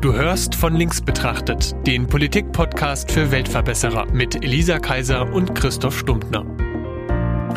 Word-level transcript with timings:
Du 0.00 0.14
hörst 0.14 0.54
von 0.54 0.74
links 0.76 0.98
betrachtet, 0.98 1.76
den 1.86 2.06
Politik-Podcast 2.06 3.12
für 3.12 3.30
Weltverbesserer 3.30 4.06
mit 4.10 4.42
Elisa 4.42 4.78
Kaiser 4.78 5.30
und 5.30 5.54
Christoph 5.54 5.98
Stumptner. 5.98 6.46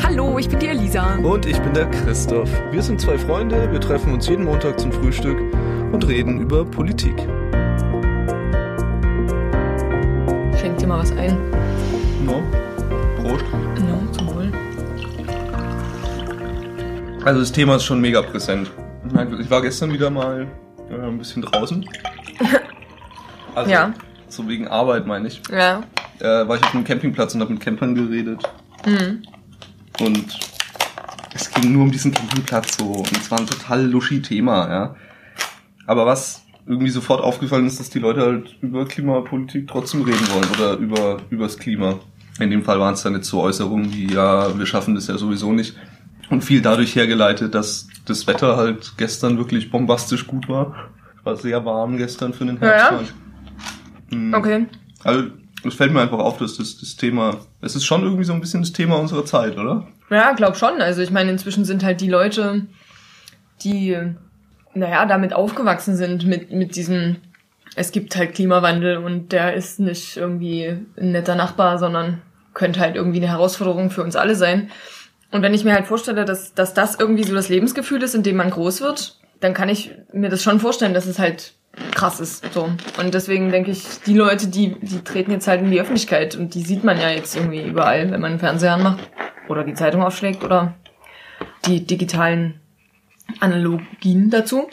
Hallo, 0.02 0.38
ich 0.38 0.50
bin 0.50 0.58
die 0.58 0.66
Elisa. 0.66 1.14
Und 1.14 1.46
ich 1.46 1.58
bin 1.60 1.72
der 1.72 1.86
Christoph. 1.86 2.50
Wir 2.70 2.82
sind 2.82 3.00
zwei 3.00 3.16
Freunde, 3.16 3.72
wir 3.72 3.80
treffen 3.80 4.12
uns 4.12 4.28
jeden 4.28 4.44
Montag 4.44 4.78
zum 4.78 4.92
Frühstück 4.92 5.38
und 5.90 6.06
reden 6.06 6.38
über 6.38 6.66
Politik. 6.66 7.16
Schenk 10.60 10.76
dir 10.76 10.86
mal 10.86 10.98
was 10.98 11.12
ein. 11.12 11.38
No. 12.26 12.42
Prost. 13.22 13.44
No, 13.88 14.12
zum 14.12 14.34
Wohl. 14.34 14.52
Also 17.24 17.40
das 17.40 17.52
Thema 17.52 17.76
ist 17.76 17.84
schon 17.84 18.02
mega 18.02 18.20
präsent. 18.20 18.70
Ich 19.40 19.50
war 19.50 19.62
gestern 19.62 19.94
wieder 19.94 20.10
mal 20.10 20.46
äh, 20.90 21.06
ein 21.06 21.16
bisschen 21.16 21.40
draußen. 21.40 21.86
Also, 23.54 23.70
Ja. 23.70 23.92
So 24.28 24.48
wegen 24.48 24.66
Arbeit 24.66 25.06
meine 25.06 25.28
ich. 25.28 25.40
Ja. 25.50 25.82
Äh, 26.18 26.48
war 26.48 26.56
ich 26.56 26.62
auf 26.62 26.74
einem 26.74 26.84
Campingplatz 26.84 27.34
und 27.34 27.40
habe 27.40 27.52
mit 27.52 27.62
Campern 27.62 27.94
geredet. 27.94 28.42
Mhm. 28.84 29.22
Und 30.00 30.38
es 31.34 31.50
ging 31.50 31.72
nur 31.72 31.82
um 31.84 31.92
diesen 31.92 32.12
Campingplatz 32.12 32.76
so. 32.78 32.86
Und 32.86 33.12
es 33.12 33.30
war 33.30 33.38
ein 33.38 33.46
total 33.46 33.86
luschi 33.86 34.22
Thema, 34.22 34.68
ja. 34.68 34.96
Aber 35.86 36.06
was 36.06 36.42
irgendwie 36.66 36.90
sofort 36.90 37.22
aufgefallen 37.22 37.66
ist, 37.66 37.78
dass 37.78 37.90
die 37.90 37.98
Leute 37.98 38.22
halt 38.22 38.56
über 38.62 38.86
Klimapolitik 38.86 39.68
trotzdem 39.68 40.02
reden 40.02 40.26
wollen 40.32 40.48
oder 40.56 40.76
über 40.78 41.18
übers 41.30 41.58
Klima. 41.58 42.00
In 42.40 42.50
dem 42.50 42.64
Fall 42.64 42.80
waren 42.80 42.94
es 42.94 43.02
dann 43.02 43.14
jetzt 43.14 43.28
so 43.28 43.40
Äußerungen 43.40 43.92
wie, 43.92 44.12
ja, 44.12 44.58
wir 44.58 44.66
schaffen 44.66 44.94
das 44.94 45.06
ja 45.06 45.18
sowieso 45.18 45.52
nicht. 45.52 45.76
Und 46.30 46.42
viel 46.42 46.62
dadurch 46.62 46.96
hergeleitet, 46.96 47.54
dass 47.54 47.86
das 48.06 48.26
Wetter 48.26 48.56
halt 48.56 48.94
gestern 48.96 49.36
wirklich 49.38 49.70
bombastisch 49.70 50.26
gut 50.26 50.48
war. 50.48 50.74
War 51.22 51.36
sehr 51.36 51.64
warm 51.64 51.96
gestern 51.96 52.32
für 52.32 52.44
den 52.46 52.58
Ja, 52.60 52.76
ja. 52.76 53.00
Mhm. 54.14 54.34
Okay. 54.34 54.66
Also, 55.02 55.30
es 55.66 55.74
fällt 55.74 55.92
mir 55.92 56.00
einfach 56.00 56.18
auf, 56.18 56.38
dass 56.38 56.56
das, 56.56 56.78
das 56.78 56.96
Thema, 56.96 57.38
es 57.60 57.74
ist 57.74 57.84
schon 57.84 58.02
irgendwie 58.02 58.24
so 58.24 58.32
ein 58.32 58.40
bisschen 58.40 58.62
das 58.62 58.72
Thema 58.72 58.98
unserer 58.98 59.24
Zeit, 59.24 59.56
oder? 59.56 59.86
Ja, 60.10 60.32
glaub 60.32 60.56
schon. 60.56 60.80
Also 60.80 61.00
ich 61.02 61.10
meine, 61.10 61.30
inzwischen 61.30 61.64
sind 61.64 61.82
halt 61.82 62.00
die 62.00 62.08
Leute, 62.08 62.66
die, 63.62 63.96
naja, 64.74 65.06
damit 65.06 65.32
aufgewachsen 65.32 65.96
sind, 65.96 66.26
mit, 66.26 66.52
mit 66.52 66.76
diesem, 66.76 67.16
es 67.76 67.92
gibt 67.92 68.14
halt 68.16 68.34
Klimawandel 68.34 68.98
und 68.98 69.32
der 69.32 69.54
ist 69.54 69.80
nicht 69.80 70.16
irgendwie 70.16 70.76
ein 70.98 71.12
netter 71.12 71.34
Nachbar, 71.34 71.78
sondern 71.78 72.20
könnte 72.52 72.80
halt 72.80 72.96
irgendwie 72.96 73.18
eine 73.18 73.28
Herausforderung 73.28 73.90
für 73.90 74.02
uns 74.02 74.16
alle 74.16 74.36
sein. 74.36 74.70
Und 75.32 75.42
wenn 75.42 75.54
ich 75.54 75.64
mir 75.64 75.74
halt 75.74 75.86
vorstelle, 75.86 76.24
dass, 76.24 76.54
dass 76.54 76.74
das 76.74 76.98
irgendwie 76.98 77.24
so 77.24 77.34
das 77.34 77.48
Lebensgefühl 77.48 78.02
ist, 78.02 78.14
in 78.14 78.22
dem 78.22 78.36
man 78.36 78.50
groß 78.50 78.82
wird, 78.82 79.18
dann 79.40 79.54
kann 79.54 79.68
ich 79.68 79.90
mir 80.12 80.28
das 80.28 80.42
schon 80.42 80.60
vorstellen, 80.60 80.94
dass 80.94 81.06
es 81.06 81.18
halt 81.18 81.54
krass 81.94 82.20
ist. 82.20 82.52
So. 82.52 82.70
Und 82.98 83.14
deswegen 83.14 83.50
denke 83.50 83.70
ich, 83.70 83.82
die 84.06 84.14
Leute, 84.14 84.48
die, 84.48 84.76
die 84.80 85.00
treten 85.04 85.30
jetzt 85.32 85.46
halt 85.48 85.60
in 85.62 85.70
die 85.70 85.80
Öffentlichkeit 85.80 86.36
und 86.36 86.54
die 86.54 86.62
sieht 86.62 86.84
man 86.84 87.00
ja 87.00 87.10
jetzt 87.10 87.36
irgendwie 87.36 87.62
überall, 87.62 88.10
wenn 88.10 88.20
man 88.20 88.32
einen 88.32 88.40
Fernseher 88.40 88.74
anmacht 88.74 88.98
oder 89.48 89.64
die 89.64 89.74
Zeitung 89.74 90.02
aufschlägt 90.02 90.42
oder 90.44 90.74
die 91.66 91.84
digitalen 91.86 92.60
Analogien 93.40 94.30
dazu. 94.30 94.68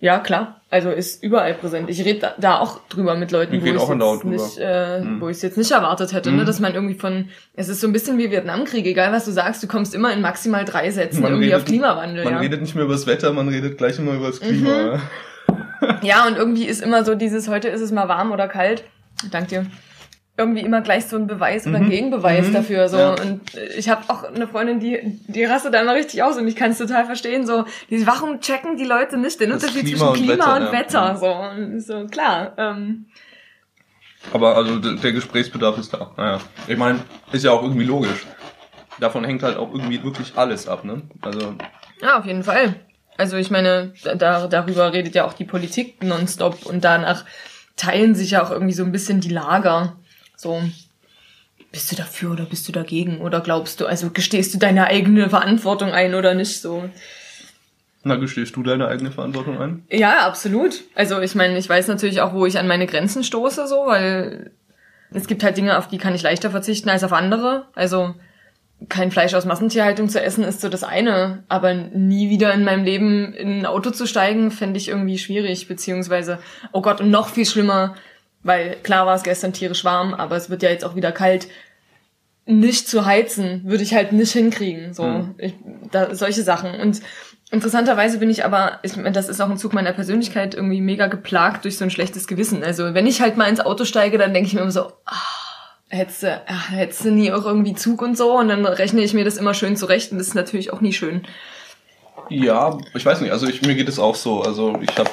Ja, 0.00 0.18
klar. 0.18 0.60
Also 0.70 0.90
ist 0.90 1.22
überall 1.22 1.54
präsent. 1.54 1.88
Ich 1.88 2.04
rede 2.04 2.18
da, 2.18 2.34
da 2.38 2.58
auch 2.58 2.80
drüber 2.88 3.14
mit 3.14 3.30
Leuten, 3.30 3.54
Ich 3.54 3.62
wo 3.62 3.64
red 3.66 3.76
ich 3.76 3.88
jetzt 3.88 4.24
nicht, 4.24 4.58
äh, 4.60 5.00
Mhm. 5.00 5.20
wo 5.20 5.28
ich 5.28 5.36
es 5.36 5.42
jetzt 5.42 5.56
nicht 5.56 5.70
erwartet 5.70 6.12
hätte, 6.12 6.30
ne? 6.32 6.42
Mhm. 6.42 6.46
dass 6.46 6.60
man 6.60 6.74
irgendwie 6.74 6.96
von, 6.96 7.28
es 7.54 7.68
ist 7.68 7.80
so 7.80 7.86
ein 7.86 7.92
bisschen 7.92 8.18
wie 8.18 8.30
Vietnamkrieg, 8.30 8.84
egal 8.84 9.12
was 9.12 9.24
du 9.24 9.30
sagst, 9.30 9.62
du 9.62 9.66
kommst 9.68 9.94
immer 9.94 10.12
in 10.12 10.20
maximal 10.20 10.64
drei 10.64 10.90
Sätzen 10.90 11.22
Man 11.22 11.30
irgendwie 11.32 11.46
redet- 11.50 11.60
auf 11.60 11.64
Klimawandel. 11.64 12.24
Man 12.24 12.34
ja. 12.34 12.38
redet 12.40 12.60
nicht 12.60 12.74
mehr 12.74 12.84
über 12.84 12.92
das 12.94 13.06
Wetter, 13.06 13.32
man 13.32 13.48
redet 13.48 13.78
gleich 13.78 13.98
immer 13.98 14.12
über 14.12 14.26
das 14.26 14.40
Klima. 14.40 14.96
Mhm. 14.96 15.02
Ja, 16.04 16.26
und 16.26 16.36
irgendwie 16.36 16.64
ist 16.66 16.82
immer 16.82 17.04
so 17.04 17.14
dieses, 17.14 17.48
heute 17.48 17.68
ist 17.68 17.80
es 17.80 17.90
mal 17.92 18.08
warm 18.08 18.32
oder 18.32 18.48
kalt. 18.48 18.84
Dank 19.30 19.48
dir. 19.48 19.66
Irgendwie 20.36 20.62
immer 20.62 20.80
gleich 20.80 21.06
so 21.06 21.16
ein 21.16 21.28
Beweis 21.28 21.64
oder 21.66 21.76
ein 21.76 21.84
Mhm. 21.84 21.90
Gegenbeweis 21.90 22.48
Mhm. 22.48 22.52
dafür. 22.54 22.88
So. 22.88 22.98
Ja. 22.98 23.10
Und 23.14 23.40
ich 23.76 23.88
habe 23.88 24.02
auch 24.08 24.24
eine 24.24 24.48
Freundin, 24.48 24.80
die, 24.80 24.98
die 25.28 25.44
rastet 25.44 25.74
da 25.74 25.80
immer 25.80 25.94
richtig 25.94 26.22
aus 26.24 26.36
und 26.36 26.48
ich 26.48 26.56
kann 26.56 26.72
es 26.72 26.78
total 26.78 27.04
verstehen. 27.06 27.46
So, 27.46 27.64
die, 27.88 28.04
warum 28.06 28.40
checken 28.40 28.76
die 28.76 28.84
Leute 28.84 29.16
nicht 29.16 29.38
den 29.40 29.50
Das 29.50 29.62
Unterschied 29.62 29.86
Klima 29.86 29.98
zwischen 29.98 30.08
und 30.08 30.14
Klima 30.16 30.32
Wetter, 30.32 30.56
und 30.56 30.62
ja. 30.62 30.72
Wetter? 30.72 31.16
So, 31.16 31.32
und 31.32 31.80
so 31.80 32.06
klar. 32.08 32.52
Ähm, 32.58 33.06
Aber 34.32 34.56
also 34.56 34.78
der 34.78 35.12
Gesprächsbedarf 35.12 35.78
ist 35.78 35.92
da. 35.94 36.10
Naja. 36.16 36.40
Ich 36.66 36.76
meine, 36.78 37.00
ist 37.30 37.44
ja 37.44 37.52
auch 37.52 37.62
irgendwie 37.62 37.84
logisch. 37.84 38.26
Davon 38.98 39.22
hängt 39.24 39.42
halt 39.42 39.56
auch 39.56 39.72
irgendwie 39.72 40.02
wirklich 40.02 40.32
alles 40.36 40.66
ab, 40.66 40.84
ne? 40.84 41.02
Also, 41.20 41.54
ja, 42.00 42.18
auf 42.18 42.24
jeden 42.24 42.42
Fall. 42.42 42.74
Also 43.16 43.36
ich 43.36 43.50
meine, 43.50 43.92
da, 44.02 44.46
darüber 44.46 44.92
redet 44.92 45.14
ja 45.14 45.24
auch 45.24 45.34
die 45.34 45.44
Politik 45.44 46.02
nonstop 46.02 46.66
und 46.66 46.84
danach 46.84 47.24
teilen 47.76 48.14
sich 48.14 48.32
ja 48.32 48.44
auch 48.44 48.50
irgendwie 48.50 48.72
so 48.72 48.84
ein 48.84 48.92
bisschen 48.92 49.20
die 49.20 49.30
Lager. 49.30 49.96
So, 50.36 50.62
bist 51.70 51.92
du 51.92 51.96
dafür 51.96 52.32
oder 52.32 52.44
bist 52.44 52.66
du 52.68 52.72
dagegen? 52.72 53.20
Oder 53.20 53.40
glaubst 53.40 53.80
du, 53.80 53.86
also 53.86 54.10
gestehst 54.10 54.54
du 54.54 54.58
deine 54.58 54.86
eigene 54.86 55.30
Verantwortung 55.30 55.92
ein 55.92 56.14
oder 56.14 56.34
nicht 56.34 56.60
so? 56.60 56.88
na, 58.04 58.16
gestehst 58.16 58.54
du 58.54 58.62
deine 58.62 58.86
eigene 58.86 59.10
Verantwortung 59.10 59.58
ein? 59.58 59.82
Ja, 59.90 60.26
absolut. 60.26 60.82
Also 60.94 61.20
ich 61.20 61.34
meine, 61.34 61.56
ich 61.56 61.68
weiß 61.68 61.88
natürlich 61.88 62.20
auch, 62.20 62.34
wo 62.34 62.44
ich 62.44 62.58
an 62.58 62.68
meine 62.68 62.86
Grenzen 62.86 63.24
stoße, 63.24 63.66
so, 63.66 63.86
weil 63.86 64.50
es 65.10 65.26
gibt 65.26 65.42
halt 65.42 65.56
Dinge, 65.56 65.78
auf 65.78 65.88
die 65.88 65.96
kann 65.96 66.14
ich 66.14 66.22
leichter 66.22 66.50
verzichten 66.50 66.90
als 66.90 67.02
auf 67.02 67.14
andere. 67.14 67.66
Also 67.74 68.14
kein 68.88 69.10
Fleisch 69.10 69.34
aus 69.34 69.44
Massentierhaltung 69.44 70.08
zu 70.08 70.20
essen 70.20 70.44
ist 70.44 70.60
so 70.60 70.68
das 70.68 70.84
eine, 70.84 71.44
aber 71.48 71.74
nie 71.74 72.30
wieder 72.30 72.52
in 72.52 72.64
meinem 72.64 72.84
Leben 72.84 73.32
in 73.34 73.60
ein 73.60 73.66
Auto 73.66 73.90
zu 73.90 74.06
steigen, 74.06 74.50
fände 74.50 74.78
ich 74.78 74.88
irgendwie 74.88 75.18
schwierig, 75.18 75.68
beziehungsweise, 75.68 76.38
oh 76.72 76.82
Gott, 76.82 77.00
und 77.00 77.10
noch 77.10 77.28
viel 77.28 77.46
schlimmer, 77.46 77.94
weil 78.42 78.76
klar 78.82 79.06
war 79.06 79.14
es 79.14 79.22
gestern 79.22 79.52
tierisch 79.52 79.84
warm, 79.84 80.14
aber 80.14 80.36
es 80.36 80.50
wird 80.50 80.62
ja 80.62 80.70
jetzt 80.70 80.84
auch 80.84 80.96
wieder 80.96 81.12
kalt, 81.12 81.48
nicht 82.46 82.88
zu 82.88 83.06
heizen, 83.06 83.62
würde 83.64 83.82
ich 83.82 83.94
halt 83.94 84.12
nicht 84.12 84.32
hinkriegen. 84.32 84.92
So, 84.92 85.04
Mhm. 85.04 85.34
ich, 85.38 85.54
da, 85.90 86.14
solche 86.14 86.42
Sachen. 86.42 86.74
Und 86.78 87.00
interessanterweise 87.50 88.18
bin 88.18 88.28
ich 88.28 88.44
aber, 88.44 88.80
ich, 88.82 88.92
das 89.12 89.28
ist 89.30 89.40
auch 89.40 89.48
ein 89.48 89.56
Zug 89.56 89.72
meiner 89.72 89.92
Persönlichkeit, 89.92 90.54
irgendwie 90.54 90.82
mega 90.82 91.06
geplagt 91.06 91.64
durch 91.64 91.78
so 91.78 91.84
ein 91.84 91.90
schlechtes 91.90 92.26
Gewissen. 92.26 92.62
Also 92.62 92.92
wenn 92.92 93.06
ich 93.06 93.22
halt 93.22 93.38
mal 93.38 93.48
ins 93.48 93.60
Auto 93.60 93.84
steige, 93.86 94.18
dann 94.18 94.34
denke 94.34 94.48
ich 94.48 94.54
mir 94.54 94.60
immer 94.60 94.70
so, 94.70 94.92
ah, 95.06 95.43
hättest 95.94 96.22
du, 96.24 96.42
hättest 96.70 97.04
du 97.04 97.10
nie 97.10 97.32
auch 97.32 97.44
irgendwie 97.44 97.74
Zug 97.74 98.02
und 98.02 98.16
so. 98.16 98.38
Und 98.38 98.48
dann 98.48 98.64
rechne 98.66 99.02
ich 99.02 99.14
mir 99.14 99.24
das 99.24 99.36
immer 99.36 99.54
schön 99.54 99.76
zurecht 99.76 100.12
und 100.12 100.18
das 100.18 100.28
ist 100.28 100.34
natürlich 100.34 100.72
auch 100.72 100.80
nie 100.80 100.92
schön. 100.92 101.22
Ja, 102.30 102.78
ich 102.94 103.04
weiß 103.04 103.20
nicht. 103.20 103.32
Also 103.32 103.46
ich, 103.46 103.62
mir 103.62 103.74
geht 103.74 103.88
es 103.88 103.98
auch 103.98 104.14
so. 104.14 104.42
Also 104.42 104.78
ich 104.80 104.96
habe 104.98 105.10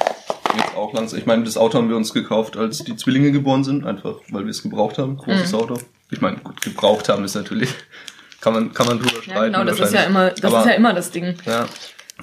jetzt 0.56 0.76
auch 0.76 0.92
langsam, 0.94 1.18
ich 1.18 1.26
meine, 1.26 1.44
das 1.44 1.56
Auto 1.56 1.78
haben 1.78 1.88
wir 1.88 1.96
uns 1.96 2.12
gekauft, 2.14 2.56
als 2.56 2.78
die 2.84 2.96
Zwillinge 2.96 3.32
geboren 3.32 3.64
sind, 3.64 3.84
einfach 3.86 4.16
weil 4.30 4.44
wir 4.44 4.50
es 4.50 4.62
gebraucht 4.62 4.98
haben. 4.98 5.16
Großes 5.16 5.52
Mhm. 5.52 5.58
Auto. 5.58 5.78
Ich 6.10 6.20
meine, 6.20 6.38
gut, 6.38 6.60
gebraucht 6.62 7.08
haben 7.08 7.24
ist 7.24 7.34
natürlich, 7.34 7.70
kann 8.40 8.52
man, 8.52 8.72
kann 8.72 8.86
man 8.86 8.98
drüber 8.98 9.22
streiten. 9.22 9.30
Ja, 9.30 9.44
genau, 9.46 9.64
das 9.64 9.80
ist 9.80 9.94
ja 9.94 10.02
immer, 10.04 10.30
das 10.30 10.44
Aber- 10.44 10.60
ist 10.60 10.66
ja 10.66 10.72
immer 10.72 10.92
das 10.94 11.10
Ding. 11.10 11.34
Ja. 11.46 11.66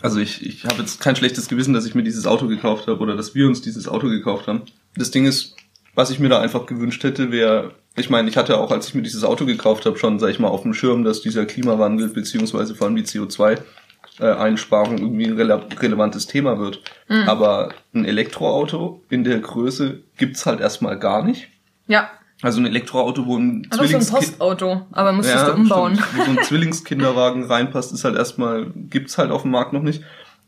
Also 0.01 0.19
ich, 0.19 0.45
ich 0.45 0.65
habe 0.65 0.81
jetzt 0.81 1.01
kein 1.01 1.15
schlechtes 1.15 1.49
Gewissen, 1.49 1.73
dass 1.73 1.85
ich 1.85 1.93
mir 1.95 2.03
dieses 2.03 2.25
Auto 2.27 2.47
gekauft 2.47 2.87
habe 2.87 2.99
oder 2.99 3.15
dass 3.15 3.35
wir 3.35 3.47
uns 3.47 3.61
dieses 3.61 3.87
Auto 3.87 4.07
gekauft 4.07 4.47
haben. 4.47 4.61
Das 4.95 5.11
Ding 5.11 5.25
ist, 5.25 5.55
was 5.95 6.09
ich 6.11 6.19
mir 6.19 6.29
da 6.29 6.39
einfach 6.39 6.65
gewünscht 6.67 7.03
hätte, 7.03 7.31
wäre, 7.31 7.73
ich 7.95 8.09
meine, 8.09 8.29
ich 8.29 8.37
hatte 8.37 8.57
auch, 8.59 8.71
als 8.71 8.87
ich 8.87 8.95
mir 8.95 9.01
dieses 9.01 9.23
Auto 9.23 9.45
gekauft 9.45 9.85
habe, 9.85 9.97
schon, 9.97 10.19
sag 10.19 10.29
ich 10.29 10.39
mal, 10.39 10.47
auf 10.47 10.61
dem 10.63 10.73
Schirm, 10.73 11.03
dass 11.03 11.21
dieser 11.21 11.45
Klimawandel 11.45 12.09
beziehungsweise 12.09 12.75
vor 12.75 12.87
allem 12.87 12.95
die 12.95 13.03
CO2-Einsparung 13.03 14.97
irgendwie 14.97 15.25
ein 15.25 15.35
rele 15.35 15.61
relevantes 15.79 16.27
Thema 16.27 16.59
wird. 16.59 16.81
Mhm. 17.07 17.27
Aber 17.27 17.69
ein 17.93 18.05
Elektroauto 18.05 19.03
in 19.09 19.23
der 19.23 19.39
Größe 19.39 20.01
gibt's 20.17 20.45
halt 20.45 20.59
erstmal 20.59 20.97
gar 20.99 21.23
nicht. 21.23 21.47
Ja, 21.87 22.09
Also 22.41 22.61
ein 22.61 22.65
Elektroauto, 22.67 23.25
wo 23.25 23.37
ein 23.37 23.67
aber 23.71 23.87
so 23.87 23.95
ein 23.95 24.01
Zwillingskind... 24.01 24.37
Postauto, 24.39 24.81
aber 24.91 25.11
musstest 25.11 25.47
du 25.47 25.53
umbauen. 25.53 25.95
Stimmt. 25.95 26.17
Wo 26.17 26.23
so 26.23 26.31
ein 26.31 26.43
Zwillingskinderwagen 26.43 27.43
reinpasst, 27.51 27.91
ist 27.91 28.03
halt 28.05 28.15
erstmal, 28.15 28.67
gibt's 28.75 29.17
halt 29.17 29.31
auf 29.31 29.41
dem 29.41 29.51
Markt 29.51 29.73
noch 29.73 29.81
nicht. 29.83 30.03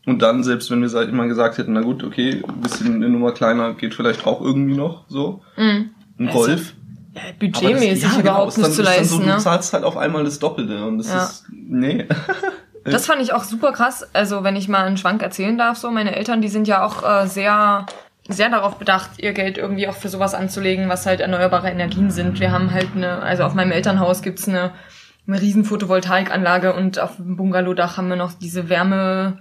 Und 0.06 0.22
dann, 0.22 0.44
selbst 0.44 0.72
wenn 0.72 0.81
wir 0.81 0.90
seit 0.90 1.09
immer 1.09 1.28
gesagt 1.28 1.57
hätten, 1.57 1.74
na 1.74 1.81
gut, 1.81 2.03
okay, 2.03 2.41
ein 2.47 2.62
bisschen 2.62 2.96
eine 2.96 3.09
Nummer 3.09 3.34
kleiner 3.34 3.74
geht 3.74 3.94
vielleicht 3.94 4.25
auch 4.25 4.42
irgendwie 4.42 4.75
noch, 4.75 5.04
so. 5.10 5.42
Mhm. 5.57 5.89
Ein 6.18 6.27
Also, 6.27 6.39
Golf. 6.39 6.74
Ja, 7.13 7.22
Aber 7.22 7.30
das- 7.31 7.40
budgetmäßig 7.40 8.04
ja, 8.04 8.10
genau, 8.10 8.19
überhaupt 8.22 8.58
dann- 8.58 8.63
nicht 8.63 8.75
zu 8.75 8.81
leisten, 8.84 9.06
so, 9.06 9.19
ne? 9.19 9.34
Du 9.34 9.38
zahlst 9.40 9.74
halt 9.74 9.84
auf 9.84 9.98
einmal 9.98 10.24
das 10.24 10.40
Doppelte 10.40 10.86
und 10.86 10.98
das 11.00 11.10
Ja. 11.10 11.24
ist, 11.25 11.46
nee. 11.52 12.08
Das 12.84 13.06
fand 13.06 13.22
ich 13.22 13.31
auch 13.31 13.44
super 13.44 13.74
krass. 13.74 14.08
Also, 14.13 14.44
wenn 14.44 14.56
ich 14.56 14.68
mal 14.68 14.86
einen 14.86 14.98
Schwank 14.98 15.22
erzählen 15.22 15.56
darf, 15.56 15.78
so, 15.78 15.92
meine 15.92 16.16
Eltern, 16.16 16.42
die 16.42 16.48
sind 16.48 16.68
ja 16.68 16.84
auch 16.84 17.04
äh, 17.08 17.28
sehr, 17.28 17.86
sehr 18.28 18.50
darauf 18.50 18.78
bedacht, 18.78 19.12
ihr 19.18 19.34
Geld 19.34 19.60
irgendwie 19.60 19.88
auch 19.88 19.94
für 19.94 20.10
sowas 20.10 20.34
anzulegen, 20.34 20.90
was 20.90 21.06
halt 21.06 21.19
erneuerbare 21.19 21.69
Energien 21.69 22.10
sind. 22.10 22.40
Wir 22.40 22.52
haben 22.52 22.72
halt 22.74 22.88
eine, 22.96 23.22
also 23.22 23.44
auf 23.44 23.54
meinem 23.54 23.72
Elternhaus 23.72 24.24
gibt's 24.24 24.48
eine, 24.48 24.72
eine 25.28 25.40
riesen 25.40 25.63
Photovoltaikanlage 25.63 26.74
und 26.74 26.98
auf 27.00 27.18
dem 27.18 27.36
Bungalowdach 27.38 27.98
haben 27.98 28.08
wir 28.10 28.16
noch 28.16 28.34
diese 28.34 28.68
Wärme, 28.68 29.38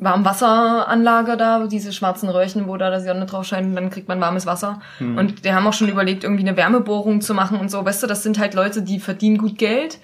Warmwasseranlage 0.00 1.36
da, 1.36 1.66
diese 1.66 1.92
schwarzen 1.92 2.28
Röhrchen, 2.28 2.66
wo 2.66 2.76
da 2.76 2.90
die 2.96 3.04
Sonne 3.04 3.26
drauf 3.26 3.44
scheint 3.44 3.66
und 3.66 3.74
dann 3.74 3.90
kriegt 3.90 4.08
man 4.08 4.20
warmes 4.20 4.46
Wasser. 4.46 4.80
Und 5.16 5.44
die 5.44 5.52
haben 5.52 5.66
auch 5.66 5.72
schon 5.72 5.88
überlegt, 5.88 6.24
irgendwie 6.24 6.46
eine 6.46 6.56
Wärmebohrung 6.56 7.20
zu 7.20 7.34
machen 7.34 7.58
und 7.60 7.70
so. 7.70 7.84
Weißt 7.84 8.02
du, 8.02 8.06
das 8.06 8.22
sind 8.22 8.38
halt 8.38 8.54
Leute, 8.54 8.82
die 8.82 8.98
verdienen 8.98 9.38
gut 9.38 9.58
Geld 9.58 9.98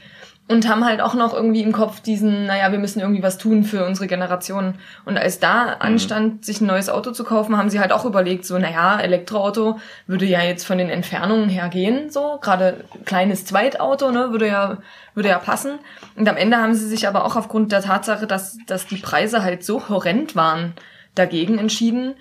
und 0.49 0.69
haben 0.69 0.85
halt 0.85 1.01
auch 1.01 1.15
noch 1.15 1.35
irgendwie 1.35 1.63
im 1.63 1.73
Kopf 1.73 2.01
diesen, 2.01 2.47
naja, 2.47 2.71
wir 2.71 2.79
müssen 2.79 3.01
irgendwie 3.01 3.23
was 3.23 3.37
tun 3.37 3.65
für 3.65 3.85
unsere 3.85 4.07
Generation. 4.07 4.75
Und 5.05 5.19
als 5.19 5.41
da 5.41 5.77
anstand, 5.81 6.45
sich 6.45 6.61
ein 6.61 6.67
neues 6.67 6.89
Auto 6.89 7.11
zu 7.11 7.25
kaufen, 7.25 7.57
haben 7.57 7.69
sie 7.69 7.81
halt 7.81 7.91
auch 7.91 8.05
überlegt, 8.05 8.45
so, 8.45 8.57
naja, 8.57 9.01
Elektroauto 9.01 9.81
würde 10.07 10.25
ja 10.25 10.43
jetzt 10.43 10.65
von 10.65 10.79
den 10.79 10.89
Entfernungen 10.89 11.49
her 11.49 11.69
gehen, 11.69 12.11
so, 12.11 12.39
gerade 12.41 12.85
kleines 13.05 13.45
Zweitauto, 13.45 14.13
ne, 14.13 14.31
würde 14.31 14.47
ja, 14.47 14.79
würde 15.15 15.31
ja 15.31 15.39
passen. 15.39 15.81
Und 16.15 16.29
am 16.29 16.37
Ende 16.37 16.59
haben 16.59 16.75
sie 16.75 16.87
sich 16.87 17.09
aber 17.09 17.25
auch 17.25 17.35
aufgrund 17.35 17.73
der 17.73 17.83
Tatsache, 17.83 18.29
dass, 18.29 18.57
dass 18.69 18.87
die 18.87 18.99
Preise 18.99 19.43
halt 19.43 19.65
so 19.65 19.89
horrend 19.89 20.37
waren, 20.37 20.75
dagegen 21.17 21.59
entschieden. 21.59 22.15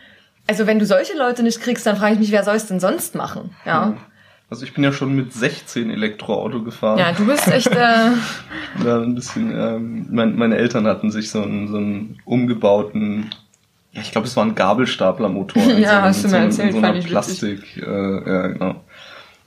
Also 0.47 0.65
wenn 0.65 0.79
du 0.79 0.85
solche 0.87 1.15
Leute 1.15 1.43
nicht 1.43 1.61
kriegst, 1.61 1.85
dann 1.85 1.97
frage 1.97 2.13
ich 2.13 2.19
mich, 2.19 2.31
wer 2.31 2.43
soll 2.43 2.55
es 2.55 2.65
denn 2.65 2.79
sonst 2.79 3.13
machen, 3.13 3.55
ja. 3.65 3.87
Hm. 3.87 3.97
Also 4.55 4.63
ich 4.63 4.73
bin 4.73 4.85
ja 4.85 4.93
schon 4.93 5.13
mit 5.13 5.33
16 5.33 5.89
Elektroauto 5.89 6.63
gefahren. 6.63 6.97
Ja, 6.97 7.11
du 7.11 7.25
bist 7.25 7.45
echt. 7.49 7.67
Äh 7.67 8.11
ja, 8.85 9.01
ein 9.01 9.13
bisschen. 9.13 9.51
Ähm, 9.53 10.07
mein, 10.09 10.37
meine 10.37 10.55
Eltern 10.55 10.87
hatten 10.87 11.11
sich 11.11 11.29
so 11.29 11.41
einen, 11.41 11.67
so 11.67 11.75
einen 11.75 12.21
umgebauten, 12.23 13.31
ja, 13.91 13.99
ich 13.99 14.13
glaube, 14.13 14.27
es 14.27 14.37
war 14.37 14.45
ein 14.45 14.55
Gabelstaplermotor. 14.55 15.61
ja, 15.77 15.89
so, 15.89 16.01
hast 16.03 16.23
du 16.23 16.27
mir 16.29 16.29
so, 16.29 16.37
erzählt, 16.37 16.69
in 16.69 16.75
so 16.75 16.81
fand 16.81 16.97
ich 16.99 17.05
Plastik, 17.05 17.61
äh, 17.75 17.81
ja, 18.31 18.47
genau. 18.47 18.75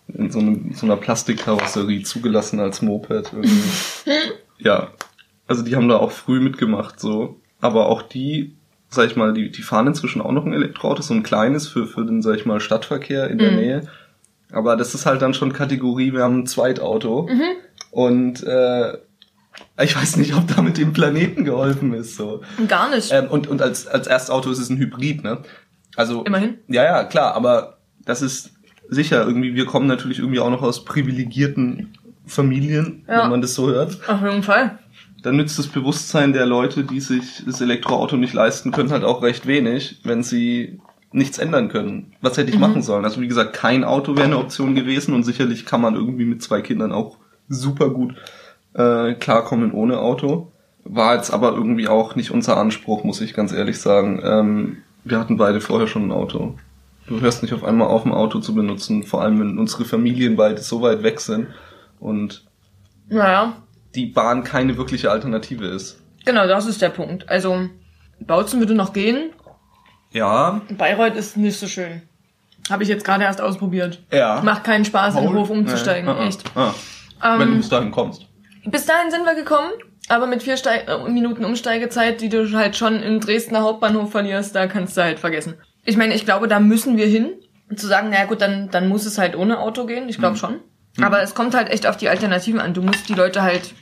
In 0.09 0.31
so, 0.31 0.41
einem, 0.41 0.75
so 0.75 0.85
einer 0.85 0.97
Plastikkarosserie 0.99 2.03
zugelassen 2.03 2.61
als 2.61 2.83
Moped. 2.83 3.33
Ja, 4.61 4.89
also 5.47 5.63
die 5.63 5.75
haben 5.75 5.89
da 5.89 5.97
auch 5.97 6.11
früh 6.11 6.41
mitgemacht, 6.41 7.01
so. 7.01 7.41
Aber 7.63 7.87
auch 7.87 8.03
die, 8.03 8.57
sag 8.91 9.07
ich 9.07 9.17
mal, 9.17 9.33
die, 9.33 9.51
die 9.51 9.63
fahren 9.63 9.87
inzwischen 9.87 10.21
auch 10.21 10.33
noch 10.33 10.45
ein 10.45 10.53
Elektroauto, 10.53 11.01
so 11.01 11.15
ein 11.15 11.23
kleines 11.23 11.67
für, 11.67 11.87
für 11.87 12.05
den, 12.05 12.21
sag 12.21 12.37
ich 12.37 12.45
mal, 12.45 12.61
Stadtverkehr 12.61 13.31
in 13.31 13.39
der 13.39 13.53
Mhm. 13.53 13.57
Nähe. 13.57 13.89
Aber 14.53 14.77
das 14.77 14.95
ist 14.95 15.07
halt 15.07 15.21
dann 15.23 15.35
schon 15.35 15.53
Kategorie, 15.53 16.13
wir 16.13 16.23
haben 16.23 16.41
ein 16.41 16.47
Zweitauto. 16.47 17.29
Mhm. 17.31 17.43
Und 17.91 18.43
äh, 18.45 18.95
ich 19.83 19.97
weiß 19.97 20.17
nicht, 20.17 20.35
ob 20.35 20.47
damit 20.55 20.79
dem 20.79 20.93
Planeten 20.93 21.45
geholfen 21.45 21.93
ist. 21.95 22.17
So. 22.17 22.43
gar 22.69 22.91
nicht. 22.91 23.13
Ähm, 23.13 23.29
und 23.29 23.47
und 23.47 23.61
als, 23.63 23.87
als 23.87 24.07
Erstauto 24.07 24.51
ist 24.51 24.59
es 24.59 24.71
ein 24.71 24.79
Hybrid, 24.79 25.23
ne? 25.25 25.43
Also. 25.97 26.23
Immerhin. 26.25 26.59
Ja, 26.69 26.85
ja, 26.85 27.05
klar, 27.05 27.35
aber 27.35 27.79
das 28.05 28.23
ist 28.23 28.53
sicher 28.89 29.25
irgendwie, 29.27 29.55
wir 29.55 29.67
kommen 29.67 29.87
natürlich 29.87 30.19
irgendwie 30.19 30.41
auch 30.41 30.51
noch 30.51 30.63
aus 30.63 30.85
privilegierten 30.85 31.95
Familien, 32.27 33.05
Ja. 33.09 33.25
wenn 33.25 33.31
man 33.31 33.41
das 33.43 33.55
so 33.55 33.69
hört. 33.69 33.99
Auf 34.09 34.23
jeden 34.23 34.43
Fall. 34.43 34.79
Dann 35.23 35.37
nützt 35.37 35.59
das 35.59 35.67
Bewusstsein 35.67 36.33
der 36.33 36.47
Leute, 36.47 36.85
die 36.85 37.01
sich 37.01 37.43
das 37.45 37.61
Elektroauto 37.61 38.17
nicht 38.17 38.33
leisten 38.35 38.71
können, 38.71 38.91
halt 38.91 39.03
auch 39.05 39.23
recht 39.23 39.47
wenig, 39.47 40.01
wenn 40.05 40.23
sie 40.23 40.81
nichts 41.19 41.39
ändern 41.39 41.69
können. 41.69 42.13
Was 42.23 42.37
hätte 42.39 42.49
ich 42.51 42.55
Mhm. 42.57 42.61
machen 42.63 42.83
sollen? 42.83 43.05
Also 43.05 43.21
wie 43.21 43.29
gesagt, 43.29 43.53
kein 43.53 43.85
Auto 43.85 44.15
wäre 44.17 44.27
eine 44.27 44.39
Option 44.39 44.75
gewesen 44.75 45.15
und 45.15 45.25
sicherlich 45.25 45.67
kann 45.67 45.81
man 45.81 45.95
irgendwie 45.95 46.25
mit 46.25 46.43
zwei 46.43 46.61
Kindern 46.63 46.93
auch 46.93 47.17
super 47.49 47.91
gut 47.91 48.15
äh, 48.75 49.15
klarkommen 49.15 49.73
ohne 49.73 49.99
Auto. 49.99 50.53
War 50.85 51.17
jetzt 51.17 51.31
aber 51.33 51.53
irgendwie 51.53 51.89
auch 51.89 52.15
nicht 52.17 52.31
unser 52.31 52.57
Anspruch, 52.57 53.05
muss 53.05 53.21
ich 53.21 53.35
ganz 53.35 53.53
ehrlich 53.53 53.79
sagen. 53.81 54.21
Ähm, 54.23 54.77
wir 55.05 55.19
hatten 55.19 55.37
beide 55.37 55.61
vorher 55.61 55.87
schon 55.89 56.07
ein 56.07 56.13
Auto. 56.13 56.55
Du 57.07 57.21
hörst 57.21 57.43
nicht 57.43 57.53
auf 57.55 57.65
einmal 57.65 57.89
auf, 57.89 58.05
ein 58.05 58.13
Auto 58.13 58.39
zu 58.41 58.55
benutzen, 58.55 59.03
vor 59.03 59.23
allem 59.23 59.41
wenn 59.41 59.59
unsere 59.59 59.85
Familien 59.87 60.37
beide 60.37 60.61
so 60.61 60.83
weit 60.83 61.03
weg 61.03 61.21
sind 61.21 61.49
und 62.01 62.45
Naja, 63.09 63.55
die 63.95 64.07
Bahn 64.07 64.45
keine 64.45 64.77
wirkliche 64.77 65.11
Alternative 65.11 65.67
ist. 65.67 66.01
genau, 66.27 66.47
das 66.47 66.67
ist 66.67 66.83
der 66.83 66.91
Punkt. 66.91 67.29
Also, 67.29 67.69
Bautzen 68.21 68.61
würde 68.61 68.75
noch 68.75 68.93
gehen. 68.93 69.31
Ja, 70.13 70.61
Bayreuth 70.77 71.17
ist 71.17 71.37
nicht 71.37 71.59
so 71.59 71.67
schön. 71.67 72.03
Habe 72.71 72.83
ich 72.83 72.89
jetzt 72.89 73.05
gerade 73.05 73.25
erst 73.25 73.41
ausprobiert. 73.41 74.01
ja. 74.13 74.41
Macht 74.43 74.65
keinen 74.65 74.85
Spaß, 74.85 75.17
in 75.17 75.23
den? 75.25 75.35
Hof 75.35 75.51
umzusteigen. 75.51 76.07
Nee. 76.07 76.13
Ah, 76.13 76.23
ah, 76.23 76.27
Echt. 76.29 76.45
ah. 76.55 76.75
Wenn 77.39 77.49
du 77.49 77.53
Ähm, 77.55 77.59
bis 77.59 77.69
dahin 77.69 77.91
kommst. 77.91 78.27
bis 78.65 78.87
dahin 78.87 79.11
sind 79.11 79.25
wir 79.25 79.35
gekommen, 79.35 79.71
aber 80.09 80.27
mit 80.27 80.43
vier 80.43 80.57
Steig 80.57 80.89
äh, 80.89 81.09
Minuten 81.11 81.45
Umsteigezeit, 81.45 82.21
die 82.21 82.29
du 82.29 82.51
halt 82.57 82.77
schon 82.77 83.03
im 83.03 83.21
Dresdner 83.21 83.63
Hauptbahnhof 83.63 84.11
verlierst, 84.11 84.55
da 84.55 84.67
kannst 84.67 84.97
du 84.97 85.03
halt 85.03 85.19
vergessen. 85.19 85.55
Ich 85.85 85.97
meine, 85.97 86.15
ich 86.15 86.25
glaube, 86.25 86.49
da 86.49 86.61
müssen 86.61 86.97
wir 86.97 87.07
hin. 87.07 87.31
Zu 87.75 87.87
sagen, 87.87 88.11
naja 88.11 88.25
gut, 88.25 88.41
dann, 88.41 88.71
dann 88.71 88.89
muss 88.89 89.05
es 89.05 89.19
halt 89.19 89.37
ohne 89.37 89.59
Auto 89.61 89.85
gehen. 89.87 90.09
Ich 90.09 90.19
glaube 90.19 90.35
Mhm. 90.35 90.39
schon. 90.39 90.61
Aber 91.03 91.23
es 91.23 91.35
kommt 91.35 91.55
halt 91.55 91.71
echt 91.71 91.87
auf 91.87 91.97
die 91.97 92.09
Alternativen 92.09 92.61
an. 92.61 92.73
Du 92.75 92.83
musst 92.83 93.09
die 93.09 93.15
Leute 93.15 93.43
halt, 93.43 93.75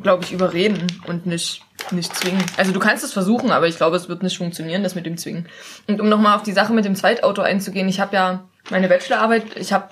glaube 0.00 0.24
ich, 0.24 0.32
überreden 0.32 0.86
und 1.06 1.26
nicht, 1.26 1.62
nicht 1.90 2.14
zwingen. 2.14 2.44
Also 2.56 2.72
du 2.72 2.80
kannst 2.80 3.04
es 3.04 3.12
versuchen, 3.12 3.50
aber 3.50 3.66
ich 3.66 3.76
glaube, 3.76 3.96
es 3.96 4.08
wird 4.08 4.22
nicht 4.22 4.38
funktionieren, 4.38 4.82
das 4.82 4.94
mit 4.94 5.06
dem 5.06 5.16
Zwingen. 5.16 5.48
Und 5.86 6.00
um 6.00 6.08
nochmal 6.08 6.36
auf 6.36 6.42
die 6.42 6.52
Sache 6.52 6.72
mit 6.72 6.84
dem 6.84 6.96
Zweitauto 6.96 7.42
einzugehen, 7.42 7.88
ich 7.88 8.00
habe 8.00 8.16
ja 8.16 8.48
meine 8.70 8.88
Bachelorarbeit, 8.88 9.56
ich 9.56 9.72
habe, 9.72 9.88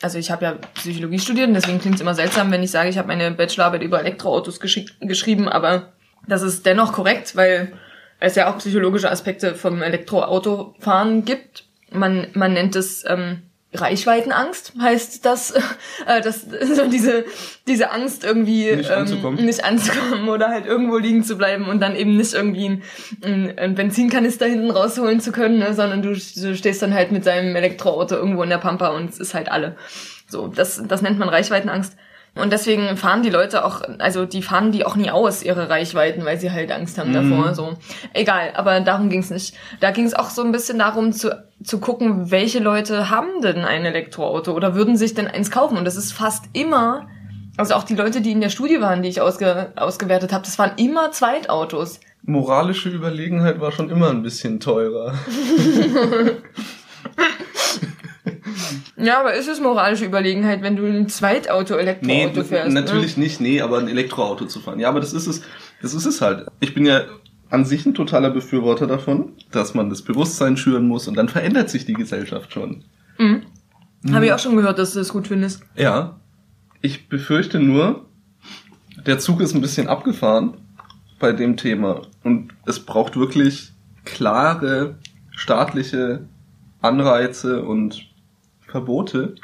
also 0.00 0.18
ich 0.18 0.30
habe 0.30 0.44
ja 0.44 0.52
Psychologie 0.74 1.18
studiert 1.18 1.48
und 1.48 1.54
deswegen 1.54 1.80
klingt 1.80 1.96
es 1.96 2.00
immer 2.00 2.14
seltsam, 2.14 2.50
wenn 2.50 2.62
ich 2.62 2.70
sage, 2.70 2.88
ich 2.88 2.98
habe 2.98 3.08
meine 3.08 3.30
Bachelorarbeit 3.32 3.82
über 3.82 4.00
Elektroautos 4.00 4.60
geschrieben, 4.60 5.48
aber 5.48 5.92
das 6.26 6.42
ist 6.42 6.64
dennoch 6.66 6.92
korrekt, 6.92 7.36
weil 7.36 7.72
es 8.20 8.36
ja 8.36 8.48
auch 8.48 8.58
psychologische 8.58 9.10
Aspekte 9.10 9.54
vom 9.54 9.82
Elektroautofahren 9.82 11.24
gibt. 11.24 11.64
Man, 11.90 12.28
man 12.34 12.52
nennt 12.52 12.76
es 12.76 13.04
ähm, 13.06 13.42
Reichweitenangst, 13.74 14.74
heißt 14.80 15.24
das, 15.24 15.50
äh, 16.06 16.20
das 16.20 16.42
so 16.74 16.88
diese 16.88 17.24
diese 17.66 17.90
Angst 17.90 18.24
irgendwie 18.24 18.74
Nicht 18.74 18.90
ähm, 18.90 18.98
anzukommen. 18.98 19.44
nicht 19.44 19.64
anzukommen 19.64 20.28
oder 20.28 20.48
halt 20.48 20.66
irgendwo 20.66 20.98
liegen 20.98 21.24
zu 21.24 21.36
bleiben 21.36 21.66
und 21.66 21.80
dann 21.80 21.96
eben 21.96 22.16
nicht 22.16 22.34
irgendwie 22.34 22.82
ein, 23.22 23.58
ein, 23.58 23.74
Benzinkanister 23.74 24.46
hinten 24.46 24.70
rausholen 24.70 25.20
zu 25.20 25.32
können, 25.32 25.58
ne, 25.58 25.74
sondern 25.74 26.02
du, 26.02 26.10
du 26.12 26.56
stehst 26.56 26.82
dann 26.82 26.94
halt 26.94 27.12
mit 27.12 27.26
deinem 27.26 27.56
Elektroauto 27.56 28.14
irgendwo 28.14 28.42
in 28.42 28.50
der 28.50 28.58
Pampa 28.58 28.88
und 28.88 29.10
es 29.10 29.18
ist 29.18 29.34
halt 29.34 29.50
alle. 29.50 29.76
So, 30.28 30.48
das 30.48 30.82
das 30.86 31.02
nennt 31.02 31.18
man 31.18 31.28
Reichweitenangst. 31.28 31.96
Und 32.34 32.50
deswegen 32.50 32.96
fahren 32.96 33.22
die 33.22 33.28
Leute 33.28 33.62
auch, 33.62 33.82
also 33.98 34.24
die 34.24 34.42
fahren 34.42 34.72
die 34.72 34.86
auch 34.86 34.96
nie 34.96 35.10
aus, 35.10 35.42
ihre 35.42 35.68
Reichweiten, 35.68 36.24
weil 36.24 36.38
sie 36.40 36.50
halt 36.50 36.72
Angst 36.72 36.96
haben 36.96 37.12
davor. 37.12 37.54
So. 37.54 37.74
Egal, 38.14 38.52
aber 38.54 38.80
darum 38.80 39.10
ging's 39.10 39.28
nicht. 39.28 39.54
Da 39.80 39.90
ging's 39.90 40.14
auch 40.14 40.30
so 40.30 40.42
ein 40.42 40.50
bisschen 40.50 40.78
darum 40.78 41.12
zu, 41.12 41.44
zu 41.62 41.78
gucken, 41.78 42.30
welche 42.30 42.58
Leute 42.58 43.10
haben 43.10 43.42
denn 43.42 43.66
ein 43.66 43.84
Elektroauto 43.84 44.52
oder 44.52 44.74
würden 44.74 44.96
sich 44.96 45.12
denn 45.12 45.28
eins 45.28 45.50
kaufen. 45.50 45.76
Und 45.76 45.84
das 45.84 45.96
ist 45.96 46.12
fast 46.12 46.46
immer, 46.54 47.06
also 47.58 47.74
auch 47.74 47.84
die 47.84 47.96
Leute, 47.96 48.22
die 48.22 48.32
in 48.32 48.40
der 48.40 48.48
Studie 48.48 48.80
waren, 48.80 49.02
die 49.02 49.10
ich 49.10 49.20
ausge, 49.20 49.72
ausgewertet 49.76 50.32
habe, 50.32 50.44
das 50.46 50.58
waren 50.58 50.72
immer 50.76 51.12
Zweitautos. 51.12 52.00
Moralische 52.22 52.88
Überlegenheit 52.88 53.60
war 53.60 53.72
schon 53.72 53.90
immer 53.90 54.08
ein 54.08 54.22
bisschen 54.22 54.58
teurer. 54.58 55.14
Ja, 58.96 59.20
aber 59.20 59.34
ist 59.34 59.48
es 59.48 59.60
moralische 59.60 60.04
Überlegenheit, 60.04 60.62
wenn 60.62 60.76
du 60.76 60.84
ein 60.86 61.08
Zweitauto 61.08 61.74
Elektroauto 61.74 62.40
Nee, 62.40 62.44
fährst? 62.44 62.72
natürlich 62.72 63.16
ne? 63.16 63.24
nicht, 63.24 63.40
nee, 63.40 63.60
aber 63.60 63.78
ein 63.78 63.88
Elektroauto 63.88 64.46
zu 64.46 64.60
fahren. 64.60 64.80
Ja, 64.80 64.88
aber 64.88 65.00
das 65.00 65.12
ist 65.12 65.26
es, 65.26 65.42
das 65.80 65.94
ist 65.94 66.06
es 66.06 66.20
halt. 66.20 66.46
Ich 66.60 66.74
bin 66.74 66.84
ja 66.84 67.02
an 67.50 67.64
sich 67.64 67.84
ein 67.84 67.94
totaler 67.94 68.30
Befürworter 68.30 68.86
davon, 68.86 69.32
dass 69.50 69.74
man 69.74 69.90
das 69.90 70.02
Bewusstsein 70.02 70.56
schüren 70.56 70.88
muss 70.88 71.06
und 71.08 71.16
dann 71.16 71.28
verändert 71.28 71.68
sich 71.68 71.84
die 71.84 71.92
Gesellschaft 71.92 72.52
schon. 72.52 72.84
Mhm. 73.18 73.42
Habe 74.12 74.26
ich 74.26 74.32
auch 74.32 74.38
schon 74.38 74.56
gehört, 74.56 74.78
dass 74.78 74.94
du 74.94 74.98
das 74.98 75.10
gut 75.10 75.28
findest. 75.28 75.62
Ja. 75.76 76.18
Ich 76.80 77.08
befürchte 77.08 77.60
nur, 77.60 78.06
der 79.06 79.18
Zug 79.18 79.40
ist 79.40 79.54
ein 79.54 79.60
bisschen 79.60 79.86
abgefahren 79.86 80.54
bei 81.20 81.32
dem 81.32 81.56
Thema 81.56 82.02
und 82.24 82.52
es 82.66 82.80
braucht 82.80 83.16
wirklich 83.16 83.72
klare 84.04 84.96
staatliche 85.30 86.26
Anreize 86.80 87.62
und 87.62 88.08
Verbote. 88.72 89.34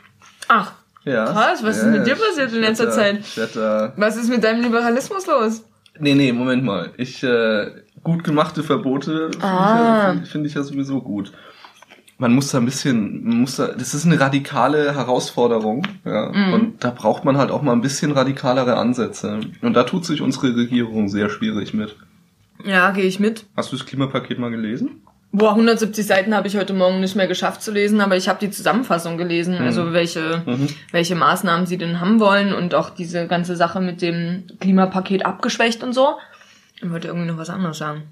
Ach, 0.49 0.73
Ja. 1.04 1.25
Krass, 1.26 1.62
was 1.62 1.78
ist 1.78 1.87
mit 1.87 2.06
dir 2.06 2.16
passiert 2.16 2.52
in 2.52 2.61
letzter 2.61 2.90
Zeit? 2.90 3.20
Da, 3.54 3.92
was 3.97 4.16
ist 4.16 4.28
mit 4.28 4.42
deinem 4.42 4.62
Liberalismus 4.62 5.26
los? 5.26 5.62
nee, 6.00 6.14
nee, 6.14 6.32
Moment 6.32 6.62
mal. 6.64 6.90
Ich, 6.97 7.23
äh, 7.23 7.70
gut 8.04 8.23
gemachte 8.25 8.62
Verbote 8.62 9.30
finde 9.32 9.44
Ah. 9.47 9.75
ich, 9.75 9.80
ja, 10.06 10.12
find- 10.12 10.28
find 10.28 10.47
ich 10.47 10.54
ja 10.54 10.62
sowieso 10.62 11.00
gut. 11.00 11.32
Man 12.18 12.35
muss 12.35 12.50
da 12.50 12.58
ein 12.58 12.64
bisschen, 12.64 13.25
man 13.28 13.40
muss 13.42 13.56
da, 13.56 13.68
das 13.68 13.94
ist 13.94 14.04
eine 14.06 14.18
radikale 14.18 14.94
Herausforderung, 14.94 15.87
ja. 16.04 16.30
Mhm. 16.32 16.52
Und 16.52 16.85
da 16.85 16.90
braucht 16.90 17.25
man 17.25 17.37
halt 17.38 17.50
auch 17.52 17.62
mal 17.62 17.73
ein 17.73 17.80
bisschen 17.80 18.11
radikalere 18.12 18.76
Ansätze. 18.76 19.40
Und 19.62 19.75
da 19.75 19.85
tut 19.85 20.04
sich 20.04 20.20
unsere 20.20 20.54
Regierung 20.56 21.08
sehr 21.08 21.28
schwierig 21.30 21.75
mit. 21.75 21.97
Ja, 22.64 22.90
gehe 22.90 23.04
ich 23.04 23.20
mit. 23.20 23.44
Hast 23.56 23.73
du 23.73 23.76
das 23.76 23.87
Klimapaket 23.87 24.38
mal 24.40 24.50
gelesen? 24.50 25.02
Boah, 25.30 25.50
170 25.54 26.06
Seiten 26.06 26.35
habe 26.35 26.49
ich 26.49 26.56
heute 26.56 26.73
Morgen 26.73 27.00
nicht 27.00 27.14
mehr 27.14 27.26
geschafft 27.26 27.62
zu 27.62 27.70
lesen, 27.70 28.00
aber 28.00 28.16
ich 28.16 28.28
habe 28.28 28.38
die 28.40 28.50
Zusammenfassung 28.50 29.18
gelesen, 29.18 29.56
Mhm. 29.58 29.64
also 29.66 29.92
welche, 29.92 30.42
Mhm. 30.47 30.68
welche 30.90 31.14
Maßnahmen 31.14 31.66
sie 31.66 31.76
denn 31.76 32.00
haben 32.00 32.18
wollen 32.18 32.54
und 32.54 32.75
auch 32.75 32.90
diese 32.90 33.26
ganze 33.26 33.54
Sache 33.54 33.80
mit 33.80 34.00
dem 34.00 34.44
Klimapaket 34.58 35.26
abgeschwächt 35.26 35.82
und 35.82 35.92
so. 35.92 36.16
Ich 36.80 36.90
wollte 36.90 37.08
irgendwie 37.08 37.26
noch 37.28 37.37
was 37.37 37.50
anderes 37.50 37.76
sagen. 37.76 38.04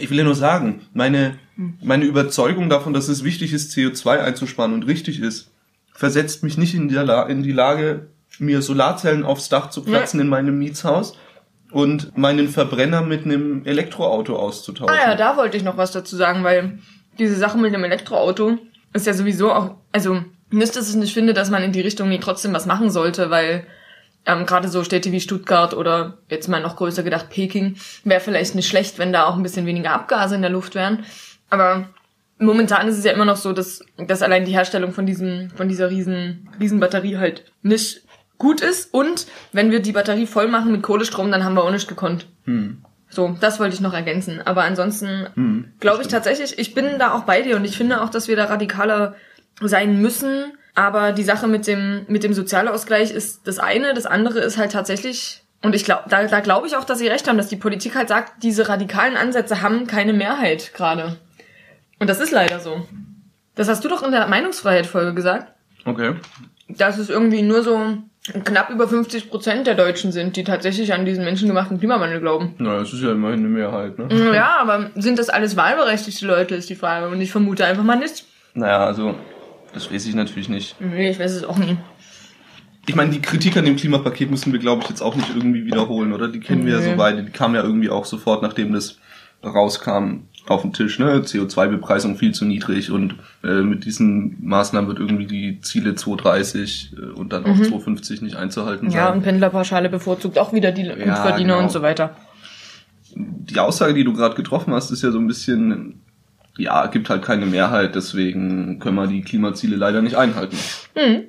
Ich 0.00 0.08
will 0.10 0.16
ja 0.18 0.24
nur 0.24 0.34
sagen, 0.34 0.80
meine, 0.94 1.38
meine 1.82 2.06
Überzeugung 2.06 2.70
davon, 2.70 2.92
dass 2.94 3.08
es 3.08 3.22
wichtig 3.22 3.52
ist, 3.52 3.72
CO2 3.72 4.20
einzusparen 4.20 4.72
und 4.72 4.84
richtig 4.86 5.20
ist, 5.20 5.50
versetzt 5.92 6.42
mich 6.42 6.56
nicht 6.58 6.74
in 6.74 6.88
die, 6.88 6.94
La 6.94 7.24
in 7.24 7.42
die 7.42 7.52
Lage, 7.52 8.06
mir 8.38 8.62
Solarzellen 8.62 9.24
aufs 9.24 9.48
Dach 9.48 9.70
zu 9.70 9.82
platzen 9.84 10.20
in 10.20 10.28
meinem 10.28 10.58
Mietshaus 10.58 11.16
und 11.70 12.16
meinen 12.16 12.48
Verbrenner 12.48 13.02
mit 13.02 13.24
einem 13.24 13.64
Elektroauto 13.64 14.36
auszutauschen. 14.36 14.94
Ah 14.94 15.10
ja, 15.10 15.14
da 15.14 15.36
wollte 15.36 15.56
ich 15.56 15.64
noch 15.64 15.76
was 15.76 15.92
dazu 15.92 16.16
sagen, 16.16 16.44
weil 16.44 16.78
diese 17.18 17.36
Sache 17.36 17.58
mit 17.58 17.74
dem 17.74 17.84
Elektroauto 17.84 18.58
ist 18.92 19.06
ja 19.06 19.14
sowieso 19.14 19.52
auch, 19.52 19.76
also 19.92 20.22
nicht, 20.50 20.76
dass 20.76 20.88
ich 20.88 20.96
nicht 20.96 21.14
finde, 21.14 21.34
dass 21.34 21.50
man 21.50 21.62
in 21.62 21.72
die 21.72 21.80
Richtung 21.80 22.08
nie 22.08 22.20
trotzdem 22.20 22.52
was 22.52 22.66
machen 22.66 22.90
sollte, 22.90 23.30
weil 23.30 23.66
ähm, 24.26 24.46
gerade 24.46 24.68
so 24.68 24.84
Städte 24.84 25.12
wie 25.12 25.20
Stuttgart 25.20 25.74
oder 25.74 26.18
jetzt 26.28 26.48
mal 26.48 26.60
noch 26.60 26.76
größer 26.76 27.02
gedacht 27.02 27.30
Peking, 27.30 27.76
wäre 28.04 28.20
vielleicht 28.20 28.54
nicht 28.54 28.68
schlecht, 28.68 28.98
wenn 28.98 29.12
da 29.12 29.26
auch 29.26 29.36
ein 29.36 29.42
bisschen 29.42 29.66
weniger 29.66 29.92
Abgase 29.92 30.34
in 30.34 30.42
der 30.42 30.50
Luft 30.50 30.74
wären. 30.74 31.04
Aber 31.50 31.88
momentan 32.38 32.88
ist 32.88 32.98
es 32.98 33.04
ja 33.04 33.12
immer 33.12 33.24
noch 33.24 33.36
so, 33.36 33.52
dass, 33.52 33.84
dass 33.96 34.22
allein 34.22 34.44
die 34.44 34.52
Herstellung 34.52 34.92
von 34.92 35.06
diesem, 35.06 35.50
von 35.50 35.68
dieser 35.68 35.90
riesen, 35.90 36.48
riesen 36.60 36.80
Batterie 36.80 37.16
halt 37.16 37.44
nicht 37.62 38.02
gut 38.38 38.60
ist. 38.60 38.92
Und 38.92 39.26
wenn 39.52 39.70
wir 39.70 39.80
die 39.80 39.92
Batterie 39.92 40.26
voll 40.26 40.48
machen 40.48 40.72
mit 40.72 40.82
Kohlestrom, 40.82 41.30
dann 41.30 41.44
haben 41.44 41.54
wir 41.54 41.64
auch 41.64 41.70
nicht 41.70 41.88
gekonnt. 41.88 42.26
Hm. 42.44 42.82
So, 43.08 43.36
das 43.40 43.60
wollte 43.60 43.74
ich 43.74 43.80
noch 43.80 43.94
ergänzen. 43.94 44.40
Aber 44.44 44.64
ansonsten 44.64 45.28
Hm, 45.34 45.72
glaube 45.80 46.02
ich 46.02 46.08
tatsächlich, 46.08 46.58
ich 46.58 46.74
bin 46.74 46.98
da 46.98 47.12
auch 47.12 47.22
bei 47.22 47.40
dir 47.42 47.56
und 47.56 47.64
ich 47.64 47.76
finde 47.76 48.02
auch, 48.02 48.10
dass 48.10 48.28
wir 48.28 48.36
da 48.36 48.46
radikaler 48.46 49.14
sein 49.60 50.00
müssen. 50.00 50.52
Aber 50.74 51.12
die 51.12 51.22
Sache 51.22 51.46
mit 51.46 51.66
dem, 51.66 52.04
mit 52.08 52.24
dem 52.24 52.34
Sozialausgleich 52.34 53.10
ist 53.10 53.46
das 53.46 53.58
eine. 53.58 53.94
Das 53.94 54.04
andere 54.06 54.40
ist 54.40 54.58
halt 54.58 54.72
tatsächlich, 54.72 55.42
und 55.62 55.74
ich 55.74 55.84
glaube, 55.84 56.02
da, 56.10 56.24
da 56.26 56.40
glaube 56.40 56.66
ich 56.66 56.76
auch, 56.76 56.84
dass 56.84 56.98
sie 56.98 57.08
recht 57.08 57.26
haben, 57.28 57.38
dass 57.38 57.48
die 57.48 57.56
Politik 57.56 57.94
halt 57.94 58.08
sagt, 58.08 58.42
diese 58.42 58.68
radikalen 58.68 59.16
Ansätze 59.16 59.62
haben 59.62 59.86
keine 59.86 60.12
Mehrheit 60.12 60.74
gerade. 60.74 61.16
Und 61.98 62.10
das 62.10 62.20
ist 62.20 62.32
leider 62.32 62.60
so. 62.60 62.86
Das 63.54 63.68
hast 63.68 63.82
du 63.84 63.88
doch 63.88 64.02
in 64.02 64.10
der 64.10 64.26
Meinungsfreiheit-Folge 64.26 65.14
gesagt 65.14 65.54
Okay. 65.86 66.16
dass 66.68 66.98
es 66.98 67.08
irgendwie 67.08 67.40
nur 67.42 67.62
so 67.62 67.96
knapp 68.44 68.70
über 68.70 68.88
50 68.88 69.30
Prozent 69.30 69.66
der 69.66 69.74
Deutschen 69.74 70.12
sind, 70.12 70.36
die 70.36 70.44
tatsächlich 70.44 70.92
an 70.92 71.04
diesen 71.04 71.24
menschengemachten 71.24 71.78
Klimawandel 71.78 72.20
glauben. 72.20 72.54
Na, 72.58 72.78
das 72.78 72.92
ist 72.92 73.02
ja 73.02 73.12
immerhin 73.12 73.40
eine 73.40 73.48
Mehrheit, 73.48 73.98
ne? 73.98 74.08
Ja, 74.34 74.56
aber 74.60 74.90
sind 74.96 75.18
das 75.18 75.28
alles 75.28 75.56
wahlberechtigte 75.56 76.26
Leute, 76.26 76.54
ist 76.54 76.68
die 76.70 76.74
Frage. 76.74 77.08
Und 77.08 77.20
ich 77.20 77.30
vermute 77.30 77.64
einfach 77.64 77.84
mal 77.84 77.96
nicht. 77.96 78.24
Naja, 78.54 78.84
also, 78.84 79.14
das 79.72 79.92
weiß 79.92 80.06
ich 80.06 80.14
natürlich 80.14 80.48
nicht. 80.48 80.76
Nee, 80.80 81.10
ich 81.10 81.18
weiß 81.18 81.32
es 81.32 81.44
auch 81.44 81.58
nie. 81.58 81.76
Ich 82.88 82.94
meine, 82.94 83.10
die 83.10 83.20
Kritik 83.20 83.56
an 83.56 83.64
dem 83.64 83.76
Klimapaket 83.76 84.30
müssen 84.30 84.52
wir, 84.52 84.60
glaube 84.60 84.82
ich, 84.82 84.88
jetzt 84.88 85.02
auch 85.02 85.16
nicht 85.16 85.28
irgendwie 85.34 85.66
wiederholen, 85.66 86.12
oder? 86.12 86.28
Die 86.28 86.40
kennen 86.40 86.64
wir 86.66 86.74
ja 86.74 86.80
Nee. 86.80 86.90
so 86.92 86.96
beide. 86.96 87.22
Die 87.24 87.32
kam 87.32 87.54
ja 87.54 87.62
irgendwie 87.62 87.90
auch 87.90 88.04
sofort, 88.04 88.42
nachdem 88.42 88.72
das 88.72 88.98
rauskam, 89.44 90.28
auf 90.50 90.62
den 90.62 90.72
Tisch, 90.72 90.98
ne? 90.98 91.20
CO2-Bepreisung 91.20 92.16
viel 92.16 92.32
zu 92.32 92.44
niedrig 92.44 92.90
und 92.90 93.14
äh, 93.44 93.62
mit 93.62 93.84
diesen 93.84 94.36
Maßnahmen 94.46 94.88
wird 94.88 94.98
irgendwie 95.00 95.26
die 95.26 95.60
Ziele 95.60 95.94
230 95.94 96.94
äh, 96.96 97.00
und 97.18 97.32
dann 97.32 97.44
auch 97.44 97.56
250 97.56 98.22
nicht 98.22 98.36
einzuhalten 98.36 98.90
Ja, 98.90 99.06
sein. 99.08 99.18
und 99.18 99.22
Pendlerpauschale 99.22 99.88
bevorzugt 99.88 100.38
auch 100.38 100.52
wieder 100.52 100.72
die 100.72 100.84
Gutverdiener 100.84 101.54
genau. 101.54 101.58
und 101.60 101.70
so 101.70 101.82
weiter. 101.82 102.16
die 103.14 103.58
Aussage, 103.58 103.94
die 103.94 104.04
du 104.04 104.12
gerade 104.12 104.34
getroffen 104.34 104.72
hast, 104.74 104.90
ist 104.90 105.02
ja 105.02 105.10
so 105.10 105.18
ein 105.18 105.26
bisschen, 105.26 106.00
ja, 106.58 106.86
gibt 106.86 107.08
halt 107.10 107.22
keine 107.22 107.46
Mehrheit, 107.46 107.94
deswegen 107.94 108.78
können 108.78 108.96
wir 108.96 109.06
die 109.06 109.22
Klimaziele 109.22 109.76
leider 109.76 110.02
nicht 110.02 110.16
einhalten. 110.16 110.56
Mhm. 110.94 111.22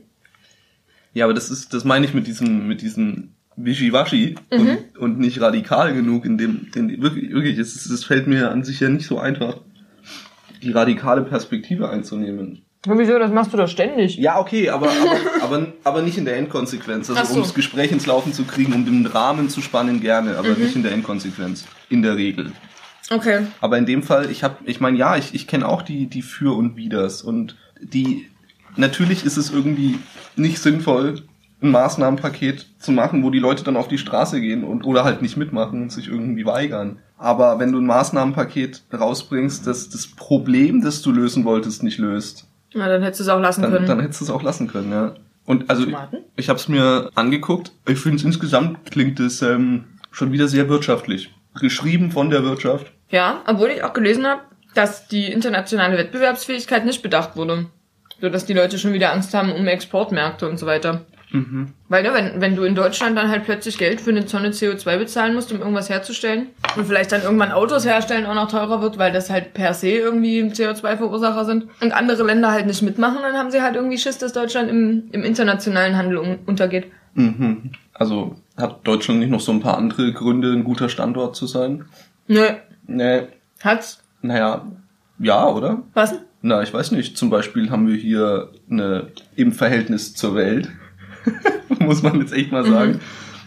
Ja, 1.14 1.26
aber 1.26 1.34
das 1.34 1.50
ist, 1.50 1.74
das 1.74 1.84
meine 1.84 2.06
ich 2.06 2.14
mit 2.14 2.28
diesem, 2.28 2.68
mit 2.68 2.82
diesem 2.82 3.32
Wischiwaschi 3.58 4.36
Mhm. 4.52 4.60
und, 4.60 4.98
und 4.98 5.20
nicht 5.20 5.42
radikal 5.42 5.94
genug, 5.94 6.26
in 6.26 6.38
dem, 6.38 6.72
den, 6.74 7.02
wirklich, 7.02 7.32
wirklich, 7.32 7.58
es, 7.58 7.86
es 7.86 8.04
fällt 8.06 8.28
mir 8.28 8.52
an 8.52 8.64
sich 8.64 8.80
ja 8.80 8.88
nicht 8.90 9.06
so 9.08 9.20
einfach, 9.20 9.58
die 10.64 10.72
radikale 10.72 11.24
Perspektive 11.24 11.90
einzunehmen. 11.90 12.62
Wieso, 12.86 13.20
das 13.20 13.32
machst 13.32 13.52
du 13.52 13.58
doch 13.58 13.68
ständig. 13.68 14.18
Ja, 14.18 14.40
okay, 14.40 14.70
aber, 14.70 14.88
aber, 14.90 15.18
aber, 15.42 15.68
aber 15.84 16.02
nicht 16.04 16.18
in 16.18 16.26
der 16.26 16.38
Endkonsequenz. 16.38 17.10
Also 17.10 17.24
so. 17.26 17.34
um 17.40 17.42
das 17.42 17.54
Gespräch 17.54 17.92
ins 17.92 18.06
Laufen 18.06 18.32
zu 18.32 18.44
kriegen, 18.46 18.72
um 18.74 18.86
den 18.86 19.06
Rahmen 19.06 19.50
zu 19.50 19.62
spannen, 19.62 20.00
gerne, 20.00 20.38
aber 20.38 20.50
Mhm. 20.50 20.64
nicht 20.64 20.76
in 20.76 20.84
der 20.84 20.94
Endkonsequenz. 20.94 21.66
In 21.90 22.02
der 22.02 22.16
Regel. 22.16 22.52
Okay. 23.10 23.48
Aber 23.62 23.78
in 23.78 23.86
dem 23.86 24.04
Fall, 24.04 24.30
ich 24.32 24.44
habe, 24.44 24.58
ich 24.66 24.80
meine, 24.80 24.98
ja, 24.98 25.18
ich, 25.18 25.34
ich 25.34 25.48
kenne 25.48 25.68
auch 25.68 25.82
die, 25.82 26.08
die 26.08 26.22
Für 26.22 26.56
und 26.56 26.76
Widers 26.78 27.22
und 27.24 27.56
die, 27.82 28.28
natürlich 28.76 29.26
ist 29.26 29.38
es 29.38 29.50
irgendwie 29.52 29.98
nicht 30.36 30.60
sinnvoll, 30.60 31.24
ein 31.62 31.72
Maßnahmenpaket 31.72 32.66
zu 32.80 32.92
machen, 32.92 33.24
wo 33.24 33.30
die 33.30 33.40
Leute 33.40 33.64
dann 33.64 33.78
auf 33.78 33.88
die 33.88 33.98
Straße 33.98 34.40
gehen 34.42 34.64
und 34.64 34.84
oder 34.84 35.04
halt 35.04 35.22
nicht 35.22 35.38
mitmachen 35.38 35.84
und 35.84 35.92
sich 35.92 36.08
irgendwie 36.08 36.46
weigern. 36.46 37.00
Aber 37.18 37.58
wenn 37.60 37.72
du 37.72 37.80
ein 37.80 37.86
Maßnahmenpaket 37.86 38.84
rausbringst, 38.94 39.66
das 39.66 39.90
das 39.90 40.08
Problem, 40.08 40.82
das 40.82 41.02
du 41.02 41.12
lösen 41.12 41.46
wolltest, 41.46 41.82
nicht 41.82 41.98
löst, 41.98 42.48
Na, 42.74 42.88
dann 42.88 43.02
hättest 43.02 43.22
du 43.22 43.24
es 43.24 43.30
auch 43.30 43.40
lassen 43.40 43.64
dann, 43.64 43.72
können. 43.72 43.88
dann 43.88 44.00
hättest 44.02 44.22
du 44.22 44.26
es 44.26 44.32
auch 44.32 44.44
lassen 44.44 44.68
können, 44.68 44.92
ja. 44.92 45.16
Und 45.46 45.70
also 45.70 45.88
ich, 45.88 45.96
ich 46.36 46.50
habe 46.50 46.60
es 46.60 46.68
mir 46.68 47.10
angeguckt. 47.16 47.72
Ich 47.88 48.00
finde 48.00 48.18
es 48.18 48.24
insgesamt 48.24 48.92
klingt 48.92 49.20
es 49.20 49.42
ähm, 49.42 49.86
schon 50.12 50.32
wieder 50.32 50.48
sehr 50.48 50.68
wirtschaftlich. 50.70 51.34
Geschrieben 51.60 52.12
von 52.12 52.30
der 52.30 52.44
Wirtschaft. 52.44 52.92
Ja, 53.10 53.42
obwohl 53.48 53.70
ich 53.70 53.84
auch 53.84 53.94
gelesen 53.94 54.28
habe, 54.28 54.42
dass 54.76 55.08
die 55.08 55.32
internationale 55.32 55.98
Wettbewerbsfähigkeit 55.98 56.86
nicht 56.86 57.02
bedacht 57.02 57.36
wurde. 57.36 57.68
So 58.20 58.30
dass 58.30 58.46
die 58.46 58.54
Leute 58.54 58.78
schon 58.78 58.94
wieder 58.94 59.14
Angst 59.14 59.34
haben 59.34 59.52
um 59.52 59.66
Exportmärkte 59.68 60.48
und 60.50 60.58
so 60.58 60.66
weiter. 60.66 61.06
Mhm. 61.32 61.74
Weil, 61.90 62.04
ne, 62.04 62.14
wenn, 62.14 62.40
wenn 62.42 62.56
du 62.56 62.64
in 62.64 62.74
Deutschland 62.76 63.18
dann 63.18 63.30
halt 63.30 63.44
plötzlich 63.44 63.78
Geld 63.78 64.00
für 64.00 64.12
eine 64.12 64.26
Tonne 64.26 64.50
CO2 64.52 64.98
bezahlen 64.98 65.34
musst, 65.34 65.52
um 65.52 65.60
irgendwas 65.60 65.90
herzustellen 65.90 66.48
und 66.78 66.86
vielleicht 66.88 67.12
dann 67.12 67.22
irgendwann 67.24 67.52
Autos 67.52 67.86
herstellen 67.86 68.26
auch 68.26 68.36
noch 68.36 68.50
teurer 68.50 68.82
wird, 68.82 68.98
weil 68.98 69.12
das 69.12 69.30
halt 69.30 69.54
per 69.54 69.74
se 69.74 69.90
irgendwie 69.90 70.42
CO2-Verursacher 70.44 71.44
sind 71.46 71.66
und 71.82 71.92
andere 71.92 72.24
Länder 72.24 72.52
halt 72.52 72.66
nicht 72.66 72.82
mitmachen, 72.82 73.18
dann 73.22 73.36
haben 73.36 73.52
sie 73.52 73.62
halt 73.62 73.76
irgendwie 73.76 73.98
Schiss, 73.98 74.18
dass 74.18 74.32
Deutschland 74.34 74.70
im, 74.70 75.10
im 75.12 75.24
internationalen 75.24 75.98
Handel 75.98 76.18
un 76.18 76.40
untergeht. 76.46 76.88
Mhm. 77.16 77.72
Also 77.94 78.36
hat 78.56 78.88
Deutschland 78.88 79.20
nicht 79.20 79.30
noch 79.32 79.40
so 79.42 79.52
ein 79.52 79.60
paar 79.60 79.78
andere 79.78 80.14
Gründe, 80.14 80.52
ein 80.54 80.64
guter 80.64 80.88
Standort 80.88 81.36
zu 81.36 81.46
sein? 81.48 81.86
Nö, 82.28 82.46
Nee, 82.88 83.24
hat's. 83.62 84.02
naja, 84.22 84.66
ja, 85.20 85.48
oder? 85.50 85.84
Was? 85.94 86.16
Na, 86.42 86.62
ich 86.62 86.74
weiß 86.74 86.92
nicht. 86.92 87.18
Zum 87.18 87.30
Beispiel 87.30 87.70
haben 87.72 87.88
wir 87.88 87.96
hier 87.96 88.52
eine 88.70 89.08
im 89.36 89.52
Verhältnis 89.52 90.14
zur 90.14 90.36
Welt, 90.36 90.70
muss 91.80 92.02
man 92.04 92.20
jetzt 92.22 92.34
echt 92.34 92.52
mal 92.52 92.66
sagen, 92.66 93.00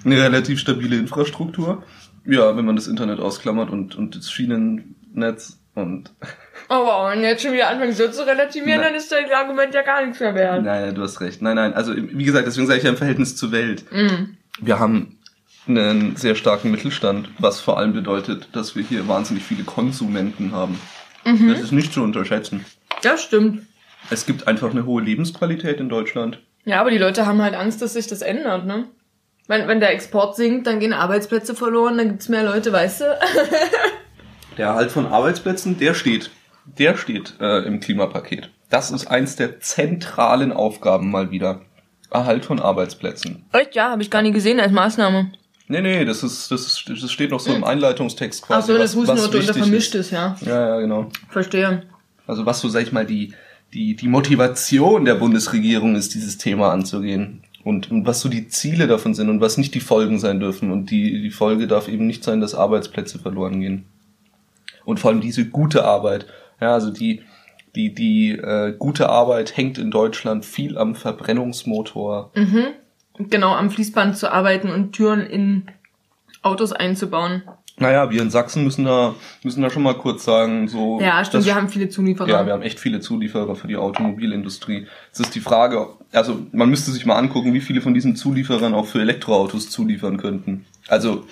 eine 0.05 0.21
relativ 0.21 0.59
stabile 0.61 0.97
Infrastruktur. 0.97 1.83
Ja, 2.27 2.57
wenn 2.57 2.65
man 2.65 2.77
das 2.77 2.87
Internet 2.87 3.19
ausklammert 3.21 3.71
und, 3.71 3.95
und 3.97 4.17
das 4.17 4.31
Schienennetz 4.31 5.59
und 5.75 6.13
Oh 6.69 6.85
wow, 6.85 7.13
und 7.13 7.23
jetzt 7.23 7.43
schon 7.43 7.53
wieder 7.53 7.69
anfangen 7.69 7.93
so 7.93 8.09
zu 8.09 8.25
relativieren, 8.25 8.81
Na- 8.81 8.87
dann 8.89 8.95
ist 8.95 9.11
das 9.11 9.19
Argument 9.35 9.75
ja 9.75 9.83
gar 9.83 10.05
nichts 10.05 10.21
mehr 10.21 10.35
wert. 10.37 10.63
Nein, 10.65 10.95
du 10.95 11.03
hast 11.03 11.21
recht. 11.21 11.43
Nein, 11.43 11.57
nein, 11.57 11.75
also 11.75 11.93
wie 11.97 12.25
gesagt, 12.25 12.47
deswegen 12.47 12.67
sage 12.69 12.79
ich 12.79 12.85
ja 12.85 12.91
im 12.91 12.97
Verhältnis 12.97 13.35
zur 13.35 13.51
Welt. 13.51 13.85
Mhm. 13.91 14.37
Wir 14.61 14.79
haben 14.79 15.19
einen 15.67 16.15
sehr 16.17 16.35
starken 16.37 16.71
Mittelstand, 16.71 17.29
was 17.39 17.61
vor 17.61 17.79
allem 17.79 17.93
bedeutet, 17.93 18.49
dass 18.53 18.77
wir 18.77 18.83
hier 18.85 19.09
wahnsinnig 19.09 19.43
viele 19.43 19.65
Konsumenten 19.65 20.53
haben. 20.53 20.79
Mhm. 21.25 21.49
Das 21.49 21.61
ist 21.61 21.73
nicht 21.73 21.93
zu 21.93 22.03
unterschätzen. 22.03 22.65
Das 23.03 23.23
stimmt. 23.23 23.63
Es 24.11 24.25
gibt 24.27 24.47
einfach 24.47 24.71
eine 24.71 24.87
hohe 24.87 25.03
Lebensqualität 25.03 25.81
in 25.81 25.89
Deutschland. 25.89 26.41
Ja, 26.71 26.81
aber 26.81 26.93
die 26.93 26.99
Leute 26.99 27.27
haben 27.27 27.43
halt 27.43 27.57
Angst, 27.57 27.83
dass 27.83 27.95
sich 27.95 28.07
das 28.07 28.23
ändert, 28.23 28.65
ne? 28.65 28.87
Wenn, 29.49 29.67
wenn 29.67 29.81
der 29.81 29.93
Export 29.93 30.37
sinkt, 30.37 30.69
dann 30.69 30.79
gehen 30.79 30.93
Arbeitsplätze 30.93 31.57
verloren, 31.57 31.99
dann 31.99 32.11
gibt's 32.11 32.29
mehr 32.29 32.45
Leute, 32.45 32.73
weißt 32.73 33.01
du? 33.01 33.05
Der 34.57 34.69
Erhalt 34.69 34.93
von 34.93 35.07
Arbeitsplätzen, 35.07 35.79
der 35.79 35.95
steht. 35.95 36.31
Der 36.79 36.97
steht 36.97 37.35
äh, 37.41 37.65
im 37.67 37.81
Klimapaket. 37.81 38.51
Das 38.69 38.93
ist 38.93 39.09
eins 39.09 39.35
der 39.35 39.59
zentralen 39.59 40.53
Aufgaben 40.53 41.11
mal 41.11 41.33
wieder. 41.33 41.63
Erhalt 42.11 42.45
von 42.45 42.61
Arbeitsplätzen. 42.61 43.47
Echt? 43.53 43.75
Ja, 43.75 43.91
habe 43.91 44.03
ich 44.03 44.11
gar 44.11 44.23
nie 44.23 44.31
gesehen 44.33 44.61
als 44.61 44.71
Maßnahme. 44.71 45.33
Nee, 45.67 45.81
nee, 45.81 46.05
das 46.05 46.23
ist, 46.23 46.53
das 46.53 46.67
ist, 46.67 47.03
das 47.03 47.11
steht 47.11 47.33
noch 47.33 47.41
so 47.41 47.53
im 47.53 47.65
Einleitungstext 47.65 48.45
Ach 48.49 48.63
so, 48.63 48.79
das 48.79 48.95
Fußnote 48.95 49.39
unter 49.39 49.55
vermischt 49.55 49.97
ist. 49.97 50.07
ist, 50.07 50.11
ja. 50.13 50.37
Ja, 50.43 50.69
ja, 50.69 50.81
genau. 50.81 51.09
Verstehe. 51.31 51.83
Also 52.29 52.47
was 52.47 52.61
so, 52.61 52.69
sag 52.69 52.83
ich 52.83 52.93
mal, 52.93 53.07
die, 53.07 53.35
die, 53.75 53.95
die 53.95 54.09
Motivation 54.09 55.05
der 55.05 55.15
Bundesregierung 55.15 55.95
ist, 55.97 56.15
dieses 56.15 56.39
Thema 56.39 56.73
anzugehen. 56.73 57.43
Und, 57.63 57.91
und 57.91 58.07
was 58.07 58.21
so 58.21 58.29
die 58.29 58.49
Ziele 58.49 58.87
davon 58.87 59.15
sind 59.15 59.29
und 59.29 59.41
was 59.41 59.59
nicht 59.59 59.75
die 59.75 59.81
Folgen 59.81 60.19
sein 60.19 60.41
dürfen. 60.41 60.71
Und 60.71 60.91
die, 60.91 61.21
die 61.23 61.31
Folge 61.31 61.67
darf 61.67 61.89
eben 61.89 62.07
nicht 62.07 62.25
sein, 62.25 62.41
dass 62.41 62.55
Arbeitsplätze 62.55 63.19
verloren 63.19 63.61
gehen. 63.61 63.85
Und 64.85 64.99
vor 64.99 65.11
allem 65.11 65.21
diese 65.21 65.47
gute 65.47 65.85
Arbeit. 65.85 66.27
Ja, 66.61 66.73
also 66.73 66.91
die, 66.91 67.23
die, 67.77 67.95
die 67.95 68.31
äh, 68.33 68.75
gute 68.79 69.11
Arbeit 69.11 69.57
hängt 69.57 69.79
in 69.79 69.91
Deutschland 69.91 70.45
viel 70.45 70.79
am 70.79 70.95
Verbrennungsmotor. 70.95 72.31
Genau, 73.19 73.53
am 73.53 73.71
Fließband 73.71 74.17
zu 74.17 74.33
arbeiten 74.33 74.71
und 74.71 74.93
Türen 74.93 75.21
in 75.21 75.67
Autos 76.43 76.73
einzubauen. 76.73 77.43
Naja, 77.81 78.11
wir 78.11 78.21
in 78.23 78.31
Sachsen 78.31 78.63
müssen 78.63 78.85
da, 78.85 79.15
müssen 79.43 79.63
da 79.63 79.71
schon 79.71 79.83
mal 79.83 79.95
kurz 79.95 80.25
sagen, 80.25 80.69
so. 80.69 81.01
Ja, 81.01 81.25
stimmt, 81.25 81.41
das- 81.41 81.47
wir 81.47 81.55
haben 81.55 81.69
viele 81.69 81.89
Zulieferer. 81.89 82.29
Ja, 82.29 82.47
wir 82.47 82.53
haben 82.53 82.63
echt 82.63 82.79
viele 82.79 83.01
Zulieferer 83.01 83.57
für 83.57 83.67
die 83.69 83.77
Automobilindustrie. 83.77 84.87
Es 85.13 85.21
ist 85.21 85.35
die 85.35 85.41
Frage, 85.41 85.89
also 86.13 86.41
man 86.53 86.69
müsste 86.71 86.91
sich 86.93 87.07
mal 87.07 87.17
angucken, 87.17 87.55
wie 87.55 87.61
viele 87.61 87.81
von 87.81 87.95
diesen 87.95 88.17
Zulieferern 88.17 88.75
auch 88.75 88.87
für 88.87 89.01
Elektroautos 89.01 89.71
zuliefern 89.71 90.19
könnten. 90.19 90.67
Also 90.89 91.25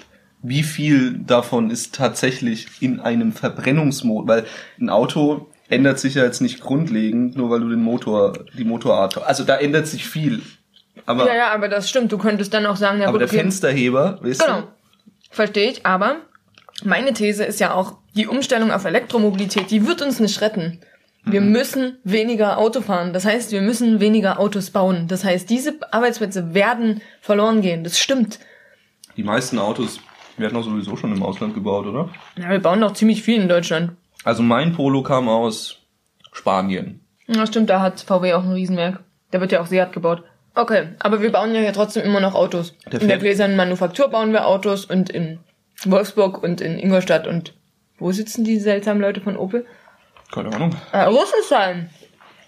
wie 0.43 0.63
viel 0.63 1.19
davon 1.19 1.71
ist 1.71 1.95
tatsächlich 1.95 2.69
in 2.81 3.01
einem 3.01 3.33
Verbrennungsmotor, 3.33 4.27
weil 4.29 4.45
ein 4.81 4.89
Auto 4.89 5.49
ändert 5.69 5.99
sich 5.99 6.15
ja 6.15 6.25
jetzt 6.25 6.41
nicht 6.41 6.61
grundlegend, 6.61 7.37
nur 7.37 7.51
weil 7.51 7.61
du 7.61 7.69
den 7.69 7.83
Motor, 7.83 8.33
die 8.57 8.65
Motorart, 8.65 9.23
also 9.27 9.45
da 9.45 9.57
ändert 9.57 9.87
sich 9.87 10.07
viel. 10.09 10.41
Aber, 11.05 11.27
ja, 11.27 11.35
ja, 11.37 11.53
aber 11.53 11.69
das 11.69 11.89
stimmt. 11.91 12.11
Du 12.13 12.19
könntest 12.19 12.55
dann 12.55 12.65
auch 12.67 12.77
sagen, 12.77 13.01
ja, 13.01 13.09
aber 13.09 13.19
gut, 13.19 13.21
der. 13.21 13.29
Fensterheber, 13.29 14.19
weißt 14.23 14.45
Genau. 14.45 14.63
Verstehe 15.31 15.71
ich, 15.71 15.85
aber 15.85 16.17
meine 16.85 17.13
These 17.13 17.45
ist 17.45 17.61
ja 17.61 17.75
auch, 17.75 17.99
die 18.15 18.27
Umstellung 18.27 18.71
auf 18.71 18.85
Elektromobilität, 18.85 19.71
die 19.71 19.87
wird 19.87 20.03
uns 20.03 20.21
nicht 20.21 20.41
retten. 20.41 20.81
Wir 21.25 21.41
müssen 21.41 21.99
weniger 22.05 22.59
Auto 22.59 22.81
fahren. 22.81 23.13
Das 23.13 23.25
heißt, 23.25 23.53
wir 23.53 23.61
müssen 23.61 24.01
weniger 24.01 24.41
Autos 24.41 24.71
bauen. 24.71 25.09
Das 25.09 25.25
heißt, 25.25 25.51
diese 25.51 25.79
Arbeitsplätze 25.91 26.55
werden 26.55 27.03
verloren 27.21 27.61
gehen. 27.61 27.85
Das 27.85 27.99
stimmt. 27.99 28.39
Die 29.17 29.23
meisten 29.23 29.59
Autos 29.59 30.01
werden 30.39 30.55
doch 30.55 30.63
sowieso 30.63 30.97
schon 30.97 31.13
im 31.13 31.23
Ausland 31.23 31.55
gebaut, 31.55 31.87
oder? 31.87 32.09
Ja, 32.37 32.51
wir 32.51 32.61
bauen 32.61 32.81
doch 32.81 32.95
ziemlich 32.95 33.23
viel 33.23 33.43
in 33.43 33.49
Deutschland. 33.49 33.93
Also 34.25 34.43
mein 34.43 34.73
Polo 34.73 35.03
kam 35.03 35.29
aus 35.29 35.81
Spanien. 36.33 37.01
Ja, 37.27 37.47
stimmt, 37.47 37.69
da 37.69 37.81
hat 37.81 38.01
VW 38.01 38.33
auch 38.35 38.45
ein 38.45 38.53
Riesenwerk. 38.53 39.01
Der 39.33 39.41
wird 39.41 39.53
ja 39.53 39.61
auch 39.61 39.67
Seat 39.67 39.93
gebaut. 39.93 40.23
Okay, 40.55 40.89
aber 40.99 41.21
wir 41.21 41.31
bauen 41.31 41.55
ja 41.55 41.71
trotzdem 41.73 42.05
immer 42.05 42.21
noch 42.21 42.35
Autos. 42.35 42.75
Der 42.91 43.01
in 43.03 43.09
der 43.09 43.19
gläsernen 43.19 43.57
Manufaktur 43.57 44.09
bauen 44.09 44.33
wir 44.33 44.47
Autos 44.47 44.87
und 44.87 45.11
in 45.11 45.39
Wolfsburg 45.85 46.43
und 46.43 46.61
in 46.61 46.79
Ingolstadt 46.79 47.27
und 47.27 47.55
wo 47.99 48.13
sitzen 48.13 48.45
die 48.45 48.59
seltsamen 48.59 49.03
Leute 49.03 49.21
von 49.21 49.37
Opel? 49.37 49.67
Keine 50.33 50.53
Ahnung. 50.55 50.77
Äh, 50.93 51.03
Rüsselsheim. 51.05 51.89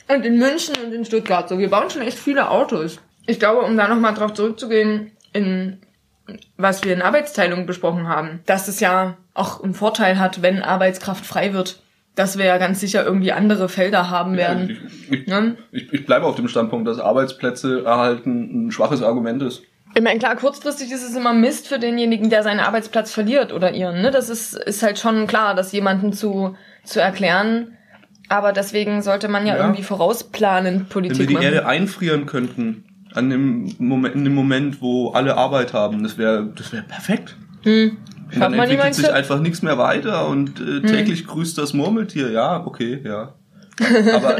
Und 0.08 0.24
in 0.24 0.38
München 0.38 0.74
und 0.84 0.92
in 0.92 1.04
Stuttgart. 1.04 1.48
So, 1.48 1.58
wir 1.58 1.70
bauen 1.70 1.90
schon 1.90 2.02
echt 2.02 2.18
viele 2.18 2.50
Autos. 2.50 2.98
Ich 3.26 3.38
glaube, 3.38 3.62
um 3.62 3.76
da 3.76 3.88
nochmal 3.88 4.14
drauf 4.14 4.34
zurückzugehen, 4.34 5.12
in 5.32 5.78
was 6.56 6.84
wir 6.84 6.92
in 6.92 7.02
Arbeitsteilung 7.02 7.66
besprochen 7.66 8.08
haben, 8.08 8.40
dass 8.46 8.68
es 8.68 8.80
ja 8.80 9.16
auch 9.34 9.62
einen 9.62 9.74
Vorteil 9.74 10.18
hat, 10.18 10.42
wenn 10.42 10.62
Arbeitskraft 10.62 11.24
frei 11.26 11.52
wird. 11.52 11.82
Dass 12.16 12.38
wir 12.38 12.44
ja 12.44 12.58
ganz 12.58 12.80
sicher 12.80 13.04
irgendwie 13.04 13.32
andere 13.32 13.68
Felder 13.68 14.10
haben 14.10 14.36
werden. 14.36 14.70
Ich, 15.08 15.12
ich, 15.12 15.26
Ne? 15.26 15.56
ich, 15.70 15.92
ich 15.92 16.06
bleibe 16.06 16.26
auf 16.26 16.34
dem 16.34 16.48
Standpunkt, 16.48 16.86
dass 16.88 16.98
Arbeitsplätze 16.98 17.84
erhalten 17.84 18.66
ein 18.66 18.72
schwaches 18.72 19.02
Argument 19.02 19.42
ist. 19.42 19.62
Ich 19.94 20.02
meine, 20.02 20.18
klar, 20.18 20.36
kurzfristig 20.36 20.90
ist 20.92 21.02
es 21.02 21.16
immer 21.16 21.32
Mist 21.32 21.66
für 21.66 21.78
denjenigen, 21.78 22.30
der 22.30 22.42
seinen 22.42 22.60
Arbeitsplatz 22.60 23.12
verliert 23.12 23.52
oder 23.52 23.72
ihren. 23.72 24.02
Ne? 24.02 24.10
Das 24.10 24.28
ist, 24.28 24.54
ist 24.54 24.82
halt 24.82 24.98
schon 24.98 25.26
klar, 25.26 25.54
das 25.54 25.72
jemanden 25.72 26.12
zu, 26.12 26.56
zu 26.84 27.00
erklären. 27.00 27.76
Aber 28.28 28.52
deswegen 28.52 29.02
sollte 29.02 29.26
man 29.26 29.46
ja, 29.46 29.56
Ja. 29.56 29.62
irgendwie 29.62 29.82
vorausplanend 29.82 30.74
Wenn 30.74 30.80
wir 30.80 30.88
Politik 30.88 31.28
die 31.28 31.34
machen. 31.34 31.44
Erde 31.44 31.66
einfrieren 31.66 32.26
könnten, 32.26 32.84
an 33.12 33.28
dem 33.30 33.74
Moment, 33.78 34.14
in 34.14 34.22
dem 34.24 34.34
Moment, 34.34 34.80
wo 34.80 35.10
alle 35.10 35.36
Arbeit 35.36 35.72
haben, 35.72 36.04
das 36.04 36.16
wäre 36.16 36.52
das 36.54 36.72
wäre 36.72 36.84
perfekt. 36.84 37.36
Hm. 37.62 37.96
Und 38.32 38.40
dann 38.40 38.54
entwickelt 38.54 38.94
sich 38.94 39.12
einfach 39.12 39.40
nichts 39.40 39.62
mehr 39.62 39.76
weiter 39.78 40.28
und 40.28 40.60
äh, 40.60 40.82
täglich 40.82 41.26
grüßt 41.26 41.58
das 41.58 41.74
Murmeltier. 41.74 42.30
Ja, 42.30 42.64
okay, 42.64 43.00
ja. 43.04 43.34
Aber 44.12 44.36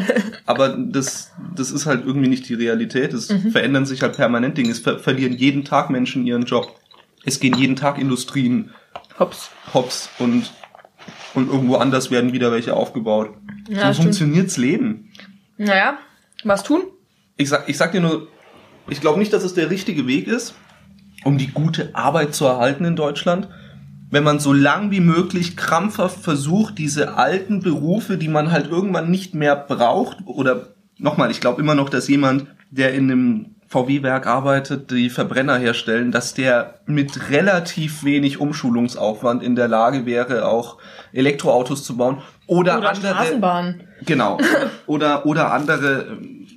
aber 0.47 0.69
das, 0.71 1.33
das 1.57 1.71
ist 1.71 1.87
halt 1.87 2.05
irgendwie 2.05 2.29
nicht 2.29 2.49
die 2.49 2.55
Realität. 2.55 3.13
Es 3.15 3.31
Mhm. 3.31 3.51
verändern 3.53 3.87
sich 3.87 4.03
halt 4.03 4.17
permanent 4.17 4.57
Dinge. 4.59 4.71
Es 4.71 4.81
ver 4.81 4.99
verlieren 4.99 5.33
jeden 5.37 5.65
Tag 5.65 5.91
Menschen 5.91 6.27
ihren 6.27 6.45
Job. 6.45 6.75
Es 7.25 7.41
gehen 7.41 7.57
jeden 7.57 7.77
Tag 7.77 7.99
Industrien 7.99 8.71
Hops. 9.19 9.51
hops 9.75 10.09
und, 10.19 10.51
und 11.35 11.49
irgendwo 11.51 11.77
anders 11.77 12.11
werden 12.11 12.33
wieder 12.33 12.51
welche 12.53 12.75
aufgebaut. 12.75 13.31
Ja, 13.69 13.89
so 13.89 13.93
stimmt. 13.95 13.97
funktioniert's 13.97 14.57
Leben. 14.57 15.11
Naja, 15.59 15.99
was 16.45 16.63
tun? 16.63 16.83
Ich 17.37 17.49
sag, 17.51 17.69
ich 17.69 17.77
sag 17.77 17.93
dir 17.93 18.01
nur, 18.01 18.29
ich 18.89 19.01
glaube 19.01 19.19
nicht, 19.19 19.33
dass 19.33 19.45
es 19.45 19.55
der 19.55 19.71
richtige 19.71 20.07
Weg 20.07 20.27
ist, 20.27 20.55
um 21.25 21.37
die 21.39 21.49
gute 21.49 21.95
Arbeit 21.95 22.35
zu 22.35 22.47
erhalten 22.47 22.85
in 22.87 22.97
Deutschland, 22.97 23.49
wenn 24.11 24.25
man 24.25 24.41
so 24.41 24.53
lang 24.53 24.91
wie 24.91 25.01
möglich 25.01 25.57
krampfhaft 25.57 26.23
versucht, 26.23 26.79
diese 26.79 27.17
alten 27.17 27.61
Berufe, 27.61 28.19
die 28.19 28.29
man 28.29 28.51
halt 28.51 28.71
irgendwann 28.71 29.11
nicht 29.11 29.35
mehr 29.35 29.57
braucht, 29.57 30.19
oder 30.27 30.69
nochmal, 30.99 31.31
ich 31.31 31.41
glaube 31.41 31.61
immer 31.61 31.75
noch, 31.75 31.89
dass 31.89 32.09
jemand, 32.09 32.47
der 32.71 32.93
in 32.95 33.11
einem 33.11 33.55
VW-Werk 33.69 34.27
arbeitet, 34.27 34.91
die 34.91 35.11
Verbrenner 35.11 35.57
herstellen, 35.57 36.11
dass 36.11 36.35
der 36.35 36.81
mit 36.87 37.31
relativ 37.31 38.03
wenig 38.03 38.41
Umschulungsaufwand 38.41 39.45
in 39.45 39.55
der 39.55 39.69
Lage 39.69 40.07
wäre, 40.07 40.49
auch 40.49 40.79
Elektroautos 41.13 41.85
zu 41.85 41.97
bauen 41.97 42.19
oder, 42.51 42.79
Oder 42.79 42.89
andere 42.89 43.13
Straßenbahn. 43.13 43.85
Genau. 44.07 44.39
Oder, 44.87 45.25
oder 45.25 45.53
andere 45.53 46.09
ähm, 46.11 46.49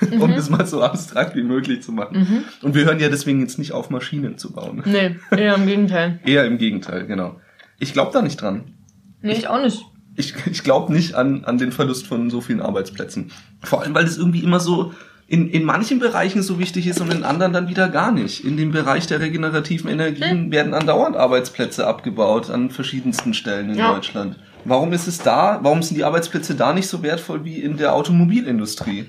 Maschinen, 0.00 0.20
um 0.22 0.30
Mhm. 0.30 0.34
das 0.36 0.50
mal 0.50 0.66
so 0.66 0.82
abstrakt 0.82 1.36
wie 1.36 1.42
möglich 1.42 1.82
zu 1.82 1.92
machen. 1.92 2.44
Und 2.62 2.74
wir 2.74 2.84
hören 2.84 2.98
ja 3.00 3.08
deswegen 3.08 3.40
jetzt 3.40 3.58
nicht 3.58 3.72
auf, 3.72 3.90
Maschinen 3.90 4.38
zu 4.38 4.52
bauen. 4.52 4.82
Nee, 4.84 5.16
eher 5.36 5.54
im 5.54 5.66
Gegenteil. 5.66 6.20
Eher 6.24 6.44
im 6.46 6.58
Gegenteil, 6.58 7.06
genau. 7.06 7.40
Ich 7.78 7.92
glaube 7.92 8.10
da 8.12 8.22
nicht 8.22 8.40
dran. 8.40 8.74
Nee, 9.22 9.32
ich 9.32 9.48
auch 9.48 9.60
nicht. 9.62 9.82
Ich, 10.16 10.34
ich 10.50 10.62
glaube 10.64 10.92
nicht 10.92 11.14
an, 11.14 11.44
an 11.44 11.58
den 11.58 11.72
Verlust 11.72 12.06
von 12.06 12.30
so 12.30 12.40
vielen 12.40 12.60
Arbeitsplätzen. 12.62 13.32
Vor 13.62 13.82
allem, 13.82 13.94
weil 13.94 14.04
es 14.06 14.16
irgendwie 14.16 14.40
immer 14.40 14.60
so 14.60 14.92
in, 15.28 15.48
in 15.50 15.64
manchen 15.64 15.98
Bereichen 15.98 16.40
so 16.40 16.58
wichtig 16.58 16.86
ist 16.86 17.00
und 17.00 17.12
in 17.12 17.22
anderen 17.24 17.52
dann 17.52 17.68
wieder 17.68 17.88
gar 17.88 18.12
nicht. 18.12 18.44
In 18.44 18.56
dem 18.56 18.70
Bereich 18.70 19.06
der 19.08 19.20
regenerativen 19.20 19.90
Energien 19.90 20.50
werden 20.52 20.72
andauernd 20.72 21.16
Arbeitsplätze 21.16 21.86
abgebaut 21.86 22.48
an 22.48 22.70
verschiedensten 22.70 23.34
Stellen 23.34 23.70
in 23.70 23.76
Ja. 23.78 23.92
Deutschland. 23.92 24.36
Warum 24.64 24.92
ist 24.92 25.06
es 25.06 25.18
da, 25.18 25.58
warum 25.62 25.82
sind 25.82 25.96
die 25.96 26.04
Arbeitsplätze 26.04 26.54
da 26.54 26.72
nicht 26.72 26.88
so 26.88 27.02
wertvoll 27.02 27.44
wie 27.44 27.56
in 27.60 27.76
der 27.76 27.94
Automobilindustrie? 27.94 29.06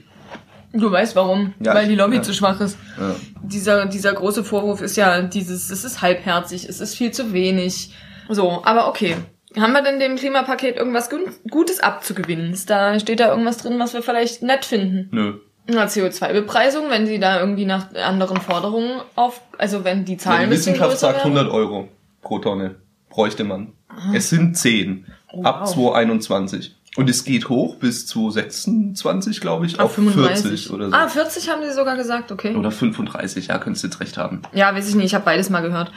Du 0.73 0.91
weißt 0.91 1.15
warum. 1.15 1.53
Ja, 1.59 1.73
Weil 1.73 1.87
die 1.87 1.95
Lobby 1.95 2.17
ja. 2.17 2.21
zu 2.21 2.33
schwach 2.33 2.59
ist. 2.59 2.77
Ja. 2.99 3.15
Dieser, 3.41 3.85
dieser 3.85 4.13
große 4.13 4.43
Vorwurf 4.43 4.81
ist 4.81 4.97
ja 4.97 5.21
dieses, 5.21 5.69
es 5.69 5.83
ist 5.83 6.01
halbherzig, 6.01 6.67
es 6.67 6.79
ist 6.79 6.95
viel 6.95 7.11
zu 7.11 7.33
wenig. 7.33 7.93
So, 8.29 8.61
aber 8.63 8.87
okay. 8.87 9.15
Haben 9.57 9.73
wir 9.73 9.81
denn 9.81 9.99
dem 9.99 10.17
Klimapaket 10.17 10.75
irgendwas 10.75 11.09
Gutes 11.49 11.79
abzugewinnen? 11.79 12.51
Ist 12.53 12.69
da, 12.69 12.99
steht 12.99 13.19
da 13.19 13.29
irgendwas 13.29 13.57
drin, 13.57 13.79
was 13.79 13.93
wir 13.93 14.03
vielleicht 14.03 14.43
nett 14.43 14.65
finden? 14.65 15.09
Nö. 15.11 15.33
Na, 15.69 15.85
CO2-Bepreisung, 15.85 16.89
wenn 16.89 17.07
sie 17.07 17.19
da 17.19 17.39
irgendwie 17.39 17.65
nach 17.65 17.93
anderen 17.93 18.37
Forderungen 18.37 19.01
auf, 19.15 19.41
also 19.57 19.83
wenn 19.83 20.05
die 20.05 20.17
Zahlen 20.17 20.49
bisschen 20.49 20.73
Wissenschaft 20.73 20.99
sagt 20.99 21.25
wären. 21.25 21.37
100 21.37 21.51
Euro 21.51 21.89
pro 22.21 22.39
Tonne. 22.39 22.75
Bräuchte 23.09 23.43
man. 23.43 23.73
Es 24.13 24.29
sind 24.29 24.57
10. 24.57 25.05
Oh, 25.33 25.43
ab 25.43 25.61
wow. 25.61 25.73
2021. 25.73 26.76
Und 26.97 27.09
es 27.09 27.23
geht 27.23 27.47
hoch 27.47 27.75
bis 27.75 28.07
2026, 28.07 29.39
glaube 29.39 29.65
ich, 29.67 29.79
auf, 29.79 29.85
Auf 29.85 29.93
35. 29.95 30.41
40 30.41 30.71
oder 30.71 30.89
so. 30.89 30.95
Ah, 30.95 31.07
40 31.07 31.49
haben 31.49 31.61
sie 31.63 31.71
sogar 31.73 31.95
gesagt, 31.95 32.31
okay. 32.31 32.55
Oder 32.55 32.71
35, 32.71 33.47
ja, 33.47 33.57
könntest 33.59 33.83
du 33.83 33.87
jetzt 33.87 33.99
recht 33.99 34.17
haben. 34.17 34.41
Ja, 34.53 34.73
weiß 34.75 34.89
ich 34.89 34.95
nicht, 34.95 35.05
ich 35.05 35.15
habe 35.15 35.23
beides 35.25 35.49
mal 35.49 35.61
gehört. 35.61 35.91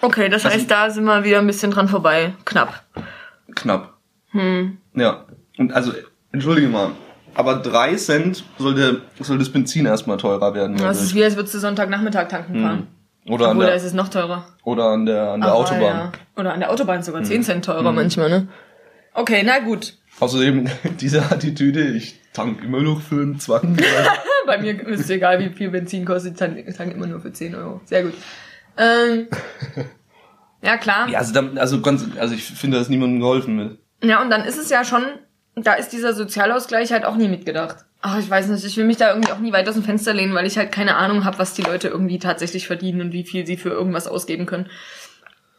Okay, 0.00 0.28
das 0.28 0.44
Also- 0.44 0.56
heißt, 0.56 0.70
da 0.70 0.90
sind 0.90 1.04
wir 1.04 1.24
wieder 1.24 1.38
ein 1.40 1.46
bisschen 1.46 1.70
dran 1.70 1.88
vorbei. 1.88 2.34
Knapp. 2.46 2.84
Knapp. 3.54 3.92
Hm. 4.30 4.78
Ja. 4.94 5.24
Und 5.58 5.72
also, 5.72 5.92
entschuldige 6.32 6.68
mal, 6.68 6.90
aber 7.34 7.56
3 7.56 7.94
Cent 7.96 8.44
soll, 8.58 8.74
der, 8.74 8.96
soll 9.20 9.38
das 9.38 9.50
Benzin 9.50 9.84
erstmal 9.86 10.16
teurer 10.16 10.54
werden. 10.54 10.76
Das 10.78 11.02
ist 11.02 11.14
wie, 11.14 11.22
als 11.22 11.36
würdest 11.36 11.54
du 11.54 11.58
Sonntagnachmittag 11.58 12.28
tanken 12.28 12.62
fahren. 12.62 12.86
oder, 13.28 13.46
an 13.46 13.50
Obwohl, 13.52 13.64
da 13.64 13.70
der, 13.72 13.76
ist 13.76 13.84
es 13.84 13.92
noch 13.92 14.08
teurer. 14.08 14.46
oder 14.64 14.84
an 14.86 15.04
der, 15.04 15.32
an 15.32 15.40
der 15.42 15.50
Aber 15.50 15.58
Autobahn. 15.60 15.82
Ja. 15.82 16.12
Oder 16.36 16.54
an 16.54 16.60
der 16.60 16.70
Autobahn 16.70 17.02
sogar 17.02 17.20
Hm. 17.20 17.26
10 17.26 17.42
Cent 17.42 17.64
teurer 17.66 17.92
manchmal, 17.92 18.30
ne? 18.30 18.48
Okay, 19.12 19.42
na 19.44 19.58
gut. 19.60 19.94
Außerdem 20.20 20.68
diese 21.00 21.22
Attitüde, 21.22 21.88
ich 21.88 22.20
tank 22.32 22.62
immer 22.62 22.82
noch 22.82 23.00
für 23.00 23.22
einen 23.22 23.40
Zwacken. 23.40 23.76
Bei 24.46 24.58
mir 24.58 24.86
ist 24.86 25.00
es 25.00 25.10
egal, 25.10 25.38
wie 25.40 25.50
viel 25.50 25.70
Benzin 25.70 26.04
kostet. 26.04 26.34
Ich 26.34 26.38
tank, 26.38 26.76
tank 26.76 26.94
immer 26.94 27.06
nur 27.06 27.20
für 27.20 27.32
10 27.32 27.54
Euro. 27.54 27.80
Sehr 27.84 28.04
gut. 28.04 28.14
Ähm, 28.78 29.26
ja, 30.62 30.76
klar. 30.76 31.08
ja, 31.08 31.18
also, 31.18 31.32
dann, 31.32 31.58
also, 31.58 31.80
ganz, 31.80 32.04
also 32.18 32.34
ich 32.34 32.44
finde, 32.44 32.76
da 32.76 32.82
ist 32.82 32.90
niemandem 32.90 33.20
geholfen 33.20 33.56
mit. 33.56 33.78
Ja, 34.02 34.22
und 34.22 34.30
dann 34.30 34.44
ist 34.44 34.58
es 34.58 34.68
ja 34.68 34.84
schon, 34.84 35.04
da 35.54 35.74
ist 35.74 35.90
dieser 35.90 36.12
Sozialausgleich 36.12 36.92
halt 36.92 37.04
auch 37.04 37.16
nie 37.16 37.28
mitgedacht. 37.28 37.84
Ach, 38.02 38.18
ich 38.18 38.28
weiß 38.28 38.48
nicht, 38.48 38.64
ich 38.64 38.76
will 38.76 38.84
mich 38.84 38.98
da 38.98 39.08
irgendwie 39.08 39.32
auch 39.32 39.38
nie 39.38 39.52
weit 39.52 39.68
aus 39.68 39.74
dem 39.74 39.82
Fenster 39.82 40.12
lehnen, 40.12 40.34
weil 40.34 40.46
ich 40.46 40.58
halt 40.58 40.70
keine 40.70 40.96
Ahnung 40.96 41.24
habe, 41.24 41.38
was 41.38 41.54
die 41.54 41.62
Leute 41.62 41.88
irgendwie 41.88 42.18
tatsächlich 42.18 42.66
verdienen 42.66 43.00
und 43.00 43.12
wie 43.12 43.24
viel 43.24 43.46
sie 43.46 43.56
für 43.56 43.70
irgendwas 43.70 44.06
ausgeben 44.06 44.46
können. 44.46 44.68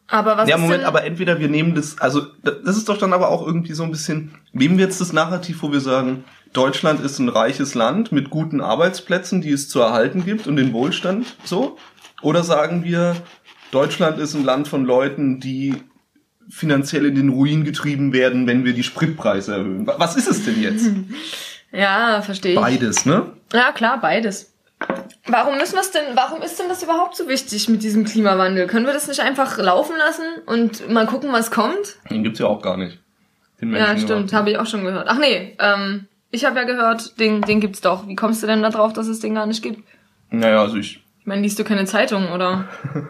Aber 0.10 0.38
was 0.38 0.48
Ja, 0.50 0.58
Moment, 0.58 0.84
aber 0.86 1.04
entweder 1.04 1.40
wir 1.40 1.50
nehmen 1.50 1.76
das, 1.76 2.00
also 2.00 2.22
da- 2.44 2.52
das 2.52 2.78
ist 2.78 2.88
doch 2.90 2.98
dann 2.98 3.12
aber 3.14 3.30
auch 3.30 3.46
irgendwie 3.46 3.74
so 3.74 3.84
ein 3.84 3.92
bisschen, 3.92 4.36
nehmen 4.54 4.78
wir 4.78 4.86
jetzt 4.86 5.02
das 5.02 5.12
Narrativ, 5.12 5.62
wo 5.62 5.72
wir 5.72 5.82
sagen, 5.82 6.24
Deutschland 6.54 7.02
ist 7.02 7.20
ein 7.20 7.28
reiches 7.30 7.76
Land 7.76 8.12
mit 8.14 8.30
guten 8.30 8.62
Arbeitsplätzen, 8.62 9.42
die 9.42 9.52
es 9.52 9.68
zu 9.68 9.82
erhalten 9.82 10.24
gibt 10.26 10.48
und 10.48 10.56
den 10.56 10.72
Wohlstand 10.74 11.36
so? 11.44 11.78
Oder 12.22 12.44
sagen 12.44 12.84
wir, 12.86 13.16
Deutschland 13.72 14.18
ist 14.20 14.34
ein 14.34 14.46
Land 14.46 14.68
von 14.70 14.86
Leuten, 14.86 15.40
die 15.42 15.76
finanziell 16.50 17.06
in 17.06 17.16
den 17.16 17.30
Ruin 17.30 17.66
getrieben 17.66 18.14
werden, 18.14 18.48
wenn 18.48 18.64
wir 18.64 18.72
die 18.74 18.84
Spritpreise 18.84 19.56
erhöhen? 19.56 19.86
Wa- 19.86 19.96
Was 19.98 20.16
ist 20.16 20.28
es 20.28 20.46
denn 20.46 20.62
jetzt? 20.62 20.90
Ja, 21.74 22.22
verstehe 22.22 22.54
ich. 22.54 22.60
Beides, 22.60 23.06
ne? 23.06 23.34
Ja, 23.54 23.74
klar, 23.74 24.00
beides. 24.00 24.54
Warum 25.28 25.58
müssen 25.58 25.74
wir 25.74 25.82
es 25.82 25.92
denn, 25.92 26.16
warum 26.16 26.42
ist 26.42 26.60
denn 26.60 26.70
das 26.70 26.84
überhaupt 26.84 27.16
so 27.16 27.28
wichtig 27.28 27.68
mit 27.68 27.84
diesem 27.84 28.06
Klimawandel? 28.06 28.68
Können 28.68 28.86
wir 28.86 28.94
das 28.94 29.08
nicht 29.08 29.20
einfach 29.22 29.58
laufen 29.58 29.96
lassen 29.98 30.24
und 30.46 30.90
mal 30.90 31.06
gucken, 31.08 31.32
was 31.34 31.52
kommt? 31.52 31.98
Den 32.10 32.24
gibt's 32.24 32.40
ja 32.40 32.46
auch 32.48 32.62
gar 32.62 32.78
nicht. 32.78 33.00
Den 33.60 33.74
Ja, 33.74 33.80
Menschen 33.88 33.98
stimmt, 33.98 34.10
überhaupt. 34.12 34.34
habe 34.34 34.52
ich 34.52 34.58
auch 34.60 34.68
schon 34.68 34.84
gehört. 34.84 35.08
Ach 35.10 35.18
nee, 35.18 35.58
ähm, 35.60 36.06
ich 36.32 36.46
habe 36.46 36.58
ja 36.60 36.64
gehört, 36.66 37.20
den, 37.20 37.42
den 37.42 37.60
gibt's 37.60 37.82
doch. 37.82 38.08
Wie 38.08 38.16
kommst 38.16 38.44
du 38.44 38.48
denn 38.48 38.62
da 38.62 38.70
drauf, 38.70 38.94
dass 38.94 39.08
es 39.08 39.20
den 39.20 39.34
gar 39.36 39.48
nicht 39.48 39.64
gibt? 39.64 39.84
Naja, 40.30 40.62
also 40.62 40.78
ich, 40.78 41.04
Ich 41.20 41.26
meine, 41.26 41.42
liest 41.42 41.58
du 41.60 41.64
keine 41.64 41.86
Zeitung, 41.86 42.32
oder? 42.32 42.68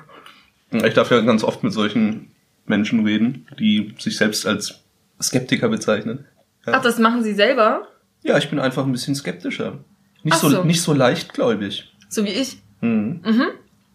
Ich 0.70 0.94
darf 0.96 1.12
ja 1.12 1.22
ganz 1.22 1.46
oft 1.46 1.64
mit 1.64 1.72
solchen 1.72 2.32
Menschen 2.66 3.06
reden, 3.06 3.48
die 3.58 3.96
sich 4.00 4.18
selbst 4.18 4.46
als 4.46 4.82
Skeptiker 5.22 5.70
bezeichnen. 5.70 6.26
Ja, 6.66 6.74
Ach, 6.76 6.82
das 6.82 7.00
machen 7.00 7.24
sie 7.24 7.34
selber? 7.34 7.88
ja 8.24 8.38
ich 8.38 8.50
bin 8.50 8.60
einfach 8.60 8.84
ein 8.86 8.92
bisschen 8.92 9.16
skeptischer. 9.16 9.78
Nicht, 10.24 10.38
so, 10.38 10.50
so. 10.50 10.64
nicht 10.64 10.82
so 10.82 10.94
leichtgläubig. 10.94 11.92
So 12.10 12.24
wie 12.26 12.30
ich. 12.30 12.58
Mhm. 12.82 13.22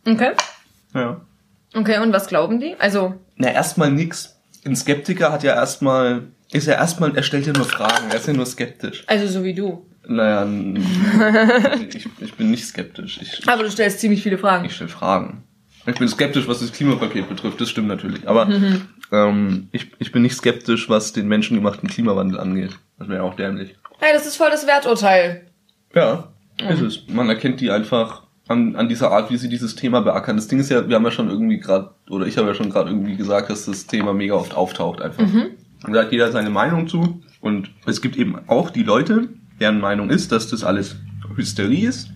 Okay. 0.06 0.32
Ja. 0.94 1.20
Okay, 1.74 1.98
und 1.98 2.12
was 2.12 2.26
glauben 2.26 2.60
die? 2.60 2.74
Also, 2.78 3.14
Na, 3.36 3.50
erstmal 3.50 3.90
nix. 3.90 4.36
Ein 4.64 4.76
Skeptiker 4.76 5.32
hat 5.32 5.42
ja 5.42 5.54
erstmal 5.54 6.28
ist 6.52 6.66
ja 6.66 6.74
erstmal, 6.74 7.16
er 7.16 7.22
stellt 7.22 7.46
ja 7.46 7.52
nur 7.54 7.64
Fragen, 7.64 8.10
er 8.10 8.16
ist 8.16 8.26
ja 8.26 8.34
nur 8.34 8.44
skeptisch. 8.44 9.04
Also 9.06 9.26
so 9.26 9.42
wie 9.42 9.54
du. 9.54 9.86
Naja, 10.06 10.46
ich, 11.94 12.08
ich 12.20 12.34
bin 12.34 12.50
nicht 12.50 12.66
skeptisch. 12.66 13.20
Ich, 13.22 13.48
Aber 13.48 13.62
du 13.62 13.70
stellst 13.70 14.00
ziemlich 14.00 14.22
viele 14.22 14.36
Fragen. 14.36 14.66
ich 14.66 14.74
stelle 14.74 14.90
Fragen. 14.90 15.44
Ich 15.86 15.98
bin 15.98 16.08
skeptisch, 16.08 16.46
was 16.46 16.60
das 16.60 16.72
Klimapaket 16.72 17.28
betrifft, 17.28 17.60
das 17.60 17.70
stimmt 17.70 17.88
natürlich. 17.88 18.28
Aber 18.28 18.48
ähm, 19.12 19.68
ich, 19.72 19.90
ich 19.98 20.12
bin 20.12 20.22
nicht 20.22 20.36
skeptisch, 20.36 20.88
was 20.90 21.12
den 21.12 21.26
menschengemachten 21.26 21.88
Klimawandel 21.88 22.38
angeht. 22.38 22.72
Das 22.98 23.08
wäre 23.08 23.22
auch 23.22 23.34
dämlich. 23.34 23.74
Hey, 23.98 24.12
das 24.12 24.26
ist 24.26 24.36
voll 24.36 24.50
das 24.50 24.66
Werturteil. 24.66 25.46
Ja, 25.94 26.28
ist 26.68 26.80
es. 26.80 27.02
Man 27.08 27.28
erkennt 27.28 27.60
die 27.60 27.70
einfach 27.70 28.22
an, 28.48 28.76
an 28.76 28.88
dieser 28.88 29.10
Art, 29.10 29.30
wie 29.30 29.36
sie 29.36 29.48
dieses 29.48 29.74
Thema 29.76 30.00
beackern. 30.00 30.36
Das 30.36 30.48
Ding 30.48 30.58
ist 30.58 30.70
ja, 30.70 30.88
wir 30.88 30.96
haben 30.96 31.04
ja 31.04 31.10
schon 31.10 31.28
irgendwie 31.30 31.58
gerade, 31.58 31.90
oder 32.10 32.26
ich 32.26 32.36
habe 32.38 32.48
ja 32.48 32.54
schon 32.54 32.70
gerade 32.70 32.90
irgendwie 32.90 33.16
gesagt, 33.16 33.50
dass 33.50 33.66
das 33.66 33.86
Thema 33.86 34.12
mega 34.12 34.34
oft 34.34 34.54
auftaucht 34.54 35.00
einfach. 35.00 35.22
Und 35.84 35.92
da 35.92 36.00
hat 36.02 36.12
jeder 36.12 36.30
seine 36.32 36.50
Meinung 36.50 36.86
zu. 36.88 37.22
Und 37.40 37.70
es 37.86 38.00
gibt 38.02 38.16
eben 38.16 38.36
auch 38.48 38.70
die 38.70 38.82
Leute, 38.84 39.28
deren 39.60 39.80
Meinung 39.80 40.10
ist, 40.10 40.32
dass 40.32 40.48
das 40.48 40.64
alles 40.64 40.96
Hysterie 41.36 41.88
ist. 41.88 42.10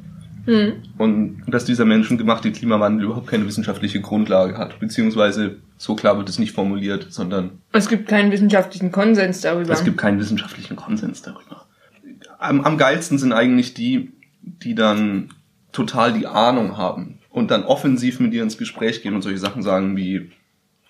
Und 0.99 1.43
dass 1.49 1.65
dieser 1.65 1.85
menschengemachte 1.85 2.53
Klimawandel 2.53 3.07
überhaupt 3.07 3.27
keine 3.27 3.47
wissenschaftliche 3.47 4.01
Grundlage 4.01 4.57
hat. 4.57 4.79
Beziehungsweise 4.79 5.57
so 5.77 5.97
klar 5.97 6.17
wird 6.19 6.29
es 6.29 6.39
nicht 6.39 6.53
formuliert, 6.53 7.09
sondern 7.11 7.59
Es 7.73 7.89
gibt 7.89 8.09
keinen 8.09 8.31
wissenschaftlichen 8.31 8.93
Konsens 8.93 9.41
darüber. 9.41 9.73
es 9.73 9.83
gibt 9.85 9.99
keinen 9.99 10.21
wissenschaftlichen 10.21 10.77
Konsens 10.77 11.23
darüber. 11.23 11.66
Am, 12.39 12.61
am 12.63 12.79
geilsten 12.79 13.19
sind 13.19 13.33
eigentlich 13.33 13.75
die, 13.75 14.13
die 14.43 14.75
dann 14.75 15.35
total 15.73 16.13
die 16.13 16.27
Ahnung 16.27 16.77
haben 16.77 17.19
und 17.31 17.51
dann 17.51 17.65
offensiv 17.65 18.21
mit 18.21 18.33
dir 18.33 18.43
ins 18.43 18.59
Gespräch 18.59 19.03
gehen 19.03 19.15
und 19.15 19.23
solche 19.23 19.39
Sachen 19.39 19.63
sagen 19.63 19.97
wie, 19.97 20.33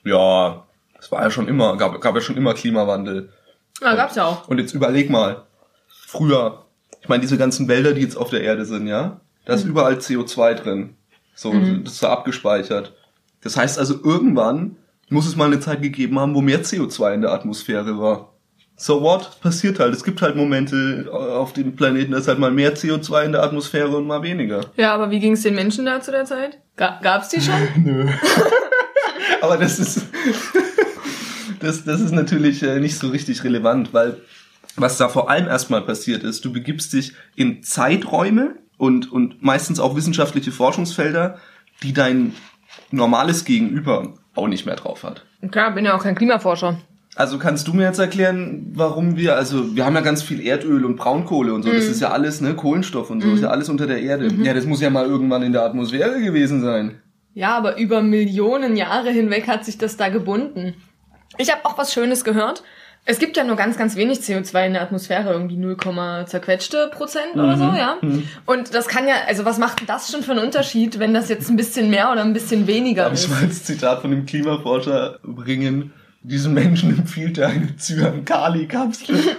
ja, 0.05 0.67
es 0.99 1.11
war 1.11 1.23
ja 1.23 1.31
schon 1.31 1.49
immer, 1.49 1.77
gab, 1.77 2.01
gab 2.01 2.15
ja 2.15 2.21
schon 2.21 2.37
immer 2.37 2.55
Klimawandel. 2.55 3.31
ah, 3.83 3.95
gab's 3.95 4.17
ja 4.17 4.25
auch. 4.25 4.49
Und 4.49 4.59
jetzt 4.59 4.75
überleg 4.75 5.11
mal, 5.11 5.47
früher, 5.89 6.67
ich 7.03 7.09
meine, 7.09 7.21
diese 7.21 7.39
ganzen 7.39 7.69
Wälder, 7.69 7.93
die 7.93 8.03
jetzt 8.03 8.17
auf 8.17 8.31
der 8.31 8.43
Erde 8.43 8.65
sind, 8.65 8.87
ja, 8.87 9.21
da 9.45 9.55
ist 9.55 9.65
überall 9.65 9.95
CO2 9.95 10.55
drin. 10.55 10.97
So, 11.35 11.53
das 11.53 11.95
ist 11.95 12.03
da 12.03 12.11
abgespeichert. 12.11 12.95
Das 13.43 13.57
heißt 13.57 13.79
also, 13.79 14.03
irgendwann 14.03 14.77
muss 15.09 15.27
es 15.27 15.37
mal 15.37 15.47
eine 15.47 15.61
Zeit 15.61 15.83
gegeben 15.83 16.19
haben, 16.19 16.35
wo 16.35 16.41
mehr 16.41 16.65
CO2 16.65 17.15
in 17.15 17.21
der 17.21 17.33
Atmosphäre 17.33 17.99
war. 17.99 18.33
So 18.77 19.01
what? 19.01 19.41
Passiert 19.41 19.81
halt. 19.81 19.95
Es 19.95 20.05
gibt 20.05 20.21
halt 20.21 20.37
Momente 20.37 21.09
auf 21.11 21.55
dem 21.55 21.75
Planeten, 21.77 22.13
da 22.13 22.19
ist 22.19 22.29
halt 22.29 22.39
mal 22.39 22.51
mehr 22.51 22.77
CO2 22.77 23.25
in 23.25 23.33
der 23.33 23.43
Atmosphäre 23.43 23.97
und 23.97 24.07
mal 24.07 24.23
weniger. 24.23 24.67
Ja, 24.77 24.95
aber 24.95 25.11
wie 25.11 25.19
ging's 25.19 25.43
den 25.43 25.55
Menschen 25.55 25.87
da 25.87 26.01
zu 26.03 26.11
der 26.11 26.27
Zeit? 26.27 26.59
Ga 26.77 27.01
gab's 27.03 27.31
die 27.31 27.41
schon? 27.41 27.55
Nö. 27.83 28.09
Aber 29.41 29.57
das 29.57 29.79
ist, 29.79 30.07
das, 31.61 31.85
das 31.85 32.01
ist 32.01 32.13
natürlich 32.13 32.63
äh, 32.63 32.81
nicht 32.81 32.99
so 32.99 33.09
richtig 33.09 33.45
relevant, 33.45 33.93
weil 33.93 34.21
was 34.77 34.99
da 34.99 35.09
vor 35.09 35.31
allem 35.31 35.47
erstmal 35.47 35.83
passiert 35.83 36.23
ist, 36.23 36.45
du 36.45 36.53
begibst 36.53 36.93
dich 36.93 37.15
in 37.35 37.63
Zeiträume 37.63 38.57
und, 38.77 39.11
und 39.11 39.43
meistens 39.43 39.81
auch 39.81 39.97
wissenschaftliche 39.97 40.53
Forschungsfelder, 40.53 41.39
die 41.83 41.93
dein 41.93 42.35
normales 42.91 43.45
Gegenüber 43.45 44.15
auch 44.35 44.49
nicht 44.49 44.67
mehr 44.67 44.77
drauf 44.77 45.03
hat. 45.03 45.25
Klar, 45.51 45.73
bin 45.73 45.85
ja 45.85 45.97
auch 45.97 46.03
kein 46.03 46.15
Klimaforscher. 46.15 46.79
Also 47.17 47.39
kannst 47.39 47.67
du 47.67 47.73
mir 47.73 47.85
jetzt 47.85 47.99
erklären, 47.99 48.73
warum 48.75 49.17
wir, 49.17 49.37
also 49.37 49.75
wir 49.75 49.87
haben 49.87 49.95
ja 49.95 50.03
ganz 50.03 50.23
viel 50.23 50.47
Erdöl 50.47 50.85
und 50.85 50.97
Braunkohle 50.97 51.55
und 51.55 51.63
so, 51.63 51.73
das 51.73 51.87
ist 51.87 52.03
ja 52.03 52.11
alles, 52.11 52.43
ne, 52.43 52.55
Kohlenstoff 52.55 53.09
und 53.09 53.23
so, 53.23 53.33
ist 53.33 53.43
ja 53.43 53.49
alles 53.49 53.71
unter 53.71 53.87
der 53.87 54.03
Erde. 54.03 54.29
Ja, 54.43 54.53
das 54.53 54.67
muss 54.67 54.83
ja 54.83 54.91
mal 54.91 55.07
irgendwann 55.07 55.43
in 55.43 55.55
der 55.55 55.63
Atmosphäre 55.63 56.21
gewesen 56.21 56.61
sein. 56.61 57.01
Ja, 57.33 57.57
aber 57.57 57.79
über 57.79 58.03
Millionen 58.03 58.77
Jahre 58.77 59.11
hinweg 59.11 59.49
hat 59.49 59.65
sich 59.65 59.79
das 59.79 59.97
da 59.97 60.11
gebunden. 60.11 60.75
Ich 61.39 61.51
habe 61.51 61.65
auch 61.65 61.79
was 61.79 61.95
Schönes 61.95 62.23
gehört. 62.23 62.63
Es 63.07 63.19
gibt 63.19 63.37
ja 63.39 63.45
nur 63.45 63.57
ganz, 63.57 63.79
ganz 63.79 63.97
wenig 63.97 64.19
CO2 64.19 64.67
in 64.67 64.73
der 64.75 64.83
Atmosphäre, 64.83 65.33
irgendwie 65.33 65.57
0, 65.57 65.77
zerquetschte 66.27 66.91
Prozent 66.93 67.35
oder 67.35 67.57
so, 67.57 67.65
ja. 67.65 67.97
Und 68.47 68.75
das 68.75 68.89
kann 68.89 69.09
ja, 69.09 69.15
also 69.27 69.45
was 69.47 69.59
macht 69.59 69.89
das 69.89 70.11
schon 70.11 70.23
für 70.23 70.33
einen 70.33 70.45
Unterschied, 70.45 70.99
wenn 70.99 71.15
das 71.15 71.29
jetzt 71.31 71.49
ein 71.49 71.57
bisschen 71.57 71.89
mehr 71.89 72.11
oder 72.13 72.23
ein 72.23 72.33
bisschen 72.33 72.67
weniger 72.67 73.05
Darf 73.05 73.15
ich 73.15 73.21
ist? 73.21 73.31
mal 73.31 73.43
als 73.43 73.65
Zitat 73.65 74.03
von 74.03 74.11
dem 74.11 74.27
Klimaforscher 74.27 75.19
bringen? 75.23 75.93
Diesen 76.29 76.55
Menschen 76.55 76.91
empfiehlt 76.99 77.39
er 77.39 77.49
eine 77.49 77.77
Zyankali-Kapsel. 77.77 79.17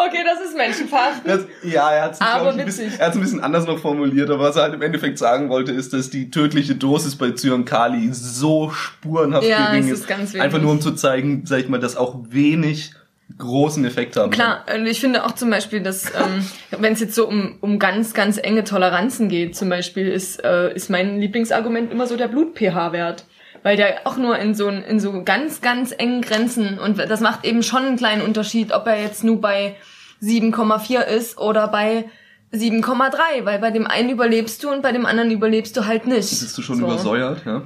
Okay, 0.00 0.24
das 0.24 0.40
ist 0.48 0.56
menschenverachtend. 0.56 1.26
Das, 1.26 1.40
ja, 1.64 1.90
er 1.90 2.02
hat 2.04 2.12
es 2.12 2.20
ein, 2.20 2.64
bisschen- 2.64 2.92
er 2.98 3.06
hat's 3.06 3.16
ein 3.16 3.20
bisschen 3.20 3.40
anders 3.40 3.66
noch 3.66 3.80
formuliert, 3.80 4.30
aber 4.30 4.44
was 4.44 4.54
er 4.56 4.62
halt 4.62 4.74
im 4.74 4.82
Endeffekt 4.82 5.18
sagen 5.18 5.48
wollte, 5.48 5.72
ist, 5.72 5.92
dass 5.92 6.08
die 6.08 6.30
tödliche 6.30 6.76
Dosis 6.76 7.16
bei 7.16 7.32
Zyankali 7.32 8.08
so 8.12 8.70
spurenhaft 8.70 9.46
Ja, 9.46 9.70
gering 9.72 9.88
ist 9.88 10.06
ganz 10.06 10.32
wenig. 10.34 10.42
Einfach 10.44 10.60
nur 10.62 10.70
um 10.70 10.80
zu 10.80 10.92
zeigen, 10.92 11.42
sag 11.46 11.58
ich 11.60 11.68
mal, 11.68 11.80
dass 11.80 11.96
auch 11.96 12.16
wenig 12.28 12.92
großen 13.38 13.84
Effekt 13.84 14.16
haben. 14.16 14.30
Klar, 14.30 14.64
und 14.74 14.86
ich 14.86 15.00
finde 15.00 15.24
auch 15.26 15.32
zum 15.32 15.50
Beispiel, 15.50 15.80
dass 15.82 16.06
ähm, 16.14 16.46
wenn 16.78 16.92
es 16.92 17.00
jetzt 17.00 17.14
so 17.16 17.26
um, 17.28 17.56
um 17.60 17.80
ganz, 17.80 18.14
ganz 18.14 18.38
enge 18.38 18.62
Toleranzen 18.64 19.28
geht, 19.28 19.56
zum 19.56 19.68
Beispiel 19.68 20.06
ist, 20.08 20.42
äh, 20.44 20.72
ist 20.74 20.90
mein 20.90 21.20
Lieblingsargument 21.20 21.90
immer 21.90 22.06
so 22.06 22.16
der 22.16 22.28
Blut-pH-Wert. 22.28 23.24
Weil 23.62 23.76
der 23.76 24.06
auch 24.06 24.16
nur 24.16 24.38
in 24.38 24.54
so, 24.54 24.68
in 24.68 25.00
so 25.00 25.24
ganz, 25.24 25.60
ganz 25.60 25.92
engen 25.96 26.22
Grenzen 26.22 26.78
und 26.78 26.98
das 26.98 27.20
macht 27.20 27.44
eben 27.44 27.62
schon 27.62 27.84
einen 27.84 27.96
kleinen 27.96 28.22
Unterschied, 28.22 28.72
ob 28.72 28.86
er 28.86 29.00
jetzt 29.00 29.24
nur 29.24 29.40
bei 29.40 29.76
7,4 30.22 31.00
ist 31.02 31.38
oder 31.38 31.68
bei 31.68 32.04
7,3, 32.52 33.44
weil 33.44 33.58
bei 33.58 33.70
dem 33.70 33.86
einen 33.86 34.10
überlebst 34.10 34.62
du 34.64 34.70
und 34.70 34.82
bei 34.82 34.92
dem 34.92 35.06
anderen 35.06 35.30
überlebst 35.30 35.76
du 35.76 35.86
halt 35.86 36.06
nicht. 36.06 36.30
Bist 36.30 36.56
du 36.56 36.62
schon 36.62 36.76
so. 36.78 36.84
übersäuert, 36.86 37.42
ja? 37.44 37.62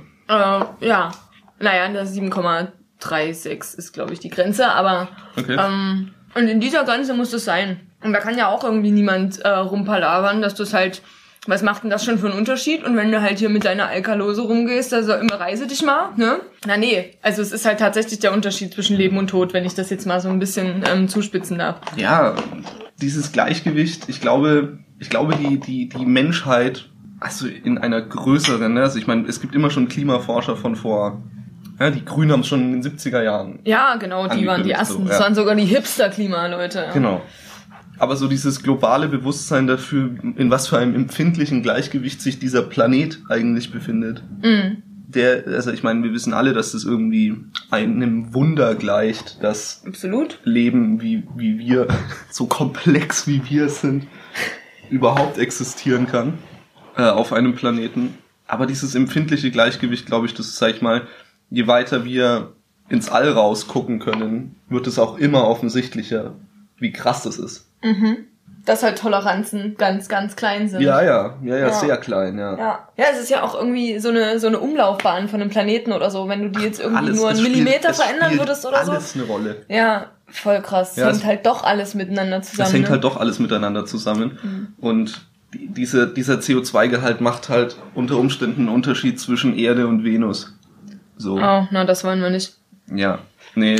Äh, 0.80 0.86
ja. 0.86 1.12
Naja, 1.60 1.88
der 1.88 2.06
7,36 2.06 3.76
ist, 3.78 3.92
glaube 3.92 4.12
ich, 4.12 4.20
die 4.20 4.30
Grenze, 4.30 4.68
aber 4.68 5.08
Okay. 5.36 5.56
ähm, 5.58 6.12
und 6.34 6.48
in 6.48 6.60
dieser 6.60 6.84
Grenze 6.84 7.14
muss 7.14 7.30
das 7.30 7.44
sein. 7.44 7.80
Und 8.02 8.12
da 8.12 8.18
kann 8.18 8.36
ja 8.36 8.48
auch 8.48 8.64
irgendwie 8.64 8.90
niemand 8.90 9.38
äh, 9.40 9.48
rumpalabern, 9.48 10.42
dass 10.42 10.54
das 10.54 10.72
halt, 10.74 11.02
was 11.46 11.62
macht 11.62 11.82
denn 11.82 11.90
das 11.90 12.04
schon 12.04 12.18
für 12.18 12.28
einen 12.28 12.38
Unterschied? 12.38 12.84
Und 12.84 12.96
wenn 12.96 13.10
du 13.10 13.20
halt 13.20 13.38
hier 13.38 13.48
mit 13.48 13.64
deiner 13.64 13.88
Alkalose 13.88 14.42
rumgehst, 14.42 14.94
also 14.94 15.14
immer 15.14 15.40
reise 15.40 15.66
dich 15.66 15.82
mal, 15.82 16.10
ne? 16.16 16.40
Na 16.66 16.76
nee, 16.76 17.10
also 17.20 17.42
es 17.42 17.50
ist 17.50 17.66
halt 17.66 17.80
tatsächlich 17.80 18.20
der 18.20 18.32
Unterschied 18.32 18.72
zwischen 18.72 18.96
Leben 18.96 19.18
und 19.18 19.28
Tod, 19.28 19.52
wenn 19.52 19.64
ich 19.64 19.74
das 19.74 19.90
jetzt 19.90 20.06
mal 20.06 20.20
so 20.20 20.28
ein 20.28 20.38
bisschen 20.38 20.84
ähm, 20.88 21.08
zuspitzen 21.08 21.58
darf. 21.58 21.80
ja, 21.96 22.34
dieses 23.00 23.32
Gleichgewicht, 23.32 24.08
ich 24.08 24.20
glaube, 24.20 24.78
ich 25.00 25.10
glaube, 25.10 25.34
die, 25.34 25.58
die, 25.58 25.88
die 25.88 26.06
Menschheit, 26.06 26.88
also 27.18 27.48
in 27.48 27.76
einer 27.78 28.00
größeren, 28.00 28.74
ne, 28.74 28.82
also 28.82 28.98
ich 28.98 29.08
meine, 29.08 29.26
es 29.26 29.40
gibt 29.40 29.56
immer 29.56 29.70
schon 29.70 29.88
Klimaforscher 29.88 30.56
von 30.56 30.76
vor, 30.76 31.20
ja, 31.80 31.90
die 31.90 32.04
Grünen 32.04 32.30
haben 32.30 32.40
es 32.40 32.46
schon 32.46 32.60
in 32.60 32.80
den 32.80 32.96
70er 32.96 33.22
Jahren. 33.22 33.58
Ja, 33.64 33.96
genau, 33.96 34.28
die 34.28 34.46
waren 34.46 34.62
die 34.62 34.70
ersten. 34.70 35.02
so, 35.02 35.08
Das 35.08 35.18
ja. 35.18 35.24
waren 35.24 35.34
sogar 35.34 35.56
die 35.56 35.64
Hipster-Klima-Leute. 35.64 36.78
Ja. 36.78 36.92
Genau. 36.92 37.22
Aber 38.02 38.16
so 38.16 38.26
dieses 38.26 38.64
globale 38.64 39.06
Bewusstsein 39.06 39.68
dafür, 39.68 40.10
in 40.36 40.50
was 40.50 40.66
für 40.66 40.76
einem 40.76 40.96
empfindlichen 40.96 41.62
Gleichgewicht 41.62 42.20
sich 42.20 42.40
dieser 42.40 42.62
Planet 42.62 43.20
eigentlich 43.28 43.70
befindet. 43.70 44.24
Mhm. 44.42 44.82
Der, 45.06 45.46
also 45.46 45.70
ich 45.70 45.84
meine, 45.84 46.02
wir 46.02 46.12
wissen 46.12 46.34
alle, 46.34 46.52
dass 46.52 46.72
das 46.72 46.82
irgendwie 46.82 47.36
einem 47.70 48.34
Wunder 48.34 48.74
gleicht, 48.74 49.40
dass 49.44 49.84
Absolut. 49.86 50.40
Leben, 50.42 51.00
wie, 51.00 51.22
wie 51.36 51.60
wir, 51.60 51.86
so 52.32 52.46
komplex 52.46 53.28
wie 53.28 53.48
wir 53.48 53.68
sind, 53.68 54.08
überhaupt 54.90 55.38
existieren 55.38 56.08
kann 56.08 56.38
äh, 56.96 57.02
auf 57.02 57.32
einem 57.32 57.54
Planeten. 57.54 58.14
Aber 58.48 58.66
dieses 58.66 58.96
empfindliche 58.96 59.52
Gleichgewicht, 59.52 60.06
glaube 60.06 60.26
ich, 60.26 60.34
das 60.34 60.56
sag 60.56 60.74
ich 60.74 60.82
mal, 60.82 61.06
je 61.50 61.68
weiter 61.68 62.04
wir 62.04 62.54
ins 62.88 63.10
All 63.10 63.28
rausgucken 63.28 64.00
können, 64.00 64.56
wird 64.68 64.88
es 64.88 64.98
auch 64.98 65.18
immer 65.18 65.46
offensichtlicher, 65.46 66.34
wie 66.78 66.90
krass 66.90 67.22
das 67.22 67.38
ist. 67.38 67.68
Dass 68.64 68.84
halt 68.84 68.96
Toleranzen 68.98 69.74
ganz, 69.76 70.08
ganz 70.08 70.36
klein 70.36 70.68
sind. 70.68 70.82
Ja, 70.82 71.02
ja, 71.02 71.34
ja, 71.42 71.56
ja, 71.56 71.66
Ja. 71.66 71.72
sehr 71.72 71.96
klein, 71.96 72.38
ja. 72.38 72.56
Ja. 72.56 72.88
ja, 72.96 73.04
es 73.12 73.18
ist 73.20 73.28
ja 73.28 73.42
auch 73.42 73.56
irgendwie 73.56 73.98
so 73.98 74.10
eine, 74.10 74.38
so 74.38 74.46
eine 74.46 74.60
Umlaufbahn 74.60 75.28
von 75.28 75.40
einem 75.40 75.50
Planeten 75.50 75.92
oder 75.92 76.10
so, 76.12 76.28
wenn 76.28 76.42
du 76.42 76.50
die 76.50 76.64
jetzt 76.64 76.78
irgendwie 76.80 76.98
Alles- 77.06 77.16
nur 77.16 77.28
einen 77.28 77.38
es 77.38 77.44
spielt- 77.44 77.56
Millimeter 77.58 77.90
es 77.90 78.00
verändern 78.00 78.38
würdest 78.38 78.64
oder 78.64 78.84
so. 78.84 78.92
alles 78.92 79.14
eine 79.16 79.24
Rolle. 79.24 79.64
Ja, 79.68 80.06
voll 80.28 80.60
krass. 80.62 80.94
Ja, 80.96 81.06
hängt 81.06 81.16
es- 81.16 81.24
halt 81.24 81.44
doch 81.44 81.64
alles 81.64 81.94
miteinander 81.94 82.40
zusammen. 82.42 82.66
Das 82.66 82.72
hängt 82.72 82.84
ne? 82.84 82.90
halt 82.90 83.02
doch 83.04 83.16
alles 83.16 83.40
miteinander 83.40 83.84
zusammen. 83.84 84.74
Und 84.80 85.26
die, 85.54 85.66
diese, 85.66 86.06
dieser 86.06 86.34
CO2-Gehalt 86.38 87.20
macht 87.20 87.48
halt 87.48 87.76
unter 87.96 88.16
Umständen 88.16 88.60
einen 88.60 88.68
Unterschied 88.68 89.18
zwischen 89.18 89.58
Erde 89.58 89.88
und 89.88 90.04
Venus. 90.04 90.54
So. 91.16 91.34
Oh, 91.34 91.66
na, 91.72 91.84
das 91.84 92.04
wollen 92.04 92.22
wir 92.22 92.30
nicht. 92.30 92.54
Ja. 92.94 93.18
Nee, 93.56 93.76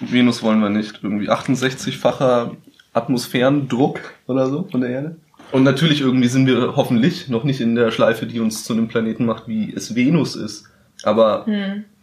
Venus 0.00 0.42
wollen 0.42 0.60
wir 0.60 0.68
nicht. 0.68 1.00
Irgendwie 1.02 1.30
68-facher 1.30 2.52
Atmosphärendruck 2.98 4.00
oder 4.26 4.48
so 4.48 4.68
von 4.70 4.80
der 4.80 4.90
Erde. 4.90 5.16
Und 5.50 5.62
natürlich 5.62 6.02
irgendwie 6.02 6.28
sind 6.28 6.46
wir 6.46 6.76
hoffentlich 6.76 7.28
noch 7.28 7.44
nicht 7.44 7.60
in 7.60 7.74
der 7.74 7.90
Schleife, 7.90 8.26
die 8.26 8.40
uns 8.40 8.64
zu 8.64 8.74
einem 8.74 8.88
Planeten 8.88 9.24
macht, 9.24 9.48
wie 9.48 9.72
es 9.74 9.94
Venus 9.94 10.36
ist. 10.36 10.66
Aber 11.04 11.46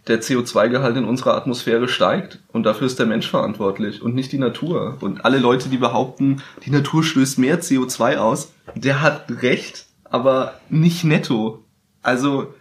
der 0.07 0.21
CO2-Gehalt 0.21 0.97
in 0.97 1.05
unserer 1.05 1.35
Atmosphäre 1.35 1.87
steigt 1.87 2.39
und 2.51 2.63
dafür 2.63 2.87
ist 2.87 2.99
der 2.99 3.05
Mensch 3.05 3.29
verantwortlich 3.29 4.01
und 4.01 4.15
nicht 4.15 4.31
die 4.31 4.37
Natur. 4.37 4.97
Und 5.01 5.25
alle 5.25 5.39
Leute, 5.39 5.69
die 5.69 5.77
behaupten, 5.77 6.41
die 6.65 6.71
Natur 6.71 7.03
stößt 7.03 7.39
mehr 7.39 7.61
CO2 7.61 8.17
aus, 8.17 8.53
der 8.75 9.01
hat 9.01 9.25
recht, 9.41 9.85
aber 10.03 10.59
nicht 10.69 11.03
netto. 11.03 11.63
Also 12.01 12.53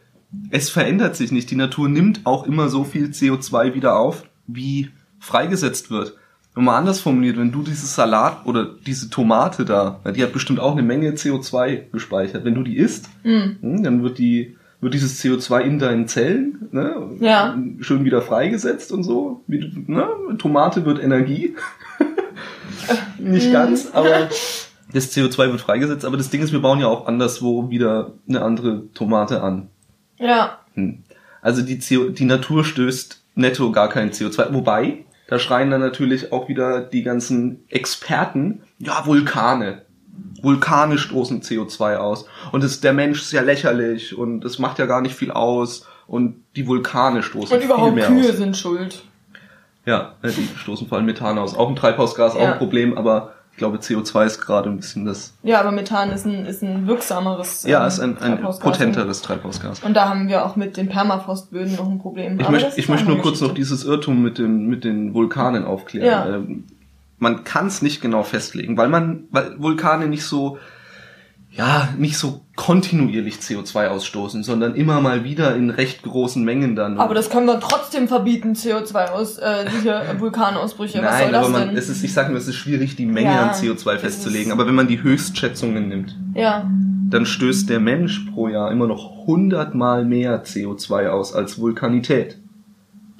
es 0.50 0.70
verändert 0.70 1.16
sich 1.16 1.32
nicht. 1.32 1.50
Die 1.50 1.56
Natur 1.56 1.88
nimmt 1.88 2.20
auch 2.24 2.46
immer 2.46 2.68
so 2.68 2.84
viel 2.84 3.06
CO2 3.08 3.74
wieder 3.74 3.96
auf, 3.96 4.24
wie 4.46 4.90
freigesetzt 5.18 5.90
wird. 5.90 6.16
Und 6.54 6.64
mal 6.64 6.78
anders 6.78 7.00
formuliert, 7.00 7.36
wenn 7.36 7.50
du 7.50 7.62
dieses 7.62 7.94
Salat 7.94 8.46
oder 8.46 8.64
diese 8.64 9.10
Tomate 9.10 9.64
da, 9.64 10.00
die 10.14 10.22
hat 10.22 10.32
bestimmt 10.32 10.60
auch 10.60 10.72
eine 10.72 10.82
Menge 10.82 11.10
CO2 11.10 11.90
gespeichert. 11.90 12.44
Wenn 12.44 12.54
du 12.54 12.62
die 12.62 12.76
isst, 12.76 13.08
mhm. 13.24 13.82
dann 13.82 14.02
wird 14.02 14.18
die 14.18 14.56
wird 14.80 14.94
dieses 14.94 15.24
CO2 15.24 15.62
in 15.62 15.78
deinen 15.78 16.08
Zellen 16.08 16.68
ne, 16.70 17.16
ja. 17.18 17.56
schön 17.80 18.04
wieder 18.04 18.20
freigesetzt 18.20 18.92
und 18.92 19.02
so. 19.02 19.42
Wie, 19.46 19.72
ne? 19.86 20.06
Tomate 20.38 20.84
wird 20.84 21.02
Energie. 21.02 21.56
Nicht 23.18 23.50
ganz, 23.50 23.90
aber 23.94 24.28
das 24.92 25.16
CO2 25.16 25.50
wird 25.50 25.60
freigesetzt. 25.62 26.04
Aber 26.04 26.18
das 26.18 26.28
Ding 26.28 26.42
ist, 26.42 26.52
wir 26.52 26.60
bauen 26.60 26.80
ja 26.80 26.86
auch 26.86 27.06
anderswo 27.06 27.70
wieder 27.70 28.12
eine 28.28 28.42
andere 28.42 28.92
Tomate 28.92 29.42
an. 29.42 29.68
Ja. 30.18 30.58
Hm. 30.74 31.02
Also 31.40 31.62
die, 31.62 31.78
CO 31.78 32.10
die 32.10 32.24
Natur 32.24 32.64
stößt 32.64 33.22
netto 33.34 33.72
gar 33.72 33.88
kein 33.88 34.10
CO2. 34.10 34.52
Wobei, 34.52 35.04
da 35.34 35.40
schreien 35.40 35.70
dann 35.70 35.80
natürlich 35.80 36.32
auch 36.32 36.48
wieder 36.48 36.80
die 36.80 37.02
ganzen 37.02 37.64
Experten, 37.68 38.62
ja, 38.78 39.04
Vulkane. 39.04 39.82
Vulkane 40.42 40.96
stoßen 40.98 41.42
CO2 41.42 41.96
aus. 41.96 42.26
Und 42.52 42.62
das, 42.62 42.80
der 42.80 42.92
Mensch 42.92 43.20
ist 43.22 43.32
ja 43.32 43.42
lächerlich 43.42 44.16
und 44.16 44.44
es 44.44 44.60
macht 44.60 44.78
ja 44.78 44.86
gar 44.86 45.00
nicht 45.00 45.16
viel 45.16 45.32
aus. 45.32 45.86
Und 46.06 46.36
die 46.54 46.66
Vulkane 46.68 47.22
stoßen 47.22 47.56
Und 47.56 47.64
überhaupt 47.64 47.86
viel 47.86 47.94
mehr 47.94 48.06
Kühe 48.06 48.30
aus. 48.30 48.36
sind 48.36 48.56
schuld. 48.56 49.02
Ja, 49.86 50.14
äh, 50.22 50.30
die 50.30 50.48
stoßen 50.56 50.86
vor 50.86 50.98
allem 50.98 51.06
Methan 51.06 51.36
aus. 51.38 51.56
Auch 51.56 51.68
ein 51.68 51.76
Treibhausgas, 51.76 52.36
auch 52.36 52.40
Ja. 52.40 52.52
ein 52.52 52.58
Problem, 52.58 52.96
aber 52.96 53.33
ich 53.54 53.58
glaube 53.58 53.78
CO2 53.78 54.26
ist 54.26 54.40
gerade 54.40 54.68
ein 54.68 54.78
bisschen 54.78 55.04
das. 55.04 55.32
Ja, 55.44 55.60
aber 55.60 55.70
Methan 55.70 56.10
ist 56.10 56.26
ein, 56.26 56.44
ist 56.44 56.60
ein 56.64 56.88
wirksameres. 56.88 57.62
Ja, 57.62 57.82
ähm, 57.82 57.86
ist 57.86 58.00
ein, 58.00 58.18
ein 58.18 58.34
Treibhausgas. 58.34 58.72
potenteres 58.72 59.22
Treibhausgas. 59.22 59.84
Und 59.84 59.94
da 59.94 60.08
haben 60.08 60.26
wir 60.26 60.44
auch 60.44 60.56
mit 60.56 60.76
den 60.76 60.88
Permafrostböden 60.88 61.76
noch 61.76 61.88
ein 61.88 62.00
Problem. 62.00 62.40
Ich 62.40 62.48
möchte, 62.48 62.72
ich 62.80 62.88
möchte 62.88 63.06
nur 63.06 63.18
kurz 63.18 63.40
noch 63.40 63.54
dieses 63.54 63.84
Irrtum 63.84 64.24
mit 64.24 64.38
den, 64.38 64.66
mit 64.66 64.82
den 64.82 65.14
Vulkanen 65.14 65.64
aufklären. 65.64 66.04
Ja. 66.04 66.34
Ähm, 66.34 66.64
man 67.18 67.44
kann 67.44 67.68
es 67.68 67.80
nicht 67.80 68.00
genau 68.00 68.24
festlegen, 68.24 68.76
weil 68.76 68.88
man, 68.88 69.28
weil 69.30 69.54
Vulkane 69.60 70.08
nicht 70.08 70.24
so, 70.24 70.58
ja, 71.56 71.88
nicht 71.96 72.18
so 72.18 72.40
kontinuierlich 72.56 73.36
CO2 73.36 73.86
ausstoßen, 73.86 74.42
sondern 74.42 74.74
immer 74.74 75.00
mal 75.00 75.22
wieder 75.22 75.54
in 75.54 75.70
recht 75.70 76.02
großen 76.02 76.42
Mengen 76.44 76.74
dann. 76.74 76.98
Aber 76.98 77.14
das 77.14 77.30
können 77.30 77.46
wir 77.46 77.60
trotzdem 77.60 78.08
verbieten, 78.08 78.54
CO2 78.54 79.10
aus, 79.10 79.38
äh, 79.38 79.64
hier 79.82 80.02
Vulkanausbrüche. 80.18 81.00
Was 81.02 81.18
soll 81.18 81.30
Nein, 81.30 81.32
das 81.32 81.44
aber 81.44 81.58
man, 81.58 81.68
denn? 81.68 81.76
es 81.76 81.88
ist, 81.88 82.02
ich 82.02 82.12
sag 82.12 82.28
nur, 82.28 82.38
es 82.38 82.48
ist 82.48 82.56
schwierig, 82.56 82.96
die 82.96 83.06
Menge 83.06 83.30
Ja, 83.30 83.50
an 83.50 83.54
CO2 83.54 83.94
es 83.94 84.00
festzulegen. 84.00 84.50
Aber 84.50 84.66
wenn 84.66 84.74
man 84.74 84.88
die 84.88 85.02
Höchstschätzungen 85.02 85.88
nimmt, 85.88 86.16
ja. 86.34 86.68
dann 87.08 87.24
stößt 87.24 87.70
der 87.70 87.78
Mensch 87.78 88.26
pro 88.32 88.48
Jahr 88.48 88.72
immer 88.72 88.88
noch 88.88 89.26
hundertmal 89.26 90.04
mehr 90.04 90.44
CO2 90.44 91.08
aus 91.08 91.34
als 91.34 91.58
Vulkanität. 91.58 92.38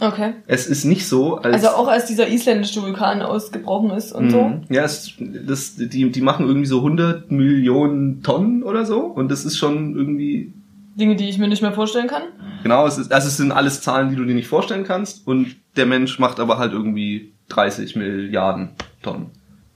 Okay. 0.00 0.34
Es 0.46 0.66
ist 0.66 0.84
nicht 0.84 1.08
so, 1.08 1.36
als 1.36 1.54
Also 1.64 1.68
auch 1.68 1.88
als 1.88 2.06
dieser 2.06 2.28
isländische 2.28 2.82
Vulkan 2.82 3.22
ausgebrochen 3.22 3.90
ist 3.90 4.12
und 4.12 4.30
so. 4.30 4.42
Mhm. 4.42 4.62
Ja, 4.68 4.84
es, 4.84 5.12
das, 5.18 5.76
die, 5.76 6.10
die 6.10 6.20
machen 6.20 6.46
irgendwie 6.46 6.66
so 6.66 6.78
100 6.78 7.30
Millionen 7.30 8.22
Tonnen 8.22 8.62
oder 8.64 8.84
so 8.86 9.00
und 9.00 9.30
das 9.30 9.44
ist 9.44 9.56
schon 9.56 9.94
irgendwie, 9.94 10.52
Dinge, 10.96 11.16
die 11.16 11.28
ich 11.28 11.38
mir 11.38 11.48
nicht 11.48 11.62
mehr 11.62 11.72
vorstellen 11.72 12.06
kann. 12.08 12.22
genau, 12.62 12.86
es 12.86 12.98
ist, 12.98 13.12
also 13.12 13.28
es 13.28 13.36
sind 13.36 13.52
alles 13.52 13.80
Zahlen, 13.82 14.10
die 14.10 14.16
du 14.16 14.24
dir 14.24 14.34
nicht 14.34 14.48
vorstellen 14.48 14.84
kannst 14.84 15.26
und 15.26 15.56
der 15.76 15.86
Mensch 15.86 16.18
macht 16.18 16.40
aber 16.40 16.58
halt 16.58 16.72
irgendwie 16.72 17.32
30 17.48 17.96
Milliarden 17.96 18.70
Tonnen. 19.02 19.26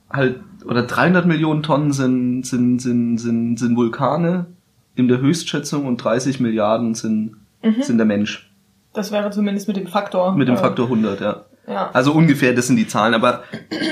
Halt, 0.09 0.39
oder 0.65 0.83
300 0.83 1.25
Millionen 1.25 1.63
Tonnen 1.63 1.93
sind, 1.93 2.43
sind, 2.43 2.79
sind, 2.79 3.17
sind, 3.17 3.57
sind 3.57 3.75
Vulkane 3.75 4.47
in 4.95 5.07
der 5.07 5.19
Höchstschätzung 5.21 5.85
und 5.85 5.97
30 5.97 6.39
Milliarden 6.39 6.95
sind, 6.95 7.35
sind 7.81 7.97
der 7.97 8.05
Mensch. 8.05 8.48
Das 8.93 9.11
wäre 9.11 9.29
zumindest 9.31 9.67
mit 9.67 9.77
dem 9.77 9.87
Faktor. 9.87 10.35
Mit 10.35 10.47
dem 10.47 10.55
äh, 10.55 10.59
Faktor 10.59 10.85
100, 10.85 11.21
ja. 11.21 11.45
Ja. 11.67 11.91
Also 11.91 12.13
ungefähr, 12.13 12.53
das 12.53 12.67
sind 12.67 12.77
die 12.77 12.87
Zahlen, 12.87 13.13
aber 13.13 13.43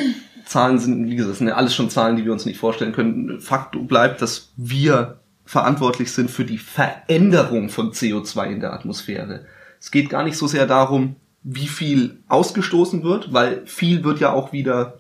Zahlen 0.46 0.80
sind, 0.80 1.08
wie 1.10 1.16
gesagt, 1.16 1.32
das 1.32 1.38
sind 1.38 1.48
ja 1.48 1.56
alles 1.56 1.76
schon 1.76 1.90
Zahlen, 1.90 2.16
die 2.16 2.26
wir 2.26 2.32
uns 2.32 2.46
nicht 2.46 2.60
vorstellen 2.60 2.94
können. 2.94 3.40
Fakt 3.40 3.76
bleibt, 3.88 4.22
dass 4.22 4.52
wir 4.56 5.20
verantwortlich 5.46 6.12
sind 6.12 6.32
für 6.32 6.46
die 6.46 6.58
Veränderung 6.58 7.70
von 7.70 7.92
CO2 7.92 8.46
in 8.48 8.60
der 8.60 8.74
Atmosphäre. 8.74 9.46
Es 9.80 9.92
geht 9.92 10.10
gar 10.10 10.24
nicht 10.24 10.38
so 10.38 10.48
sehr 10.48 10.66
darum, 10.66 11.16
wie 11.44 11.68
viel 11.68 12.20
ausgestoßen 12.28 13.04
wird, 13.04 13.32
weil 13.32 13.66
viel 13.66 14.04
wird 14.04 14.20
ja 14.20 14.34
auch 14.34 14.52
wieder, 14.52 15.00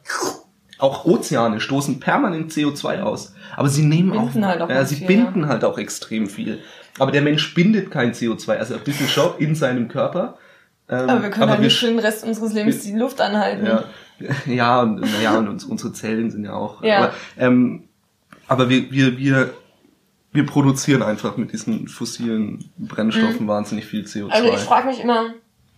auch 0.77 1.05
Ozeane 1.05 1.59
stoßen 1.59 1.99
permanent 1.99 2.51
CO2 2.51 3.01
aus. 3.01 3.33
Aber 3.55 3.69
sie 3.69 3.83
nehmen 3.83 4.11
Binden 4.11 4.43
auch, 4.43 4.47
halt 4.47 4.61
auch 4.61 4.69
ja, 4.69 4.85
sie 4.85 4.97
viel, 4.97 5.07
binden 5.07 5.47
halt 5.47 5.63
auch 5.65 5.77
extrem 5.77 6.27
viel. 6.27 6.59
Aber 6.99 7.11
der 7.11 7.21
Mensch 7.21 7.53
bindet 7.53 7.91
kein 7.91 8.13
CO2, 8.13 8.57
also 8.57 8.75
ein 8.75 8.81
bisschen 8.81 9.07
schon 9.07 9.31
in 9.39 9.55
seinem 9.55 9.87
Körper. 9.87 10.37
Ähm, 10.89 11.09
aber 11.09 11.23
wir 11.23 11.29
können 11.29 11.49
halt 11.49 11.59
wir 11.59 11.65
nicht 11.65 11.79
für 11.79 11.87
den 11.87 11.99
Rest 11.99 12.23
unseres 12.23 12.53
Lebens 12.53 12.81
die 12.81 12.93
Luft 12.93 13.19
anhalten. 13.21 13.65
ja, 13.65 13.83
ja, 14.45 14.81
und, 14.81 15.05
ja, 15.21 15.37
und 15.37 15.47
uns, 15.47 15.63
unsere 15.65 15.93
Zellen 15.93 16.31
sind 16.31 16.45
ja 16.45 16.53
auch. 16.53 16.81
Ja. 16.83 16.97
Aber, 16.97 17.13
ähm, 17.37 17.83
aber 18.47 18.69
wir, 18.69 18.91
wir, 18.91 19.17
wir, 19.17 19.53
wir 20.31 20.45
produzieren 20.45 21.03
einfach 21.03 21.37
mit 21.37 21.51
diesen 21.51 21.87
fossilen 21.87 22.71
Brennstoffen 22.77 23.47
wahnsinnig 23.47 23.85
viel 23.85 24.05
CO2. 24.05 24.25
Mhm. 24.25 24.31
Also 24.31 24.53
ich 24.53 24.59
frage 24.59 24.87
mich 24.87 25.01
immer, 25.01 25.33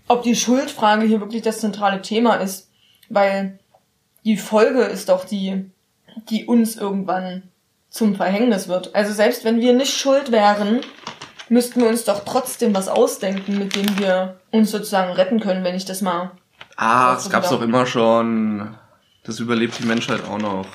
ob 0.07 0.23
die 0.23 0.35
Schuldfrage 0.35 1.05
hier 1.05 1.21
wirklich 1.21 1.41
das 1.41 1.59
zentrale 1.59 2.01
Thema 2.01 2.35
ist, 2.35 2.69
weil 3.09 3.58
die 4.25 4.37
Folge 4.37 4.81
ist 4.83 5.09
doch 5.09 5.25
die, 5.25 5.69
die 6.29 6.45
uns 6.45 6.75
irgendwann 6.75 7.43
zum 7.89 8.15
Verhängnis 8.15 8.67
wird. 8.67 8.93
Also 8.95 9.13
selbst 9.13 9.43
wenn 9.45 9.61
wir 9.61 9.73
nicht 9.73 9.97
schuld 9.97 10.31
wären, 10.31 10.81
müssten 11.49 11.81
wir 11.81 11.89
uns 11.89 12.03
doch 12.05 12.23
trotzdem 12.25 12.75
was 12.75 12.87
ausdenken, 12.87 13.57
mit 13.57 13.75
dem 13.75 13.97
wir 13.97 14.39
uns 14.51 14.71
sozusagen 14.71 15.11
retten 15.13 15.39
können, 15.39 15.63
wenn 15.63 15.75
ich 15.75 15.85
das 15.85 16.01
mal. 16.01 16.31
ah, 16.77 17.15
das 17.15 17.29
gab's 17.29 17.49
doch 17.49 17.61
immer 17.61 17.85
schon. 17.85 18.75
Das 19.23 19.39
überlebt 19.39 19.77
die 19.79 19.85
Menschheit 19.85 20.23
auch 20.25 20.37
noch. 20.37 20.65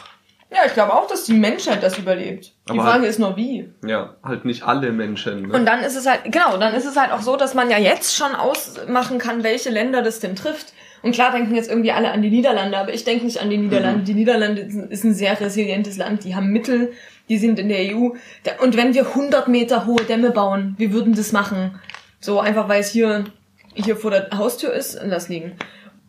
Ja, 0.50 0.60
ich 0.66 0.74
glaube 0.74 0.92
auch, 0.92 1.08
dass 1.08 1.24
die 1.24 1.32
Menschheit 1.32 1.82
das 1.82 1.98
überlebt. 1.98 2.52
Die 2.68 2.72
Aber 2.72 2.82
Frage 2.82 3.00
halt- 3.00 3.08
ist 3.10 3.18
nur 3.18 3.36
wie. 3.36 3.72
Ja, 3.84 4.14
halt 4.22 4.44
nicht 4.44 4.62
alle 4.62 4.92
Menschen. 4.92 5.48
Ne? 5.48 5.54
Und 5.54 5.66
dann 5.66 5.80
ist 5.80 5.96
es 5.96 6.06
halt, 6.06 6.20
genau, 6.30 6.56
dann 6.58 6.74
ist 6.74 6.84
es 6.84 6.96
halt 6.96 7.10
auch 7.10 7.22
so, 7.22 7.36
dass 7.36 7.54
man 7.54 7.70
ja 7.70 7.78
jetzt 7.78 8.14
schon 8.14 8.34
ausmachen 8.36 9.18
kann, 9.18 9.42
welche 9.42 9.70
Länder 9.70 10.02
das 10.02 10.20
denn 10.20 10.36
trifft. 10.36 10.72
Und 11.04 11.12
klar 11.12 11.32
denken 11.32 11.54
jetzt 11.54 11.68
irgendwie 11.68 11.92
alle 11.92 12.12
an 12.12 12.22
die 12.22 12.30
Niederlande, 12.30 12.78
aber 12.78 12.94
ich 12.94 13.04
denke 13.04 13.26
nicht 13.26 13.38
an 13.38 13.50
die 13.50 13.58
Niederlande. 13.58 14.00
Mhm. 14.00 14.04
Die 14.06 14.14
Niederlande 14.14 14.62
ist 14.88 15.04
ein 15.04 15.12
sehr 15.12 15.38
resilientes 15.38 15.98
Land, 15.98 16.24
die 16.24 16.34
haben 16.34 16.48
Mittel, 16.48 16.92
die 17.28 17.36
sind 17.36 17.58
in 17.58 17.68
der 17.68 17.94
EU. 17.94 18.12
Und 18.62 18.76
wenn 18.78 18.94
wir 18.94 19.08
100 19.08 19.46
Meter 19.48 19.84
hohe 19.84 20.02
Dämme 20.02 20.30
bauen, 20.30 20.74
wir 20.78 20.94
würden 20.94 21.14
das 21.14 21.32
machen. 21.32 21.78
So 22.20 22.40
einfach, 22.40 22.70
weil 22.70 22.80
es 22.80 22.88
hier, 22.88 23.24
hier 23.74 23.96
vor 23.96 24.12
der 24.12 24.30
Haustür 24.34 24.72
ist, 24.72 24.98
lass 25.04 25.28
liegen. 25.28 25.52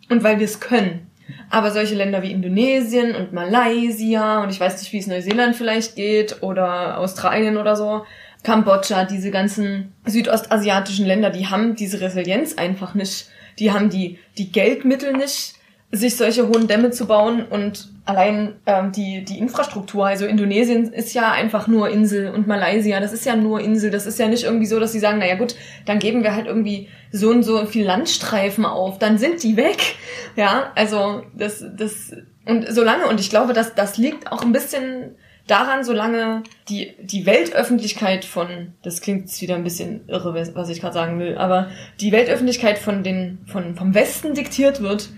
Und 0.10 0.23
weil 0.23 0.39
wir 0.39 0.45
es 0.45 0.62
können. 0.62 1.12
Aber 1.49 1.71
solche 1.71 1.95
Länder 1.95 2.21
wie 2.21 2.31
Indonesien 2.31 3.15
und 3.15 3.34
Malaysia 3.34 4.41
und 4.43 4.49
ich 4.49 4.62
weiß 4.62 4.79
nicht, 4.79 4.93
wie 4.93 4.99
es 4.99 5.08
Neuseeland 5.08 5.58
vielleicht 5.58 5.97
geht 5.97 6.41
oder 6.41 6.99
Australien 6.99 7.58
oder 7.58 7.75
so, 7.75 8.05
Kambodscha, 8.43 9.03
diese 9.03 9.29
ganzen 9.29 9.91
südostasiatischen 10.05 11.05
Länder, 11.05 11.31
die 11.31 11.47
haben 11.47 11.75
diese 11.75 11.99
Resilienz 11.99 12.58
einfach 12.58 12.93
nicht. 12.93 13.27
Die 13.59 13.71
haben 13.71 13.89
die, 13.89 14.19
die 14.37 14.51
Geldmittel 14.51 15.13
nicht, 15.13 15.55
sich 15.91 16.15
solche 16.17 16.47
hohen 16.47 16.67
Dämme 16.67 16.91
zu 16.91 17.05
bauen 17.05 17.45
und 17.45 17.89
allein 18.05 18.55
ähm, 18.65 18.91
die, 18.91 19.23
die 19.23 19.39
Infrastruktur. 19.39 20.05
Also 20.05 20.25
Indonesien 20.25 20.91
ist 20.91 21.13
ja 21.13 21.31
einfach 21.31 21.67
nur 21.67 21.89
Insel 21.89 22.31
und 22.31 22.47
Malaysia, 22.47 22.99
das 22.99 23.13
ist 23.13 23.25
ja 23.25 23.35
nur 23.35 23.61
Insel. 23.61 23.91
Das 23.91 24.05
ist 24.05 24.19
ja 24.19 24.27
nicht 24.27 24.43
irgendwie 24.43 24.65
so, 24.65 24.79
dass 24.79 24.91
sie 24.91 24.99
sagen, 24.99 25.19
naja 25.19 25.35
gut, 25.35 25.55
dann 25.85 25.99
geben 25.99 26.23
wir 26.23 26.35
halt 26.35 26.47
irgendwie 26.47 26.89
so 27.11 27.29
und 27.29 27.43
so 27.43 27.65
viel 27.65 27.85
Landstreifen 27.85 28.65
auf, 28.65 28.99
dann 28.99 29.17
sind 29.17 29.41
die 29.43 29.57
weg. 29.57 29.95
Ja, 30.35 30.71
also 30.75 31.23
das, 31.33 31.63
das, 31.77 32.13
und 32.45 32.65
solange, 32.69 33.07
und 33.07 33.19
ich 33.19 33.29
glaube, 33.29 33.53
dass 33.53 33.73
das 33.73 33.97
liegt 33.97 34.31
auch 34.31 34.41
ein 34.41 34.51
bisschen 34.51 35.15
daran, 35.47 35.84
solange 35.84 36.43
die, 36.69 36.95
die 37.01 37.25
Weltöffentlichkeit 37.25 38.25
von, 38.25 38.73
das 38.84 39.01
klingt 39.01 39.23
jetzt 39.23 39.41
wieder 39.41 39.55
ein 39.55 39.63
bisschen 39.63 40.08
irre, 40.08 40.34
was 40.53 40.69
ich 40.69 40.81
gerade 40.81 40.93
sagen 40.93 41.19
will, 41.19 41.38
aber 41.38 41.69
die 41.99 42.12
Weltöffentlichkeit 42.12 42.77
von 42.77 43.03
den, 43.03 43.39
von, 43.45 43.75
vom 43.75 43.93
Westen 43.93 44.34
diktiert 44.34 44.81
wird, 44.81 45.10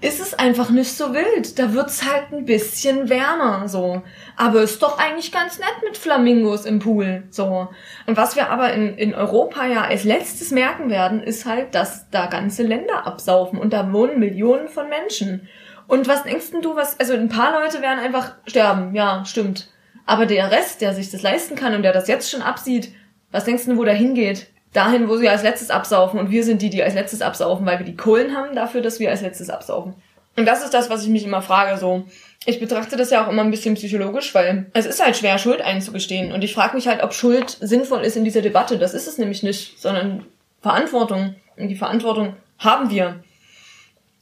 ist 0.00 0.20
es 0.20 0.34
einfach 0.34 0.70
nicht 0.70 0.92
so 0.92 1.14
wild. 1.14 1.58
Da 1.58 1.72
wird's 1.72 2.04
halt 2.04 2.32
ein 2.32 2.44
bisschen 2.44 3.08
wärmer, 3.08 3.66
so. 3.68 4.02
Aber 4.36 4.62
ist 4.62 4.82
doch 4.82 4.98
eigentlich 4.98 5.32
ganz 5.32 5.58
nett 5.58 5.76
mit 5.84 5.96
Flamingos 5.96 6.66
im 6.66 6.80
Pool, 6.80 7.24
so. 7.30 7.68
Und 8.06 8.16
was 8.16 8.36
wir 8.36 8.50
aber 8.50 8.74
in, 8.74 8.98
in 8.98 9.14
Europa 9.14 9.66
ja 9.66 9.82
als 9.82 10.04
letztes 10.04 10.50
merken 10.50 10.90
werden, 10.90 11.22
ist 11.22 11.46
halt, 11.46 11.74
dass 11.74 12.10
da 12.10 12.26
ganze 12.26 12.62
Länder 12.62 13.06
absaufen 13.06 13.58
und 13.58 13.72
da 13.72 13.92
wohnen 13.92 14.20
Millionen 14.20 14.68
von 14.68 14.88
Menschen. 14.88 15.48
Und 15.88 16.08
was 16.08 16.24
denkst 16.24 16.50
denn 16.52 16.62
du, 16.62 16.74
was, 16.74 16.98
also 16.98 17.14
ein 17.14 17.28
paar 17.28 17.60
Leute 17.60 17.80
werden 17.80 18.00
einfach 18.00 18.32
sterben, 18.46 18.94
ja, 18.94 19.24
stimmt. 19.24 19.68
Aber 20.04 20.26
der 20.26 20.50
Rest, 20.50 20.80
der 20.80 20.94
sich 20.94 21.10
das 21.10 21.22
leisten 21.22 21.56
kann 21.56 21.74
und 21.74 21.82
der 21.82 21.92
das 21.92 22.08
jetzt 22.08 22.30
schon 22.30 22.42
absieht, 22.42 22.92
was 23.30 23.44
denkst 23.44 23.66
du, 23.66 23.76
wo 23.76 23.84
der 23.84 23.94
hingeht? 23.94 24.48
Dahin, 24.72 25.08
wo 25.08 25.16
sie 25.16 25.28
als 25.28 25.42
letztes 25.42 25.70
absaufen 25.70 26.20
und 26.20 26.30
wir 26.30 26.44
sind 26.44 26.60
die, 26.60 26.70
die 26.70 26.82
als 26.82 26.94
letztes 26.94 27.22
absaufen, 27.22 27.64
weil 27.66 27.78
wir 27.78 27.86
die 27.86 27.96
Kohlen 27.96 28.36
haben 28.36 28.54
dafür, 28.54 28.82
dass 28.82 29.00
wir 29.00 29.10
als 29.10 29.22
letztes 29.22 29.48
absaufen. 29.48 29.94
Und 30.36 30.44
das 30.44 30.62
ist 30.62 30.74
das, 30.74 30.90
was 30.90 31.02
ich 31.02 31.08
mich 31.08 31.24
immer 31.24 31.40
frage, 31.40 31.78
so. 31.78 32.06
Ich 32.44 32.60
betrachte 32.60 32.96
das 32.96 33.10
ja 33.10 33.24
auch 33.24 33.30
immer 33.30 33.42
ein 33.42 33.50
bisschen 33.50 33.74
psychologisch, 33.74 34.34
weil 34.34 34.66
es 34.74 34.86
ist 34.86 35.02
halt 35.02 35.16
schwer, 35.16 35.38
Schuld 35.38 35.62
einzugestehen. 35.62 36.32
Und 36.32 36.44
ich 36.44 36.54
frage 36.54 36.76
mich 36.76 36.86
halt, 36.86 37.02
ob 37.02 37.14
Schuld 37.14 37.56
sinnvoll 37.60 38.02
ist 38.02 38.16
in 38.16 38.24
dieser 38.24 38.42
Debatte. 38.42 38.78
Das 38.78 38.92
ist 38.92 39.08
es 39.08 39.18
nämlich 39.18 39.42
nicht, 39.42 39.80
sondern 39.80 40.26
Verantwortung. 40.60 41.34
Und 41.56 41.68
die 41.68 41.74
Verantwortung 41.74 42.36
haben 42.58 42.90
wir. 42.90 43.24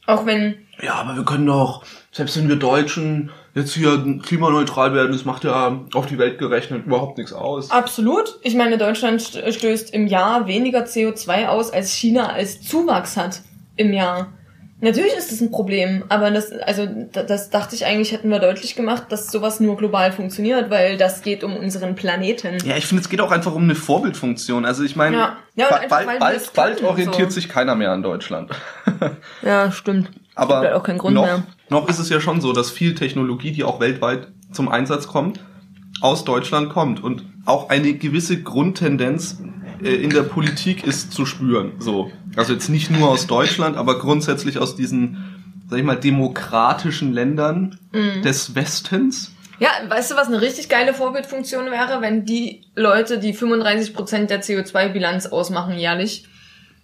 Auch 0.06 0.24
wenn, 0.24 0.63
Ja, 0.82 0.94
aber 0.94 1.16
wir 1.16 1.24
können 1.24 1.46
doch, 1.46 1.82
selbst 2.12 2.36
wenn 2.36 2.48
wir 2.48 2.56
Deutschen 2.56 3.30
jetzt 3.54 3.74
hier 3.74 4.18
klimaneutral 4.22 4.92
werden, 4.94 5.12
das 5.12 5.24
macht 5.24 5.44
ja 5.44 5.80
auf 5.94 6.06
die 6.06 6.18
Welt 6.18 6.38
gerechnet 6.38 6.86
überhaupt 6.86 7.18
nichts 7.18 7.32
aus. 7.32 7.70
absolut, 7.70 8.38
ich 8.42 8.54
meine, 8.56 8.78
Deutschland 8.78 9.20
st- 9.20 9.52
stößt 9.52 9.94
im 9.94 10.06
Jahr 10.08 10.46
weniger 10.48 10.84
CO2 10.84 11.46
aus, 11.46 11.70
als 11.70 11.92
China 11.92 12.30
als 12.30 12.60
Zuwachs 12.62 13.16
hat 13.16 13.42
im 13.76 13.92
Jahr. 13.92 14.32
Natürlich 14.80 15.14
ist 15.14 15.30
das 15.32 15.40
ein 15.40 15.50
Problem, 15.52 16.04
aber 16.08 16.30
das, 16.32 16.50
also, 16.52 16.86
da- 17.12 17.22
das 17.22 17.48
dachte 17.48 17.74
ich 17.76 17.86
eigentlich, 17.86 18.10
hätten 18.12 18.28
wir 18.28 18.40
deutlich 18.40 18.74
gemacht, 18.74 19.04
dass 19.08 19.30
sowas 19.30 19.60
nur 19.60 19.76
global 19.76 20.10
funktioniert, 20.12 20.68
weil 20.68 20.98
das 20.98 21.22
geht 21.22 21.42
um 21.44 21.56
unseren 21.56 21.94
Planeten. 21.94 22.58
Ja, 22.66 22.76
ich 22.76 22.84
finde, 22.86 23.02
es 23.02 23.08
geht 23.08 23.20
auch 23.20 23.30
einfach 23.30 23.54
um 23.54 23.62
eine 23.62 23.76
Vorbildfunktion. 23.76 24.66
Also 24.66 24.82
ich 24.82 24.96
meine, 24.96 25.16
Ja. 25.16 25.36
Ja, 25.54 25.66
bald, 25.70 25.88
bald, 26.18 26.52
bald 26.54 26.76
können, 26.78 26.86
orientiert 26.88 27.30
so. 27.30 27.36
sich 27.36 27.48
keiner 27.48 27.76
mehr 27.76 27.92
an 27.92 28.02
Deutschland. 28.02 28.50
Ja, 29.42 29.70
stimmt. 29.70 30.10
Aber 30.34 30.58
halt 30.58 30.72
auch 30.72 30.82
keinen 30.82 30.98
Grund 30.98 31.14
noch, 31.14 31.24
mehr. 31.24 31.42
noch 31.68 31.88
ist 31.88 31.98
es 31.98 32.08
ja 32.08 32.20
schon 32.20 32.40
so, 32.40 32.52
dass 32.52 32.70
viel 32.70 32.94
Technologie, 32.94 33.52
die 33.52 33.64
auch 33.64 33.80
weltweit 33.80 34.28
zum 34.52 34.68
Einsatz 34.68 35.06
kommt, 35.06 35.40
aus 36.00 36.24
Deutschland 36.24 36.70
kommt. 36.70 37.02
Und 37.02 37.24
auch 37.46 37.68
eine 37.68 37.94
gewisse 37.94 38.42
Grundtendenz 38.42 39.40
äh, 39.82 39.94
in 39.94 40.10
der 40.10 40.22
Politik 40.22 40.84
ist 40.86 41.12
zu 41.12 41.24
spüren. 41.26 41.72
So. 41.78 42.10
Also 42.36 42.52
jetzt 42.52 42.68
nicht 42.68 42.90
nur 42.90 43.08
aus 43.08 43.26
Deutschland, 43.26 43.76
aber 43.76 43.98
grundsätzlich 43.98 44.58
aus 44.58 44.76
diesen, 44.76 45.62
sag 45.68 45.78
ich 45.78 45.84
mal, 45.84 45.96
demokratischen 45.96 47.12
Ländern 47.12 47.78
Mhm. 47.92 48.22
des 48.22 48.54
Westens. 48.54 49.30
Ja, 49.60 49.68
weißt 49.88 50.10
du, 50.10 50.16
was 50.16 50.26
eine 50.26 50.40
richtig 50.40 50.68
geile 50.68 50.94
Vorbildfunktion 50.94 51.66
wäre, 51.66 52.00
wenn 52.00 52.24
die 52.24 52.62
Leute, 52.74 53.18
die 53.18 53.32
35% 53.32 54.26
der 54.26 54.42
CO2-Bilanz 54.42 55.26
ausmachen 55.26 55.78
jährlich, 55.78 56.26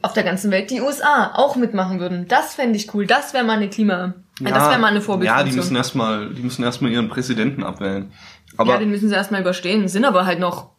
auf 0.03 0.13
der 0.13 0.23
ganzen 0.23 0.51
Welt 0.51 0.71
die 0.71 0.81
USA 0.81 1.33
auch 1.35 1.57
mitmachen 1.57 2.01
würden. 2.01 2.27
Das 2.29 2.55
fände 2.55 2.77
ich 2.77 2.93
cool. 2.95 3.07
Das 3.07 3.35
wäre 3.35 3.45
mal 3.45 3.57
eine 3.57 3.69
Klima... 3.69 4.15
Ja, 4.41 4.51
das 4.53 4.71
wäre 4.71 4.79
mal 4.79 4.87
eine 4.87 4.97
Ja, 4.97 5.01
die 5.01 5.05
Vorbildfunktion. 5.05 5.57
müssen 5.57 5.77
erstmal, 5.77 6.31
die 6.31 6.43
müssen 6.43 6.63
erstmal 6.65 6.91
ihren 6.91 7.09
Präsidenten 7.11 7.63
abwählen. 7.63 8.11
Aber 8.57 8.73
ja, 8.73 8.79
den 8.79 8.89
müssen 8.91 9.11
sie 9.11 9.15
erstmal 9.15 9.43
überstehen. 9.43 9.87
Sind 9.87 10.07
aber 10.07 10.25
halt 10.25 10.39
noch 10.41 10.71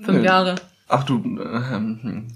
fünf 0.00 0.20
Nee. 0.20 0.24
Jahre. 0.24 0.54
Ach 0.88 1.04
du, 1.04 1.18
äh, 1.18 1.74
hm, 1.74 2.28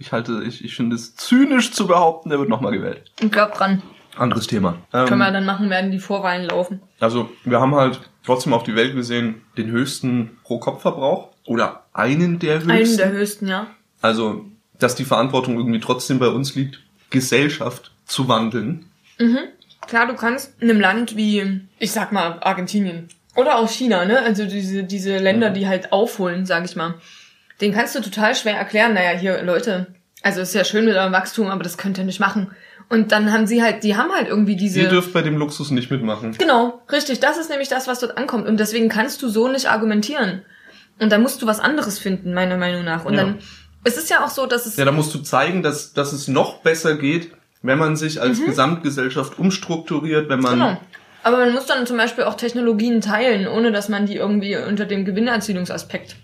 ich 0.00 0.10
halte, 0.12 0.42
ich, 0.44 0.64
ich 0.64 0.74
finde 0.74 0.96
es 0.96 1.14
zynisch 1.14 1.70
zu 1.72 1.86
behaupten, 1.86 2.30
der 2.30 2.40
wird 2.40 2.48
nochmal 2.48 2.72
gewählt. 2.72 3.12
Ich 3.20 3.30
glaub 3.30 3.54
dran. 3.54 3.80
Anderes 4.16 4.48
Thema. 4.48 4.78
Ähm, 4.92 5.06
Können 5.06 5.20
wir 5.20 5.30
dann 5.30 5.44
machen, 5.46 5.70
werden 5.70 5.92
die 5.92 6.00
Vorwahlen 6.00 6.46
laufen. 6.48 6.80
also 6.98 7.30
wir 7.44 7.60
haben 7.60 7.76
halt 7.76 8.00
trotzdem 8.26 8.52
auf 8.54 8.64
die 8.64 8.74
Welt 8.74 8.96
gesehen 8.96 9.42
den 9.56 9.70
höchsten 9.70 10.36
Pro-Kopf-Verbrauch 10.42 11.28
oder 11.46 11.84
einen 11.92 12.40
der 12.40 12.56
höchsten. 12.56 12.70
Einen 12.72 12.96
der 12.96 13.12
höchsten, 13.12 13.46
ja. 13.46 13.66
Also, 14.02 14.46
dass 14.78 14.94
die 14.94 15.04
Verantwortung 15.04 15.56
irgendwie 15.56 15.80
trotzdem 15.80 16.18
bei 16.18 16.28
uns 16.28 16.54
liegt, 16.54 16.80
Gesellschaft 17.10 17.90
zu 18.06 18.28
wandeln. 18.28 18.86
Klar, 19.86 20.06
du 20.06 20.14
kannst 20.14 20.54
in 20.60 20.70
einem 20.70 20.80
Land 20.80 21.16
wie, 21.16 21.60
ich 21.78 21.92
sag 21.92 22.12
mal, 22.12 22.38
Argentinien 22.40 23.08
oder 23.34 23.58
auch 23.58 23.68
China, 23.70 24.04
ne? 24.04 24.20
Also 24.20 24.44
diese, 24.46 24.84
diese 24.84 25.16
Länder, 25.18 25.50
die 25.50 25.66
halt 25.66 25.92
aufholen, 25.92 26.46
sag 26.46 26.64
ich 26.64 26.76
mal. 26.76 26.94
Den 27.60 27.72
kannst 27.72 27.94
du 27.94 28.00
total 28.00 28.34
schwer 28.34 28.56
erklären, 28.56 28.94
naja, 28.94 29.18
hier, 29.18 29.42
Leute, 29.42 29.88
also 30.22 30.40
ist 30.40 30.54
ja 30.54 30.64
schön 30.64 30.84
mit 30.84 30.94
eurem 30.96 31.12
Wachstum, 31.12 31.48
aber 31.48 31.62
das 31.62 31.78
könnt 31.78 31.98
ihr 31.98 32.04
nicht 32.04 32.20
machen. 32.20 32.50
Und 32.88 33.12
dann 33.12 33.32
haben 33.32 33.46
sie 33.46 33.62
halt, 33.62 33.84
die 33.84 33.96
haben 33.96 34.10
halt 34.12 34.28
irgendwie 34.28 34.56
diese. 34.56 34.80
Ihr 34.80 34.88
dürft 34.88 35.12
bei 35.12 35.22
dem 35.22 35.36
Luxus 35.36 35.70
nicht 35.70 35.90
mitmachen. 35.90 36.32
Genau, 36.38 36.80
richtig. 36.90 37.20
Das 37.20 37.36
ist 37.36 37.50
nämlich 37.50 37.68
das, 37.68 37.86
was 37.86 38.00
dort 38.00 38.16
ankommt. 38.16 38.46
Und 38.46 38.58
deswegen 38.58 38.88
kannst 38.88 39.22
du 39.22 39.28
so 39.28 39.48
nicht 39.48 39.68
argumentieren. 39.70 40.42
Und 40.98 41.12
da 41.12 41.18
musst 41.18 41.42
du 41.42 41.46
was 41.46 41.60
anderes 41.60 41.98
finden, 41.98 42.32
meiner 42.32 42.56
Meinung 42.56 42.84
nach. 42.84 43.04
Und 43.04 43.14
Ja. 43.14 43.24
dann, 43.24 43.38
es 43.88 43.96
ist 43.96 44.10
ja 44.10 44.24
auch 44.24 44.30
so, 44.30 44.46
dass 44.46 44.66
es, 44.66 44.76
Ja, 44.76 44.84
da 44.84 44.92
musst 44.92 45.14
du 45.14 45.18
zeigen, 45.20 45.62
dass, 45.62 45.92
dass 45.92 46.12
es 46.12 46.28
noch 46.28 46.58
besser 46.62 46.96
geht, 46.96 47.32
wenn 47.62 47.78
man 47.78 47.96
sich 47.96 48.16
Mhm. 48.16 48.22
als 48.22 48.44
Gesamtgesellschaft 48.44 49.38
umstrukturiert, 49.38 50.28
wenn 50.28 50.40
man 50.40 50.52
genau. 50.54 50.80
Aber 51.24 51.38
man 51.38 51.52
muss 51.52 51.66
dann 51.66 51.86
zum 51.86 51.96
Beispiel 51.96 52.24
auch 52.24 52.34
Technologien 52.36 53.00
teilen, 53.00 53.48
ohne 53.48 53.72
dass 53.72 53.88
man 53.88 54.06
die 54.06 54.16
irgendwie 54.16 54.56
unter 54.56 54.84
dem 54.86 55.04
Gewinnerzielungsaspekt. 55.04 56.16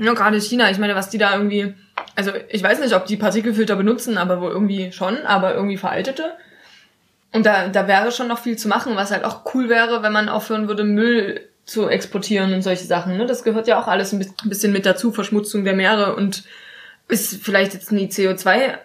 Ja, 0.00 0.14
gerade 0.14 0.40
China, 0.40 0.70
ich 0.70 0.78
meine, 0.78 0.94
was 0.94 1.10
die 1.10 1.18
da 1.18 1.34
irgendwie, 1.36 1.74
also 2.16 2.30
ich 2.48 2.62
weiß 2.62 2.80
nicht, 2.80 2.94
ob 2.94 3.04
die 3.04 3.18
Partikelfilter 3.18 3.76
benutzen, 3.76 4.16
aber 4.16 4.40
wohl 4.40 4.50
irgendwie 4.50 4.92
schon, 4.92 5.18
aber 5.26 5.54
irgendwie 5.54 5.76
veraltete. 5.76 6.32
Und 7.32 7.44
da, 7.44 7.68
da 7.68 7.86
wäre 7.86 8.10
schon 8.10 8.28
noch 8.28 8.38
viel 8.38 8.56
zu 8.56 8.66
machen, 8.66 8.96
was 8.96 9.10
halt 9.10 9.24
auch 9.24 9.54
cool 9.54 9.68
wäre, 9.68 10.02
wenn 10.02 10.12
man 10.12 10.28
aufhören 10.28 10.68
würde, 10.68 10.84
Müll 10.84 11.42
zu 11.66 11.86
exportieren 11.88 12.52
und 12.54 12.62
solche 12.62 12.84
Sachen. 12.84 13.16
Ne? 13.18 13.26
Das 13.26 13.44
gehört 13.44 13.68
ja 13.68 13.78
auch 13.80 13.86
alles 13.86 14.12
ein 14.12 14.26
bisschen 14.44 14.72
mit 14.72 14.86
dazu, 14.86 15.12
Verschmutzung 15.12 15.64
der 15.64 15.74
Meere 15.74 16.16
und 16.16 16.42
ist 17.10 17.42
vielleicht 17.42 17.74
jetzt 17.74 17.92
nie 17.92 18.06
CO2 18.06 18.78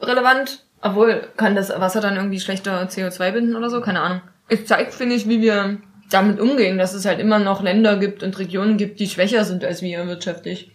relevant, 0.00 0.64
obwohl 0.80 1.28
kann 1.36 1.54
das 1.54 1.70
Wasser 1.70 2.00
dann 2.00 2.16
irgendwie 2.16 2.40
schlechter 2.40 2.82
CO2 2.88 3.32
binden 3.32 3.56
oder 3.56 3.70
so, 3.70 3.80
keine 3.80 4.00
Ahnung. 4.00 4.20
Es 4.48 4.66
zeigt, 4.66 4.94
finde 4.94 5.14
ich, 5.14 5.28
wie 5.28 5.40
wir 5.40 5.78
damit 6.10 6.40
umgehen, 6.40 6.78
dass 6.78 6.94
es 6.94 7.04
halt 7.04 7.20
immer 7.20 7.38
noch 7.38 7.62
Länder 7.62 7.96
gibt 7.98 8.22
und 8.22 8.38
Regionen 8.38 8.76
gibt, 8.78 9.00
die 9.00 9.08
schwächer 9.08 9.44
sind 9.44 9.64
als 9.64 9.82
wir 9.82 10.06
wirtschaftlich. 10.06 10.70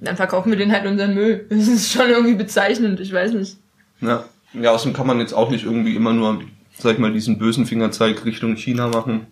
Dann 0.00 0.16
verkaufen 0.16 0.50
wir 0.50 0.58
denen 0.58 0.72
halt 0.72 0.86
unseren 0.86 1.14
Müll. 1.14 1.46
Das 1.50 1.68
ist 1.68 1.92
schon 1.92 2.10
irgendwie 2.10 2.34
bezeichnend, 2.34 3.00
ich 3.00 3.12
weiß 3.12 3.32
nicht. 3.32 3.56
Ja. 4.00 4.24
ja, 4.52 4.70
außerdem 4.72 4.92
kann 4.92 5.06
man 5.06 5.20
jetzt 5.20 5.32
auch 5.32 5.50
nicht 5.50 5.64
irgendwie 5.64 5.96
immer 5.96 6.12
nur, 6.12 6.42
sag 6.76 6.94
ich 6.94 6.98
mal, 6.98 7.12
diesen 7.12 7.38
bösen 7.38 7.64
Fingerzeig 7.64 8.24
Richtung 8.24 8.56
China 8.56 8.88
machen. 8.88 9.26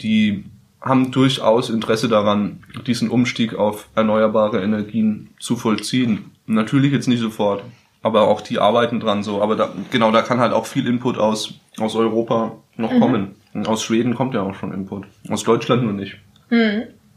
Die 0.00 0.44
haben 0.80 1.10
durchaus 1.10 1.70
Interesse 1.70 2.08
daran, 2.08 2.60
diesen 2.86 3.10
Umstieg 3.10 3.54
auf 3.54 3.88
erneuerbare 3.94 4.62
Energien 4.62 5.30
zu 5.38 5.56
vollziehen. 5.56 6.30
Natürlich 6.46 6.92
jetzt 6.92 7.08
nicht 7.08 7.20
sofort, 7.20 7.62
aber 8.02 8.22
auch 8.28 8.40
die 8.40 8.58
arbeiten 8.58 9.00
dran 9.00 9.22
so. 9.22 9.42
Aber 9.42 9.56
da, 9.56 9.70
genau, 9.90 10.10
da 10.10 10.22
kann 10.22 10.40
halt 10.40 10.52
auch 10.52 10.66
viel 10.66 10.86
Input 10.86 11.18
aus, 11.18 11.54
aus 11.78 11.94
Europa 11.96 12.52
noch 12.76 12.90
kommen. 12.98 13.34
Und 13.52 13.68
aus 13.68 13.82
Schweden 13.82 14.14
kommt 14.14 14.34
ja 14.34 14.42
auch 14.42 14.54
schon 14.54 14.72
Input. 14.72 15.06
Aus 15.28 15.44
Deutschland 15.44 15.82
nur 15.82 15.92
nicht. 15.92 16.16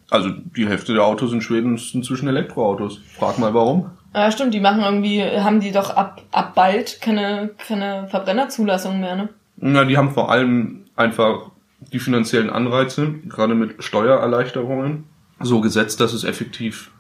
Also 0.09 0.29
die 0.29 0.67
Hälfte 0.67 0.93
der 0.93 1.05
Autos 1.05 1.31
in 1.31 1.41
Schweden 1.41 1.75
ist 1.75 1.95
inzwischen 1.95 2.27
Elektroautos. 2.27 2.99
Frag 3.17 3.39
mal 3.39 3.53
warum. 3.53 3.89
Ja, 4.13 4.29
stimmt, 4.29 4.53
die 4.53 4.59
machen 4.59 4.81
irgendwie, 4.83 5.23
haben 5.23 5.59
die 5.59 5.71
doch 5.71 5.89
ab, 5.89 6.21
ab 6.31 6.53
bald 6.53 7.01
keine, 7.01 7.49
keine 7.67 8.07
Verbrennerzulassung 8.09 8.99
mehr, 8.99 9.15
ne? 9.15 9.29
Na, 9.57 9.85
die 9.85 9.97
haben 9.97 10.11
vor 10.11 10.29
allem 10.29 10.85
einfach 10.95 11.49
die 11.91 11.99
finanziellen 11.99 12.49
Anreize, 12.49 13.13
gerade 13.27 13.55
mit 13.55 13.83
Steuererleichterungen, 13.83 15.03
so 15.39 15.61
gesetzt, 15.61 15.99
dass 15.99 16.13
es 16.13 16.23
effektiv 16.23 16.91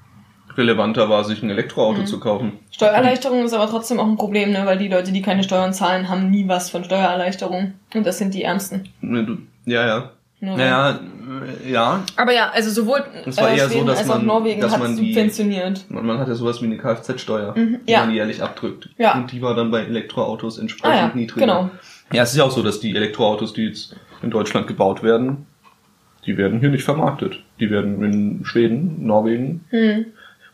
relevanter 0.55 1.09
war, 1.09 1.23
sich 1.23 1.41
ein 1.41 1.49
Elektroauto 1.49 2.03
zu 2.03 2.19
kaufen. 2.19 2.53
Steuererleichterung 2.71 3.43
ist 3.45 3.53
aber 3.53 3.67
trotzdem 3.69 3.99
auch 3.99 4.07
ein 4.07 4.17
Problem, 4.17 4.51
ne? 4.51 4.63
Weil 4.65 4.77
die 4.77 4.87
Leute, 4.87 5.11
die 5.11 5.21
keine 5.21 5.43
Steuern 5.43 5.73
zahlen, 5.73 6.09
haben 6.09 6.29
nie 6.29 6.47
was 6.47 6.69
von 6.69 6.83
Steuererleichterung. 6.83 7.73
Und 7.95 8.05
das 8.05 8.17
sind 8.19 8.33
die 8.35 8.43
Ärmsten. 8.43 8.87
Ne, 9.01 9.37
Ja, 9.65 9.87
ja. 9.87 10.11
Nur 10.41 10.57
Naja, 10.57 10.99
äh, 11.65 11.71
ja. 11.71 12.03
Aber 12.17 12.33
ja, 12.33 12.49
also 12.51 12.69
sowohl 12.69 13.01
Es 13.25 13.37
war 13.37 13.49
äh, 13.49 13.57
eher 13.57 13.67
so, 13.67 13.71
Schweden 13.75 13.87
dass 13.87 13.99
als 13.99 14.09
auch 14.09 14.17
man- 14.17 14.25
Norwegen 14.25 14.59
dass 14.61 14.77
man 14.77 14.95
die- 14.97 15.13
subventioniert. 15.13 15.85
Man, 15.89 16.05
man 16.05 16.19
hat 16.19 16.27
ja 16.27 16.35
sowas 16.35 16.61
wie 16.61 16.65
eine 16.65 16.77
Kfz-Steuer, 16.77 17.57
Mhm, 17.57 17.79
die 17.87 17.91
ja. 17.91 18.01
man 18.05 18.13
jährlich 18.13 18.43
abdrückt. 18.43 18.89
Ja. 18.97 19.15
Und 19.15 19.31
die 19.31 19.41
war 19.41 19.55
dann 19.55 19.71
bei 19.71 19.83
Elektroautos 19.85 20.57
entsprechend 20.59 20.97
Ah 20.99 21.07
ja, 21.07 21.11
niedriger. 21.15 21.45
genau. 21.45 21.69
Ja, 22.11 22.23
es 22.23 22.31
ist 22.31 22.37
ja 22.37 22.43
auch 22.43 22.51
so, 22.51 22.61
dass 22.61 22.81
die 22.81 22.93
Elektroautos, 22.93 23.53
die 23.53 23.63
jetzt 23.67 23.95
in 24.23 24.31
Deutschland 24.31 24.67
gebaut 24.67 25.03
werden, 25.03 25.45
die 26.25 26.37
werden 26.37 26.59
hier 26.59 26.69
nicht 26.69 26.83
vermarktet. 26.83 27.43
Die 27.59 27.69
werden 27.69 28.03
in 28.03 28.45
Schweden, 28.45 29.05
Norwegen. 29.05 29.65
Hm. 29.69 30.05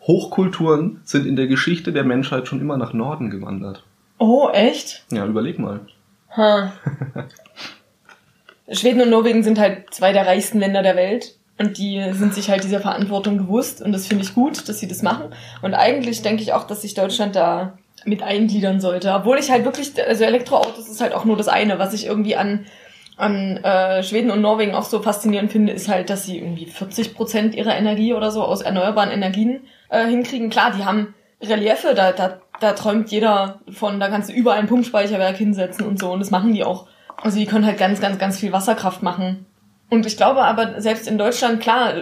Hochkulturen 0.02 1.02
sind 1.04 1.28
in 1.28 1.36
der 1.36 1.48
Geschichte 1.48 1.94
der 1.94 2.04
Menschheit 2.04 2.48
schon 2.48 2.62
immer 2.62 2.78
nach 2.78 2.94
Norden 2.94 3.30
gewandert. 3.30 3.84
Oh, 4.18 4.50
echt? 4.52 5.06
Ja, 5.12 5.26
überleg 5.26 5.60
mal. 5.60 5.82
Ha. 6.36 6.74
Schweden 8.72 9.02
und 9.02 9.10
Norwegen 9.10 9.44
sind 9.44 9.60
halt 9.60 9.94
zwei 9.94 10.14
der 10.14 10.26
reichsten 10.26 10.60
Länder 10.60 10.84
der 10.84 10.96
Welt. 10.96 11.36
Und 11.58 11.78
die 11.78 12.02
sind 12.14 12.34
sich 12.34 12.50
halt 12.50 12.64
dieser 12.64 12.80
Verantwortung 12.80 13.38
bewusst. 13.38 13.82
Und 13.82 13.92
das 13.92 14.08
finde 14.08 14.24
ich 14.24 14.34
gut, 14.34 14.70
dass 14.70 14.80
sie 14.80 14.88
das 14.88 15.02
machen. 15.02 15.34
Und 15.62 15.74
eigentlich 15.74 16.22
denke 16.22 16.42
ich 16.42 16.54
auch, 16.54 16.66
dass 16.66 16.84
sich 16.84 16.94
Deutschland 16.94 17.36
da 17.36 17.78
mit 18.06 18.24
eingliedern 18.24 18.80
sollte. 18.80 19.12
Obwohl 19.14 19.38
ich 19.38 19.52
halt 19.52 19.66
wirklich, 19.66 19.92
also 20.08 20.24
Elektroautos 20.24 20.88
ist 20.88 21.02
halt 21.02 21.14
auch 21.14 21.26
nur 21.26 21.36
das 21.36 21.50
eine. 21.50 21.78
Was 21.78 21.94
ich 21.94 22.06
irgendwie 22.06 22.38
an, 22.38 22.66
an 23.20 23.58
äh, 23.58 24.02
Schweden 24.02 24.32
und 24.32 24.42
Norwegen 24.42 24.74
auch 24.74 24.86
so 24.86 25.02
faszinierend 25.02 25.52
finde, 25.52 25.74
ist 25.74 25.90
halt, 25.90 26.10
dass 26.10 26.26
sie 26.26 26.40
irgendwie 26.40 26.66
40 26.66 27.14
Prozent 27.14 27.54
ihrer 27.54 27.76
Energie 27.76 28.14
oder 28.14 28.32
so 28.32 28.44
aus 28.44 28.62
erneuerbaren 28.62 29.12
Energien 29.12 29.62
äh, 29.90 30.08
hinkriegen. 30.08 30.50
Klar, 30.50 30.72
die 30.72 30.86
haben 30.86 31.14
Reliefe, 31.42 31.94
da, 31.96 32.14
da, 32.14 32.40
da 32.60 32.74
träumt 32.74 33.12
jeder 33.12 33.60
von, 33.70 34.00
da 34.00 34.08
kannst 34.08 34.30
du 34.30 34.34
überall 34.34 34.60
ein 34.60 34.68
Pumpspeicherwerk 34.68 35.36
hinsetzen 35.36 35.86
und 35.86 36.00
so. 36.00 36.12
Und 36.12 36.20
das 36.20 36.32
machen 36.32 36.54
die 36.54 36.64
auch. 36.64 36.88
Also 37.22 37.38
die 37.38 37.46
können 37.46 37.66
halt 37.66 37.78
ganz, 37.78 38.00
ganz, 38.00 38.18
ganz 38.18 38.40
viel 38.40 38.54
Wasserkraft 38.54 39.04
machen. 39.04 39.46
Und 39.90 40.06
ich 40.06 40.16
glaube 40.16 40.44
aber, 40.44 40.80
selbst 40.80 41.08
in 41.08 41.18
Deutschland, 41.18 41.60
klar, 41.60 41.94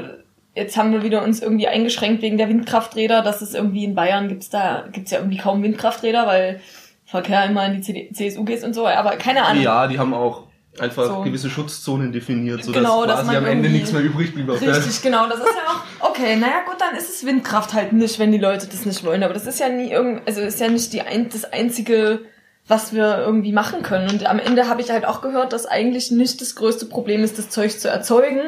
jetzt 0.54 0.78
haben 0.78 0.92
wir 0.92 1.04
wieder 1.04 1.24
uns 1.24 1.42
irgendwie 1.42 1.68
eingeschränkt 1.68 2.22
wegen 2.22 2.38
der 2.38 2.50
Windkrafträder, 2.50 3.24
dass 3.24 3.42
es 3.42 3.56
irgendwie 3.56 3.86
in 3.86 3.96
Bayern 3.96 4.28
gibt's 4.28 4.50
da, 4.50 4.86
gibt's 4.92 5.12
ja 5.12 5.20
irgendwie 5.20 5.38
kaum 5.38 5.64
Windkrafträder, 5.64 6.28
weil 6.28 6.60
Verkehr 7.06 7.46
immer 7.46 7.66
in 7.66 7.82
die 7.82 8.12
CSU 8.12 8.44
geht 8.44 8.64
und 8.64 8.74
so, 8.74 8.86
aber 8.86 9.12
keine 9.12 9.46
Ahnung. 9.46 9.64
Ja, 9.64 9.88
die 9.88 9.98
haben 9.98 10.14
auch 10.14 10.47
einfach 10.82 11.06
So. 11.06 11.22
gewisse 11.22 11.50
Schutzzonen 11.50 12.12
definiert, 12.12 12.64
sodass 12.64 12.82
Genau, 12.82 13.06
dass 13.06 13.22
quasi 13.22 13.28
man 13.28 13.38
am 13.38 13.46
Ende 13.46 13.70
nichts 13.70 13.92
mehr 13.92 14.02
übrig 14.02 14.34
blieb 14.34 14.50
Richtig, 14.50 15.02
genau, 15.02 15.28
das 15.28 15.40
ist 15.40 15.46
ja 15.46 15.72
auch, 15.72 16.10
okay, 16.10 16.36
naja 16.36 16.64
gut, 16.66 16.76
dann 16.80 16.96
ist 16.96 17.10
es 17.10 17.26
Windkraft 17.26 17.74
halt 17.74 17.94
nicht, 17.94 18.20
wenn 18.20 18.32
die 18.32 18.38
Leute 18.38 18.68
das 18.68 18.86
nicht 18.86 19.04
wollen, 19.04 19.24
aber 19.24 19.34
das 19.34 19.46
ist 19.46 19.60
ja 19.60 19.70
nie 19.70 19.92
irgend, 19.92 20.28
also 20.28 20.42
ist 20.42 20.60
ja 20.60 20.68
nicht 20.70 20.94
die 20.94 21.02
ein, 21.02 21.30
das 21.30 21.46
einzige 21.46 22.22
was 22.68 22.94
wir 22.94 23.20
irgendwie 23.20 23.54
machen 23.54 23.82
können. 23.82 24.10
Und 24.10 24.26
am 24.26 24.40
Ende 24.40 24.68
habe 24.68 24.82
ich 24.82 24.92
halt 24.92 25.06
auch 25.06 25.22
gehört, 25.22 25.54
dass 25.54 25.66
eigentlich 25.66 26.12
nicht 26.12 26.42
das 26.42 26.56
größte 26.56 26.86
Problem 26.86 27.24
ist, 27.24 27.38
das 27.38 27.50
Zeug 27.50 27.80
zu 27.80 27.90
erzeugen, 27.90 28.42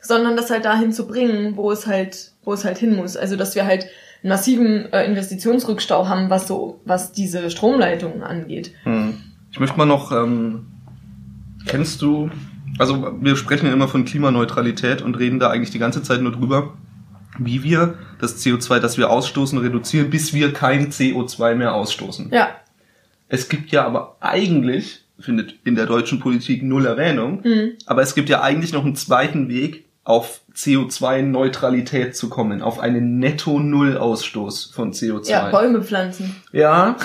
sondern 0.00 0.36
das 0.36 0.50
halt 0.50 0.64
dahin 0.64 0.92
zu 0.92 1.06
bringen, 1.06 1.56
wo 1.56 1.70
es 1.70 1.86
halt, 1.86 2.32
wo 2.44 2.52
es 2.52 2.64
halt 2.64 2.78
hin 2.78 2.94
muss. 2.94 3.16
Also 3.16 3.36
dass 3.36 3.54
wir 3.54 3.64
halt 3.64 3.86
einen 4.22 4.30
massiven 4.30 4.92
äh, 4.92 5.06
Investitionsrückstau 5.06 6.08
haben, 6.08 6.30
was 6.30 6.46
so, 6.46 6.80
was 6.84 7.12
diese 7.12 7.50
Stromleitungen 7.50 8.22
angeht. 8.22 8.72
Hm. 8.84 9.22
Ich 9.50 9.58
möchte 9.58 9.78
mal 9.78 9.86
noch, 9.86 10.12
ähm, 10.12 10.66
kennst 11.66 12.02
du, 12.02 12.30
also 12.78 13.14
wir 13.20 13.36
sprechen 13.36 13.66
ja 13.66 13.72
immer 13.72 13.88
von 13.88 14.04
Klimaneutralität 14.04 15.02
und 15.02 15.16
reden 15.18 15.38
da 15.38 15.50
eigentlich 15.50 15.70
die 15.70 15.78
ganze 15.78 16.02
Zeit 16.02 16.22
nur 16.22 16.32
drüber, 16.32 16.74
wie 17.38 17.62
wir 17.62 17.94
das 18.20 18.42
CO2, 18.44 18.78
das 18.80 18.96
wir 18.96 19.10
ausstoßen, 19.10 19.58
reduzieren, 19.58 20.08
bis 20.10 20.32
wir 20.32 20.52
kein 20.52 20.90
CO2 20.90 21.54
mehr 21.54 21.74
ausstoßen. 21.74 22.30
Ja. 22.32 22.48
Es 23.28 23.48
gibt 23.48 23.72
ja 23.72 23.84
aber 23.84 24.16
eigentlich, 24.20 25.04
findet 25.18 25.54
in 25.64 25.74
der 25.74 25.86
deutschen 25.86 26.20
Politik 26.20 26.62
null 26.62 26.86
Erwähnung, 26.86 27.40
Mhm. 27.44 27.72
aber 27.86 28.02
es 28.02 28.14
gibt 28.14 28.28
ja 28.28 28.40
eigentlich 28.40 28.72
noch 28.72 28.84
einen 28.84 28.96
zweiten 28.96 29.48
Weg, 29.48 29.84
auf 30.04 30.40
CO2-Neutralität 30.54 32.14
zu 32.16 32.28
kommen, 32.28 32.62
auf 32.62 32.78
einen 32.78 33.18
Netto-Null-Ausstoß 33.18 34.66
von 34.72 34.92
CO2. 34.92 35.28
Ja, 35.30 35.48
Bäume 35.50 35.82
pflanzen. 35.82 36.36
Ja, 36.52 36.96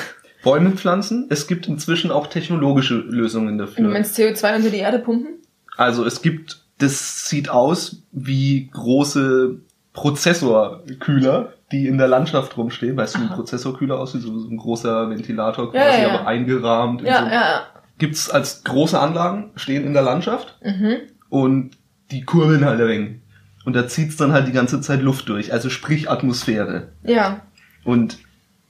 Bäume 0.43 0.71
pflanzen. 0.71 1.27
Es 1.29 1.47
gibt 1.47 1.67
inzwischen 1.67 2.11
auch 2.11 2.27
technologische 2.27 2.95
Lösungen 2.95 3.57
Du 3.57 3.65
dafür. 3.65 3.89
meinst 3.89 4.17
CO2 4.17 4.55
unter 4.57 4.69
die 4.69 4.77
Erde 4.77 4.99
pumpen? 4.99 5.35
Also 5.77 6.05
es 6.05 6.21
gibt, 6.21 6.63
das 6.79 7.27
sieht 7.29 7.49
aus 7.49 8.03
wie 8.11 8.69
große 8.73 9.55
Prozessorkühler, 9.93 11.53
die 11.71 11.87
in 11.87 11.97
der 11.97 12.07
Landschaft 12.07 12.57
rumstehen. 12.57 12.97
Weißt 12.97 13.15
du, 13.15 13.19
wie 13.19 13.23
ein. 13.25 13.29
Prozessorkühler 13.29 13.99
aussieht? 13.99 14.21
So, 14.21 14.37
so 14.39 14.47
ein 14.49 14.57
großer 14.57 15.09
Ventilator 15.09 15.73
Ja, 15.73 15.83
quasi, 15.83 16.01
ja, 16.01 16.07
ja. 16.07 16.13
aber 16.19 16.27
eingerahmt. 16.27 17.01
in 17.01 17.07
Ja, 17.07 17.19
so. 17.19 17.25
ja, 17.25 17.31
ja. 17.31 17.61
Gibt's 17.97 18.29
als 18.29 18.63
große 18.63 18.99
Anlagen, 18.99 19.51
stehen 19.55 19.85
in 19.85 19.93
der 19.93 20.01
Landschaft 20.03 20.57
Mhm. 20.63 20.97
und 21.29 21.71
die 22.11 22.23
kurbeln 22.23 22.65
halt 22.65 22.81
ein 22.81 22.87
wenig. 22.87 23.15
Und 23.63 23.75
da 23.75 23.87
zieht's 23.87 24.17
dann 24.17 24.31
halt 24.33 24.47
die 24.47 24.51
ganze 24.53 24.81
Zeit 24.81 25.01
Luft 25.01 25.29
durch, 25.29 25.53
also 25.53 25.69
sprich 25.69 26.09
Atmosphäre. 26.09 26.89
Ja. 27.03 27.41
Und 27.83 28.17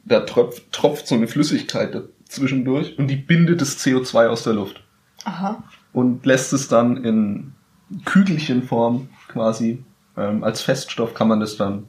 da 0.05 0.21
tropft, 0.21 0.71
tropft 0.71 1.07
so 1.07 1.15
eine 1.15 1.27
Flüssigkeit 1.27 1.95
zwischendurch 2.25 2.97
und 2.97 3.07
die 3.07 3.17
bindet 3.17 3.61
das 3.61 3.77
CO2 3.77 4.27
aus 4.27 4.43
der 4.43 4.53
Luft 4.53 4.83
Aha. 5.25 5.63
und 5.93 6.25
lässt 6.25 6.53
es 6.53 6.67
dann 6.67 6.97
in 7.03 7.53
Kügelchenform 8.05 9.09
quasi 9.27 9.83
ähm, 10.17 10.43
als 10.43 10.61
Feststoff 10.61 11.13
kann 11.13 11.27
man 11.27 11.39
das 11.39 11.57
dann 11.57 11.87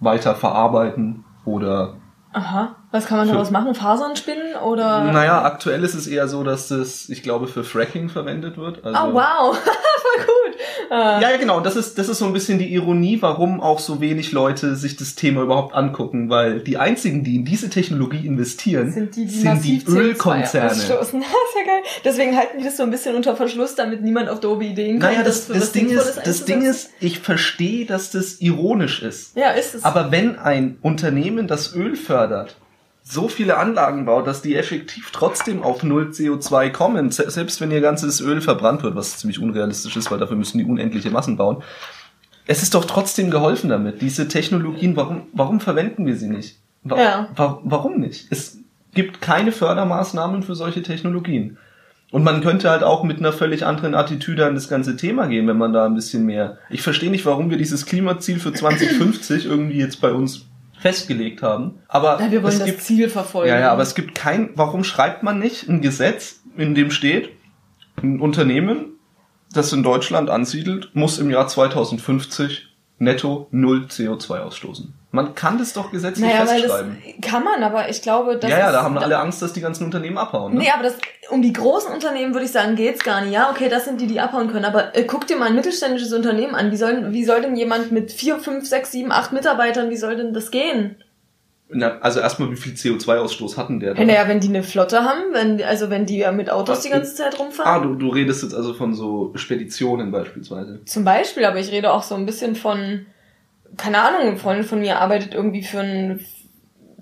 weiter 0.00 0.34
verarbeiten 0.34 1.24
oder 1.44 1.96
Aha. 2.32 2.76
Was 2.96 3.04
kann 3.06 3.18
man 3.18 3.28
daraus 3.28 3.50
machen? 3.50 3.74
Fasern 3.74 4.16
spinnen 4.16 4.54
oder? 4.56 5.04
naja, 5.12 5.42
aktuell 5.42 5.84
ist 5.84 5.94
es 5.94 6.06
eher 6.06 6.28
so, 6.28 6.42
dass 6.44 6.68
das, 6.68 7.10
ich 7.10 7.22
glaube, 7.22 7.46
für 7.46 7.62
Fracking 7.62 8.08
verwendet 8.08 8.56
wird. 8.56 8.82
Also, 8.84 8.98
Oh 8.98 9.12
wow, 9.12 9.56
voll 9.56 10.24
gut. 10.24 10.60
Äh, 10.90 10.94
Ja, 10.94 11.20
ja, 11.30 11.36
genau. 11.36 11.60
Das 11.60 11.76
ist, 11.76 11.98
das 11.98 12.08
ist 12.08 12.18
so 12.18 12.24
ein 12.24 12.32
bisschen 12.32 12.58
die 12.58 12.72
Ironie, 12.72 13.18
warum 13.20 13.60
auch 13.60 13.80
so 13.80 14.00
wenig 14.00 14.32
Leute 14.32 14.76
sich 14.76 14.96
das 14.96 15.14
Thema 15.14 15.42
überhaupt 15.42 15.74
angucken, 15.74 16.30
weil 16.30 16.60
die 16.60 16.78
einzigen, 16.78 17.22
die 17.22 17.36
in 17.36 17.44
diese 17.44 17.68
Technologie 17.68 18.26
investieren, 18.26 18.92
sind 18.92 19.14
die, 19.14 19.26
die 19.26 19.30
sind 19.30 19.62
die 19.64 19.74
massiv 19.74 19.84
CO2 19.88 19.96
Ölkonzerne. 19.98 20.70
Das 20.88 21.08
ist 21.08 21.12
ja 21.12 21.64
geil. 21.66 21.82
Deswegen 22.04 22.36
halten 22.36 22.58
die 22.58 22.64
das 22.64 22.76
so 22.78 22.82
ein 22.82 22.90
bisschen 22.90 23.14
unter 23.14 23.36
Verschluss, 23.36 23.74
damit 23.74 24.02
niemand 24.02 24.28
auf 24.30 24.40
doofe 24.40 24.64
Ideen 24.64 24.98
kommt. 25.00 25.12
Naja, 25.12 25.22
das, 25.22 25.48
das 25.48 25.60
was 25.60 25.72
Ding 25.72 25.90
ist, 25.90 26.20
das 26.24 26.44
Ding 26.44 26.62
ist, 26.62 26.90
ich 27.00 27.20
verstehe, 27.20 27.84
dass 27.86 28.10
das 28.10 28.40
ironisch 28.40 29.02
ist. 29.02 29.36
Ja, 29.36 29.50
ist 29.50 29.74
es. 29.74 29.84
Aber 29.84 30.10
wenn 30.10 30.38
ein 30.38 30.78
Unternehmen, 30.82 31.46
das 31.46 31.74
Öl 31.74 31.96
fördert, 31.96 32.56
so 33.08 33.28
viele 33.28 33.56
Anlagen 33.56 34.04
baut, 34.04 34.26
dass 34.26 34.42
die 34.42 34.56
effektiv 34.56 35.10
trotzdem 35.12 35.62
auf 35.62 35.82
null 35.84 36.10
CO2 36.12 36.70
kommen, 36.70 37.10
se- 37.12 37.30
selbst 37.30 37.60
wenn 37.60 37.70
ihr 37.70 37.80
ganzes 37.80 38.20
Öl 38.20 38.40
verbrannt 38.40 38.82
wird, 38.82 38.96
was 38.96 39.18
ziemlich 39.18 39.40
unrealistisch 39.40 39.96
ist, 39.96 40.10
weil 40.10 40.18
dafür 40.18 40.36
müssen 40.36 40.58
die 40.58 40.64
unendliche 40.64 41.10
Massen 41.10 41.36
bauen. 41.36 41.62
Es 42.48 42.62
ist 42.62 42.74
doch 42.74 42.84
trotzdem 42.84 43.30
geholfen 43.30 43.70
damit. 43.70 44.02
Diese 44.02 44.26
Technologien, 44.28 44.96
warum, 44.96 45.22
warum 45.32 45.60
verwenden 45.60 46.04
wir 46.06 46.16
sie 46.16 46.28
nicht? 46.28 46.56
Wa 46.82 46.96
Ja. 47.00 47.28
wa 47.36 47.60
warum 47.64 47.98
nicht? 48.00 48.26
Es 48.30 48.58
gibt 48.94 49.20
keine 49.20 49.52
Fördermaßnahmen 49.52 50.42
für 50.42 50.54
solche 50.54 50.82
Technologien. 50.82 51.58
Und 52.12 52.22
man 52.24 52.40
könnte 52.40 52.70
halt 52.70 52.82
auch 52.84 53.02
mit 53.04 53.18
einer 53.18 53.32
völlig 53.32 53.66
anderen 53.66 53.94
Attitüde 53.94 54.46
an 54.46 54.54
das 54.54 54.68
ganze 54.68 54.96
Thema 54.96 55.26
gehen, 55.26 55.46
wenn 55.48 55.58
man 55.58 55.72
da 55.72 55.84
ein 55.86 55.94
bisschen 55.94 56.24
mehr. 56.24 56.58
Ich 56.70 56.82
verstehe 56.82 57.10
nicht, 57.10 57.26
warum 57.26 57.50
wir 57.50 57.56
dieses 57.58 57.84
Klimaziel 57.86 58.38
für 58.40 58.52
2050 58.52 59.46
irgendwie 59.46 59.78
jetzt 59.78 60.00
bei 60.00 60.12
uns 60.12 60.46
festgelegt 60.78 61.42
haben. 61.42 61.80
Aber 61.88 62.20
ja, 62.20 62.30
wir 62.30 62.42
wollen 62.42 62.52
es 62.52 62.58
das 62.58 62.66
gibt, 62.66 62.82
Ziel 62.82 63.08
verfolgen. 63.08 63.48
ja, 63.48 63.58
ja, 63.58 63.72
aber 63.72 63.82
es 63.82 63.94
gibt 63.94 64.14
kein, 64.14 64.50
warum 64.54 64.84
schreibt 64.84 65.22
man 65.22 65.38
nicht 65.38 65.68
ein 65.68 65.80
Gesetz, 65.80 66.42
in 66.56 66.74
dem 66.74 66.90
steht, 66.90 67.30
ein 68.02 68.20
Unternehmen, 68.20 68.98
das 69.52 69.72
in 69.72 69.82
Deutschland 69.82 70.28
ansiedelt, 70.30 70.90
muss 70.94 71.18
im 71.18 71.30
Jahr 71.30 71.48
2050 71.48 72.75
netto 72.98 73.48
null 73.50 73.86
CO2 73.88 74.38
ausstoßen. 74.40 74.94
Man 75.12 75.34
kann 75.34 75.56
das 75.56 75.72
doch 75.72 75.92
gesetzlich 75.92 76.26
naja, 76.26 76.44
festschreiben. 76.44 76.98
das 77.02 77.30
kann 77.30 77.42
man, 77.42 77.62
aber 77.62 77.88
ich 77.88 78.02
glaube, 78.02 78.36
das 78.36 78.50
ja, 78.50 78.58
ja, 78.58 78.72
da 78.72 78.82
haben 78.82 78.98
alle 78.98 79.18
Angst, 79.18 79.40
dass 79.40 79.52
die 79.52 79.62
ganzen 79.62 79.84
Unternehmen 79.84 80.18
abhauen. 80.18 80.52
Ne? 80.54 80.60
Nee, 80.60 80.70
aber 80.70 80.82
das, 80.82 80.94
um 81.30 81.40
die 81.40 81.54
großen 81.54 81.90
Unternehmen 81.92 82.34
würde 82.34 82.44
ich 82.44 82.52
sagen, 82.52 82.76
geht's 82.76 83.02
gar 83.02 83.22
nicht. 83.22 83.32
Ja, 83.32 83.50
okay, 83.50 83.68
das 83.70 83.86
sind 83.86 84.00
die, 84.00 84.08
die 84.08 84.20
abhauen 84.20 84.50
können. 84.50 84.66
Aber 84.66 84.94
äh, 84.94 85.04
guck 85.04 85.26
dir 85.26 85.36
mal 85.36 85.48
ein 85.48 85.54
mittelständisches 85.54 86.12
Unternehmen 86.12 86.54
an. 86.54 86.70
Wie 86.70 86.76
soll, 86.76 87.12
wie 87.12 87.24
soll 87.24 87.40
denn 87.40 87.56
jemand 87.56 87.92
mit 87.92 88.12
vier, 88.12 88.38
fünf, 88.38 88.66
sechs, 88.66 88.92
sieben, 88.92 89.10
acht 89.10 89.32
Mitarbeitern, 89.32 89.88
wie 89.88 89.96
soll 89.96 90.16
denn 90.16 90.34
das 90.34 90.50
gehen? 90.50 90.96
Na, 91.68 91.98
also 92.00 92.20
erstmal, 92.20 92.48
wie 92.52 92.56
viel 92.56 92.74
CO2-Ausstoß 92.74 93.56
hatten 93.56 93.80
der 93.80 93.94
da? 93.94 94.04
naja, 94.04 94.28
wenn 94.28 94.38
die 94.38 94.46
eine 94.48 94.62
Flotte 94.62 95.02
haben, 95.02 95.32
wenn, 95.32 95.60
also 95.64 95.90
wenn 95.90 96.06
die 96.06 96.18
ja 96.18 96.30
mit 96.30 96.48
Autos 96.48 96.76
Was 96.76 96.82
die 96.82 96.88
für- 96.90 96.94
ganze 96.94 97.14
Zeit 97.16 97.34
Ah, 97.34 97.38
rumfahren. 97.42 97.82
du, 97.82 97.96
du 98.06 98.12
redest 98.12 98.44
jetzt 98.44 98.54
also 98.54 98.72
von 98.72 98.94
so 98.94 99.32
Speditionen 99.34 100.12
beispielsweise. 100.12 100.80
Zum 100.84 101.04
Beispiel, 101.04 101.44
aber 101.44 101.58
ich 101.58 101.72
rede 101.72 101.92
auch 101.92 102.04
so 102.04 102.14
ein 102.14 102.24
bisschen 102.24 102.54
von, 102.54 103.06
keine 103.76 103.98
Ahnung, 103.98 104.20
eine 104.20 104.36
Freundin 104.36 104.64
von 104.64 104.78
mir 104.78 105.00
arbeitet 105.00 105.34
irgendwie 105.34 105.64
für 105.64 105.80
ein, 105.80 106.24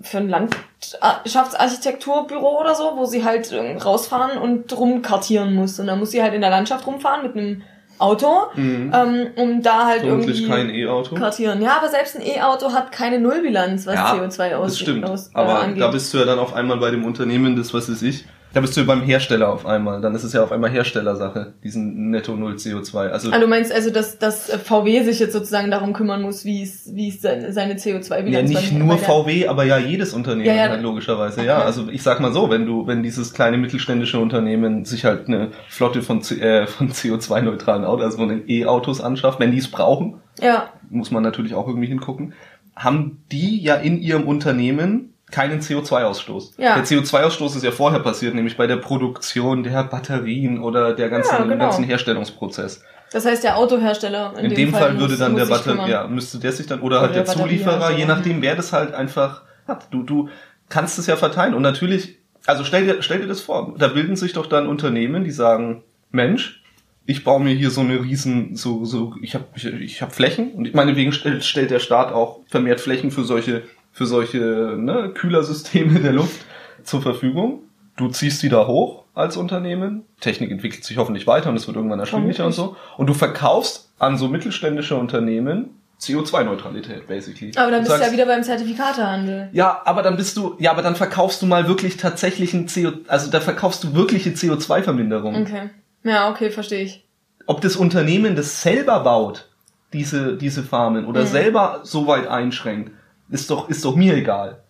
für 0.01 0.17
ein 0.17 0.29
Landschaftsarchitekturbüro 0.29 2.59
oder 2.59 2.75
so, 2.75 2.93
wo 2.95 3.05
sie 3.05 3.23
halt 3.23 3.51
äh, 3.51 3.75
rausfahren 3.77 4.37
und 4.37 4.75
rumkartieren 4.75 5.53
muss. 5.53 5.79
Und 5.79 5.87
dann 5.87 5.99
muss 5.99 6.11
sie 6.11 6.21
halt 6.23 6.33
in 6.33 6.41
der 6.41 6.49
Landschaft 6.49 6.85
rumfahren 6.87 7.23
mit 7.23 7.35
einem 7.35 7.61
Auto, 7.97 8.27
Mhm. 8.55 8.91
ähm, 8.93 9.27
um 9.35 9.61
da 9.61 9.85
halt 9.85 10.01
Vermutlich 10.01 10.41
irgendwie 10.41 10.49
kein 10.51 10.69
E-Auto. 10.69 11.15
kartieren. 11.15 11.61
Ja, 11.61 11.77
aber 11.77 11.89
selbst 11.89 12.15
ein 12.15 12.21
E-Auto 12.25 12.71
hat 12.73 12.91
keine 12.91 13.19
Nullbilanz, 13.19 13.87
was 13.87 13.95
CO2 13.95 14.55
aus, 14.55 14.67
das 14.71 14.79
stimmt. 14.79 15.05
aus 15.05 15.27
äh, 15.27 15.31
Aber 15.33 15.59
angeht. 15.61 15.81
da 15.81 15.87
bist 15.89 16.13
du 16.13 16.17
ja 16.17 16.25
dann 16.25 16.39
auf 16.39 16.53
einmal 16.53 16.77
bei 16.77 16.91
dem 16.91 17.05
Unternehmen, 17.05 17.55
das 17.55 17.73
was 17.73 17.87
ist 17.89 18.01
ich. 18.01 18.25
Da 18.55 18.61
bist 18.61 18.77
du 18.77 18.85
beim 18.85 19.01
Hersteller 19.01 19.49
auf 19.49 19.65
einmal. 19.65 19.99
Dann 19.99 20.15
ist 20.15 20.23
es 20.23 20.31
ja 20.31 20.41
auf 20.41 20.53
einmal 20.53 20.69
Herstellersache, 20.69 21.55
diesen 21.61 22.09
Netto 22.09 22.37
Null 22.37 22.53
CO2. 22.53 23.09
Also 23.09 23.29
Ah, 23.33 23.39
du 23.39 23.47
meinst 23.47 23.69
also, 23.69 23.89
dass, 23.89 24.17
dass 24.17 24.49
VW 24.49 25.03
sich 25.03 25.19
jetzt 25.19 25.33
sozusagen 25.33 25.69
darum 25.71 25.91
kümmern 25.91 26.21
muss, 26.21 26.45
wie 26.45 26.63
es, 26.63 26.89
wie 26.95 27.09
es 27.09 27.21
seine, 27.21 27.51
seine 27.51 27.73
CO2-Bilanz 27.73 28.49
ja, 28.49 28.59
nicht 28.61 28.71
nur 28.71 28.97
VW, 28.97 29.47
aber 29.49 29.65
ja 29.65 29.77
jedes 29.77 30.13
Unternehmen 30.13 30.45
Ja, 30.47 30.55
ja. 30.55 30.69
halt 30.69 30.81
logischerweise. 30.81 31.43
Ja, 31.43 31.57
Okay. 31.57 31.65
also 31.65 31.89
ich 31.89 32.01
sag 32.01 32.21
mal 32.21 32.31
so, 32.31 32.49
wenn 32.49 32.65
du, 32.65 32.87
wenn 32.87 33.03
dieses 33.03 33.33
kleine 33.33 33.57
mittelständische 33.57 34.19
Unternehmen 34.19 34.85
sich 34.85 35.03
halt 35.03 35.27
eine 35.27 35.49
Flotte 35.67 36.01
von, 36.01 36.21
äh, 36.21 36.65
von 36.65 36.89
CO2-neutralen 36.89 37.83
Autos, 37.83 38.05
also 38.05 38.17
von 38.19 38.29
den 38.29 38.43
E-Autos 38.47 39.01
anschafft, 39.01 39.41
wenn 39.41 39.51
die 39.51 39.57
es 39.57 39.69
brauchen, 39.69 40.21
Ja, 40.41 40.69
muss 40.89 41.11
man 41.11 41.23
natürlich 41.23 41.55
auch 41.55 41.67
irgendwie 41.67 41.87
hingucken, 41.87 42.31
haben 42.73 43.21
die 43.33 43.61
ja 43.61 43.75
in 43.75 43.99
ihrem 43.99 44.23
Unternehmen 44.29 45.13
keinen 45.31 45.59
CO2-Ausstoß. 45.61 46.53
Ja. 46.57 46.75
Der 46.75 46.85
CO2-Ausstoß 46.85 47.55
ist 47.57 47.63
ja 47.63 47.71
vorher 47.71 47.99
passiert, 47.99 48.35
nämlich 48.35 48.57
bei 48.57 48.67
der 48.67 48.77
Produktion 48.77 49.63
der 49.63 49.83
Batterien 49.83 50.61
oder 50.61 50.93
der 50.93 51.09
ganzen, 51.09 51.33
Ja, 51.33 51.43
genau. 51.43 51.57
ganzen 51.57 51.83
Herstellungsprozess. 51.83 52.83
das 53.11 53.25
heißt, 53.25 53.43
der 53.43 53.57
Autohersteller 53.57 54.33
in, 54.39 54.45
In, 54.45 54.55
dem, 54.55 54.71
Fall, 54.71 54.93
würde 54.99 55.13
muss- 55.13 55.19
dann 55.19 55.35
der 55.35 55.45
Batterie, 55.45 55.89
ja, 55.89 56.07
müsste 56.07 56.37
der 56.39 56.51
sich 56.51 56.67
dann, 56.67 56.79
oder, 56.81 56.97
Oder 56.97 57.01
halt 57.07 57.15
der 57.15 57.23
der 57.23 57.33
Zulieferer, 57.33 57.65
je 57.73 57.79
Batteriehersteller. 57.79 58.15
nachdem, 58.15 58.41
wer 58.41 58.55
das 58.55 58.71
halt 58.73 58.93
einfach 58.93 59.41
hat. 59.67 59.87
Du, 59.91 60.03
du 60.03 60.29
kannst 60.69 60.99
es 60.99 61.07
ja 61.07 61.15
verteilen. 61.15 61.53
Und 61.55 61.61
natürlich, 61.63 62.19
also 62.45 62.63
stell 62.63 62.85
dir, 62.85 62.97
stell 63.01 63.19
dir 63.21 63.27
das 63.27 63.41
vor, 63.41 63.73
da 63.77 63.87
bilden 63.87 64.15
sich 64.15 64.33
doch 64.33 64.45
dann 64.45 64.67
Unternehmen, 64.67 65.23
die 65.23 65.31
sagen, 65.31 65.83
Mensch, 66.11 66.61
ich 67.07 67.23
baue 67.23 67.39
mir 67.43 67.53
hier 67.53 67.69
so 67.71 67.81
eine 67.81 68.01
riesen, 68.03 68.55
so, 68.55 68.85
so, 68.85 69.13
ich 69.21 69.33
habe 69.35 69.45
ich, 69.55 69.65
ich 69.65 70.01
hab 70.01 70.13
Flächen 70.13 70.51
und 70.53 70.73
meinetwegen 70.75 71.11
stellt, 71.11 71.43
stellt 71.43 71.69
der 71.71 71.79
Staat 71.79 72.11
auch 72.11 72.39
vermehrt 72.47 72.79
Flächen 72.79 73.11
für 73.11 73.23
solche, 73.23 73.63
für 73.95 74.05
solche 74.05 74.75
ne, 74.77 75.11
Kühlersysteme 75.13 75.99
der 76.01 76.11
Luft 76.11 76.41
zur 76.83 77.01
Verfügung. 77.01 77.61
Du 77.95 78.09
ziehst 78.09 78.43
die 78.43 78.49
da 78.49 78.67
hoch 78.67 79.05
als 79.13 79.37
Unternehmen. 79.37 80.03
Technik 80.19 80.51
entwickelt 80.51 80.83
sich 80.83 80.97
hoffentlich 80.97 81.25
weiter 81.27 81.49
und 81.49 81.55
es 81.55 81.65
wird 81.65 81.77
irgendwann 81.77 82.01
erschwinglicher 82.01 82.45
und 82.45 82.51
so. 82.51 82.75
Und 82.97 83.07
du 83.07 83.13
verkaufst 83.13 83.89
an 83.99 84.17
so 84.17 84.27
mittelständische 84.27 84.97
Unternehmen 84.97 85.69
CO2-Neutralität, 86.01 87.07
basically. 87.07 87.51
Aber 87.55 87.71
dann 87.71 87.85
Du 87.85 87.89
bist 87.89 88.01
du 88.01 88.05
ja 88.07 88.11
wieder 88.11 88.25
beim 88.25 88.43
Zertifikatehandel. 88.43 89.47
ja, 89.53 89.81
aber 89.85 90.01
dann 90.01 90.17
bist 90.17 90.35
du, 90.35 90.55
ja, 90.59 90.71
aber 90.71 90.81
dann 90.81 90.97
verkaufst 90.97 91.41
du 91.41 91.45
mal 91.45 91.69
wirklich 91.69 91.95
tatsächlichen 91.95 92.67
CO, 92.67 92.91
also 93.07 93.31
da 93.31 93.39
verkaufst 93.39 93.81
du 93.85 93.93
wirkliche 93.95 94.31
CO2-Verminderung. 94.31 95.41
Okay. 95.41 95.69
Ja, 96.03 96.29
okay, 96.29 96.51
verstehe 96.51 96.83
ich. 96.83 97.05
Ob 97.45 97.61
das 97.61 97.77
Unternehmen 97.77 98.35
das 98.35 98.61
selber 98.61 98.99
baut, 98.99 99.47
diese, 99.93 100.35
diese 100.35 100.63
Farmen, 100.63 101.05
oder 101.05 101.21
Mhm. 101.21 101.27
selber 101.27 101.79
so 101.83 102.07
weit 102.07 102.27
einschränkt, 102.27 102.91
ist 103.29 103.49
doch, 103.49 103.69
ist 103.69 103.83
doch 103.85 103.95
mir 103.95 104.15
egal. 104.15 104.63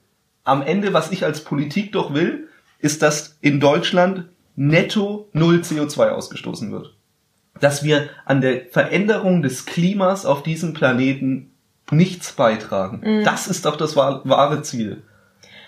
Am 0.43 0.61
Ende, 0.61 0.93
was 0.93 1.11
ich 1.11 1.23
als 1.25 1.43
Politik 1.43 1.91
doch 1.91 2.13
will, 2.13 2.47
ist, 2.79 3.01
dass 3.01 3.37
in 3.41 3.59
Deutschland 3.59 4.25
netto 4.55 5.27
null 5.33 5.57
CO2 5.57 6.09
ausgestoßen 6.09 6.71
wird. 6.71 6.95
Dass 7.59 7.83
wir 7.83 8.09
an 8.25 8.41
der 8.41 8.65
Veränderung 8.67 9.41
des 9.41 9.65
Klimas 9.65 10.25
auf 10.25 10.43
diesem 10.43 10.73
Planeten 10.73 11.51
nichts 11.91 12.33
beitragen. 12.33 13.01
Mhm. 13.03 13.23
Das 13.23 13.47
ist 13.47 13.65
doch 13.65 13.75
das 13.75 13.95
wahr- 13.95 14.21
wahre 14.23 14.61
Ziel. 14.61 15.03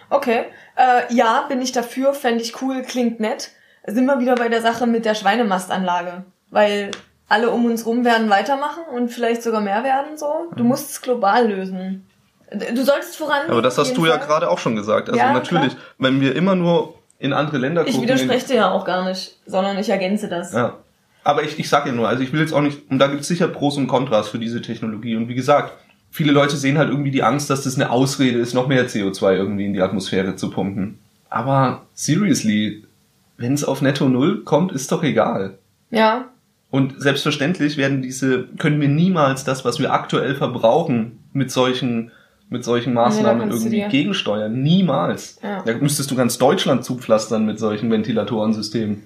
Okay. 0.09 0.45
Äh, 0.75 1.13
ja, 1.13 1.45
bin 1.49 1.61
ich 1.61 1.71
dafür, 1.71 2.13
fände 2.13 2.43
ich 2.43 2.61
cool, 2.61 2.81
klingt 2.83 3.19
nett. 3.19 3.51
Sind 3.85 4.05
wir 4.05 4.19
wieder 4.19 4.35
bei 4.35 4.49
der 4.49 4.61
Sache 4.61 4.85
mit 4.87 5.05
der 5.05 5.15
Schweinemastanlage. 5.15 6.23
Weil 6.49 6.91
alle 7.29 7.49
um 7.51 7.65
uns 7.65 7.85
rum 7.85 8.05
werden 8.05 8.29
weitermachen 8.29 8.83
und 8.93 9.09
vielleicht 9.09 9.43
sogar 9.43 9.61
mehr 9.61 9.83
werden 9.83 10.17
so. 10.17 10.51
Du 10.55 10.63
musst 10.63 10.91
es 10.91 11.01
global 11.01 11.47
lösen. 11.49 12.06
Du 12.51 12.83
sollst 12.83 13.17
voran. 13.17 13.49
Aber 13.49 13.61
das 13.61 13.77
hast 13.77 13.95
du 13.97 14.05
ja 14.05 14.17
gerade 14.17 14.49
auch 14.49 14.57
schon 14.57 14.75
gesagt. 14.75 15.09
Also 15.09 15.19
Ja, 15.19 15.33
natürlich, 15.33 15.75
wenn 15.97 16.21
wir 16.21 16.35
immer 16.35 16.55
nur 16.55 16.95
in 17.19 17.33
andere 17.33 17.57
Länder 17.57 17.81
Ich 17.81 17.93
gucken. 17.93 18.03
widerspreche 18.03 18.47
dir 18.47 18.55
ja 18.55 18.71
auch 18.71 18.85
gar 18.85 19.05
nicht, 19.05 19.37
sondern 19.45 19.77
ich 19.77 19.89
ergänze 19.89 20.27
das. 20.29 20.53
Ja. 20.53 20.77
Aber 21.23 21.43
ich, 21.43 21.59
ich 21.59 21.67
sag 21.67 21.85
ja 21.85 21.91
nur, 21.91 22.07
also 22.07 22.23
ich 22.23 22.31
will 22.31 22.39
jetzt 22.39 22.53
auch 22.53 22.61
nicht, 22.61 22.89
und 22.89 22.99
da 22.99 23.07
gibt 23.07 23.21
es 23.21 23.27
sicher 23.27 23.49
Pros 23.49 23.75
und 23.75 23.87
Kontras 23.87 24.29
für 24.29 24.39
diese 24.39 24.61
Technologie. 24.61 25.15
Und 25.17 25.27
wie 25.27 25.35
gesagt, 25.35 25.73
viele 26.09 26.31
Leute 26.31 26.55
sehen 26.55 26.77
halt 26.77 26.89
irgendwie 26.89 27.11
die 27.11 27.23
Angst, 27.23 27.49
dass 27.49 27.63
das 27.63 27.75
eine 27.75 27.89
Ausrede 27.89 28.39
ist, 28.39 28.53
noch 28.53 28.67
mehr 28.67 28.87
CO2 28.87 29.33
irgendwie 29.35 29.65
in 29.65 29.73
die 29.73 29.81
Atmosphäre 29.81 30.37
zu 30.37 30.49
pumpen. 30.49 30.99
Aber 31.29 31.81
seriously, 31.93 32.85
wenn 33.35 33.53
es 33.53 33.65
auf 33.65 33.81
Netto 33.81 34.07
Null 34.07 34.43
kommt, 34.45 34.71
ist 34.71 34.89
doch 34.91 35.03
egal. 35.03 35.57
Ja. 35.91 36.29
Und 36.69 37.01
selbstverständlich 37.01 37.77
werden 37.77 38.01
diese, 38.01 38.43
können 38.57 38.79
wir 38.79 38.87
niemals 38.87 39.43
das, 39.43 39.65
was 39.65 39.79
wir 39.79 39.91
aktuell 39.91 40.35
verbrauchen, 40.35 41.19
mit 41.33 41.51
solchen, 41.51 42.11
mit 42.49 42.63
solchen 42.63 42.93
Maßnahmen 42.93 43.49
du 43.49 43.55
irgendwie 43.55 43.83
gegensteuern. 43.89 44.61
Niemals. 44.61 45.39
Ja. 45.43 45.63
Da 45.63 45.73
müsstest 45.75 46.09
du 46.11 46.15
ganz 46.15 46.37
Deutschland 46.37 46.85
zupflastern 46.85 47.45
mit 47.45 47.59
solchen 47.59 47.91
Ventilatorensystemen. 47.91 49.03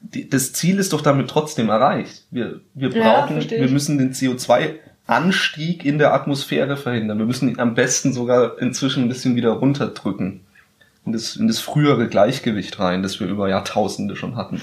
Die, 0.00 0.28
das 0.28 0.52
Ziel 0.52 0.78
ist 0.78 0.92
doch 0.92 1.00
damit 1.00 1.28
trotzdem 1.28 1.68
erreicht. 1.68 2.24
Wir, 2.30 2.60
wir 2.74 2.90
Ja, 2.90 3.20
brauchen, 3.20 3.34
versteh 3.36 3.60
wir 3.60 3.68
müssen 3.68 3.98
den 3.98 4.12
CO2-Anstieg 4.12 5.84
in 5.84 5.98
der 5.98 6.12
Atmosphäre 6.12 6.76
verhindern. 6.76 7.18
Wir 7.18 7.26
müssen 7.26 7.48
ihn 7.48 7.58
am 7.58 7.74
besten 7.74 8.12
sogar 8.12 8.58
inzwischen 8.60 9.04
ein 9.04 9.08
bisschen 9.08 9.36
wieder 9.36 9.50
runterdrücken. 9.50 10.42
In 11.04 11.12
das, 11.12 11.36
in 11.36 11.46
das 11.46 11.60
frühere 11.60 12.08
Gleichgewicht 12.08 12.78
rein, 12.80 13.02
das 13.02 13.20
wir 13.20 13.28
über 13.28 13.48
Jahrtausende 13.48 14.16
schon 14.16 14.36
hatten. 14.36 14.60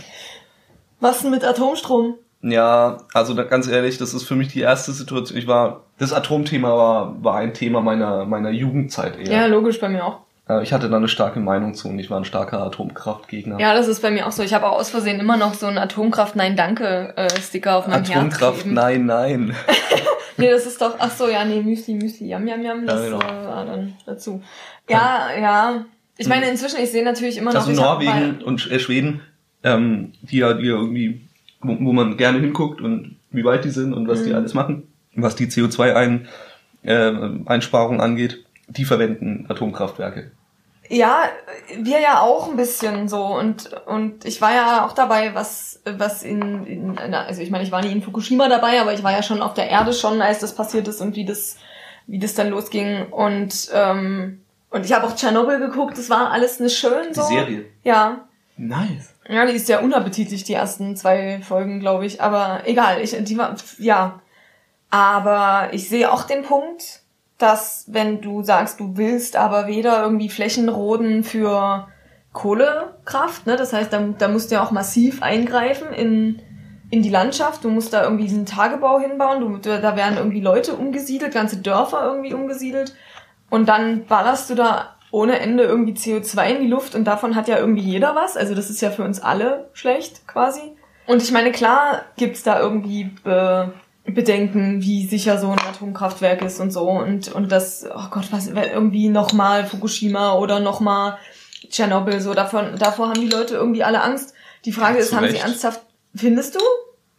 Was 0.99 1.21
denn 1.21 1.31
mit 1.31 1.43
Atomstrom? 1.45 2.15
Ja, 2.43 2.97
also 3.13 3.33
da, 3.33 3.43
ganz 3.43 3.67
ehrlich, 3.67 3.97
das 3.97 4.13
ist 4.13 4.23
für 4.23 4.35
mich 4.35 4.49
die 4.49 4.59
erste 4.59 4.91
Situation. 4.91 5.37
Ich 5.39 5.47
war, 5.47 5.81
das 5.97 6.13
Atomthema 6.13 6.69
war, 6.69 7.23
war 7.23 7.37
ein 7.37 7.53
Thema 7.53 7.81
meiner, 7.81 8.25
meiner 8.25 8.51
Jugendzeit 8.51 9.17
eher. 9.17 9.31
Ja, 9.31 9.45
logisch 9.47 9.79
bei 9.79 9.89
mir 9.89 10.05
auch. 10.05 10.19
Ich 10.61 10.73
hatte 10.73 10.89
da 10.89 10.97
eine 10.97 11.07
starke 11.07 11.39
Meinung 11.39 11.73
zu 11.73 11.87
und 11.87 11.97
ich 11.99 12.09
war 12.09 12.19
ein 12.19 12.25
starker 12.25 12.61
Atomkraftgegner. 12.61 13.61
Ja, 13.61 13.73
das 13.73 13.87
ist 13.87 14.01
bei 14.01 14.11
mir 14.11 14.27
auch 14.27 14.33
so. 14.33 14.43
Ich 14.43 14.53
habe 14.53 14.65
auch 14.67 14.77
aus 14.77 14.89
Versehen 14.89 15.21
immer 15.21 15.37
noch 15.37 15.53
so 15.53 15.67
einen 15.67 15.77
Atomkraft 15.77 16.35
Nein 16.35 16.57
Danke 16.57 17.13
äh, 17.15 17.69
auf 17.69 17.87
meinem 17.87 18.03
Atomkraft, 18.03 18.61
kleben. 18.61 18.73
nein, 18.75 19.05
nein. 19.05 19.55
Nee, 20.37 20.49
das 20.49 20.65
ist 20.65 20.81
doch, 20.81 20.95
ach 20.97 21.11
so, 21.11 21.29
ja, 21.29 21.45
nee, 21.45 21.61
Müsli, 21.61 21.93
Müsli, 21.93 22.27
Yam, 22.27 22.47
Yam, 22.47 22.63
Yam, 22.63 22.87
das 22.87 23.01
Ja, 23.01 23.05
genau. 23.05 23.19
äh, 23.19 23.47
war 23.47 23.65
dann 23.65 23.93
dazu. 24.05 24.41
Ja, 24.89 25.27
ja. 25.39 25.85
Ich 26.17 26.27
meine, 26.27 26.49
inzwischen, 26.49 26.79
ich 26.81 26.91
sehe 26.91 27.03
natürlich 27.03 27.37
immer 27.37 27.53
noch... 27.53 27.67
Also 27.67 27.79
Norwegen 27.79 28.41
und 28.43 28.69
äh, 28.71 28.79
Schweden, 28.79 29.21
ähm, 29.63 30.13
die 30.21 30.37
ja, 30.37 30.53
die 30.53 30.65
ja 30.65 30.73
irgendwie, 30.73 31.22
wo, 31.63 31.77
wo 31.79 31.93
man 31.93 32.17
gerne 32.17 32.39
hinguckt 32.39 32.81
und 32.81 33.17
wie 33.31 33.43
weit 33.43 33.65
die 33.65 33.69
sind 33.71 33.93
und 33.93 34.07
was 34.07 34.21
Mhm. 34.21 34.25
die 34.25 34.33
alles 34.33 34.53
machen, 34.53 34.87
was 35.15 35.35
die 35.35 35.47
CO2-Einsparung 35.47 36.27
äh, 36.83 37.49
Einsparung 37.49 38.01
angeht, 38.01 38.45
die 38.67 38.85
verwenden 38.85 39.45
Atomkraftwerke. 39.49 40.31
Ja, 40.89 41.23
wir 41.81 41.99
ja 42.01 42.19
auch 42.19 42.49
ein 42.49 42.57
bisschen 42.57 43.07
so 43.07 43.23
und 43.25 43.71
und 43.85 44.25
ich 44.25 44.41
war 44.41 44.53
ja 44.53 44.85
auch 44.85 44.91
dabei, 44.93 45.33
was 45.33 45.81
was 45.85 46.23
in, 46.23 46.65
in 46.65 46.99
also 46.99 47.41
ich 47.41 47.49
meine, 47.51 47.63
ich 47.63 47.71
war 47.71 47.81
nie 47.81 47.91
in 47.91 48.01
Fukushima 48.01 48.49
dabei, 48.49 48.81
aber 48.81 48.93
ich 48.93 49.01
war 49.01 49.13
ja 49.13 49.23
schon 49.23 49.41
auf 49.41 49.53
der 49.53 49.69
Erde 49.69 49.93
schon, 49.93 50.21
als 50.21 50.39
das 50.39 50.53
passiert 50.55 50.87
ist 50.89 50.99
und 51.01 51.15
wie 51.15 51.25
das 51.25 51.57
wie 52.05 52.19
das 52.19 52.35
dann 52.35 52.49
losging 52.49 53.07
und 53.11 53.69
ähm, 53.73 54.41
und 54.71 54.85
ich 54.85 54.91
habe 54.93 55.07
auch 55.07 55.15
Tschernobyl 55.15 55.59
geguckt, 55.59 55.97
das 55.97 56.09
war 56.09 56.31
alles 56.31 56.59
nicht 56.59 56.77
schön 56.77 57.13
so. 57.13 57.21
Ja. 57.83 58.25
Nice. 58.57 59.12
Ja, 59.27 59.45
die 59.45 59.53
ist 59.53 59.67
sehr 59.67 59.83
unappetitlich, 59.83 60.43
die 60.43 60.53
ersten 60.53 60.95
zwei 60.95 61.39
Folgen, 61.41 61.79
glaube 61.79 62.05
ich. 62.05 62.21
Aber 62.21 62.61
egal, 62.65 63.01
ich, 63.01 63.15
die 63.23 63.37
war, 63.37 63.55
ja. 63.77 64.21
Aber 64.89 65.69
ich 65.71 65.89
sehe 65.89 66.11
auch 66.11 66.23
den 66.23 66.43
Punkt, 66.43 67.01
dass 67.37 67.85
wenn 67.87 68.21
du 68.21 68.43
sagst, 68.43 68.79
du 68.79 68.95
willst 68.97 69.35
aber 69.35 69.67
weder 69.67 70.03
irgendwie 70.03 70.29
Flächen 70.29 70.69
roden 70.69 71.23
für 71.23 71.87
Kohlekraft, 72.31 73.47
ne, 73.47 73.55
das 73.55 73.73
heißt, 73.73 73.91
da, 73.91 73.99
da 74.17 74.27
musst 74.27 74.51
du 74.51 74.55
ja 74.55 74.63
auch 74.63 74.71
massiv 74.71 75.21
eingreifen 75.21 75.93
in, 75.93 76.41
in 76.89 77.01
die 77.01 77.09
Landschaft. 77.09 77.63
Du 77.63 77.69
musst 77.69 77.93
da 77.93 78.03
irgendwie 78.03 78.25
diesen 78.25 78.45
Tagebau 78.45 78.99
hinbauen, 78.99 79.41
du, 79.41 79.57
da 79.57 79.95
werden 79.95 80.17
irgendwie 80.17 80.41
Leute 80.41 80.73
umgesiedelt, 80.73 81.33
ganze 81.33 81.57
Dörfer 81.57 82.03
irgendwie 82.05 82.33
umgesiedelt. 82.33 82.95
Und 83.49 83.67
dann 83.67 84.05
ballerst 84.05 84.49
du 84.49 84.55
da 84.55 84.92
ohne 85.13 85.39
Ende 85.39 85.63
irgendwie 85.63 85.93
CO2 85.93 86.55
in 86.55 86.63
die 86.63 86.67
Luft 86.67 86.95
und 86.95 87.03
davon 87.03 87.35
hat 87.35 87.47
ja 87.47 87.59
irgendwie 87.59 87.83
jeder 87.83 88.15
was. 88.15 88.35
Also 88.35 88.55
das 88.55 88.71
ist 88.71 88.81
ja 88.81 88.89
für 88.89 89.03
uns 89.03 89.21
alle 89.21 89.69
schlecht 89.73 90.27
quasi. 90.27 90.61
Und 91.05 91.21
ich 91.21 91.31
meine, 91.31 91.51
klar 91.51 92.01
gibt's 92.17 92.41
da 92.41 92.59
irgendwie 92.59 93.11
Be 93.23 93.71
Bedenken, 94.05 94.81
wie 94.81 95.05
sicher 95.07 95.37
so 95.37 95.49
ein 95.49 95.59
Atomkraftwerk 95.59 96.41
ist 96.41 96.59
und 96.59 96.71
so. 96.71 96.89
Und, 96.89 97.31
und 97.31 97.53
das, 97.53 97.85
oh 97.89 98.09
Gott, 98.09 98.25
was, 98.31 98.47
irgendwie 98.47 99.07
nochmal 99.07 99.65
Fukushima 99.65 100.33
oder 100.33 100.59
nochmal 100.59 101.17
Tschernobyl, 101.69 102.19
so 102.19 102.33
davon, 102.33 102.75
davor 102.77 103.07
haben 103.07 103.21
die 103.21 103.29
Leute 103.29 103.53
irgendwie 103.53 103.83
alle 103.83 104.01
Angst. 104.01 104.33
Die 104.65 104.73
Frage 104.73 104.97
ist, 104.97 105.13
haben 105.13 105.27
sie 105.27 105.35
Recht. 105.35 105.45
ernsthaft, 105.45 105.81
findest 106.13 106.55
du? 106.55 106.59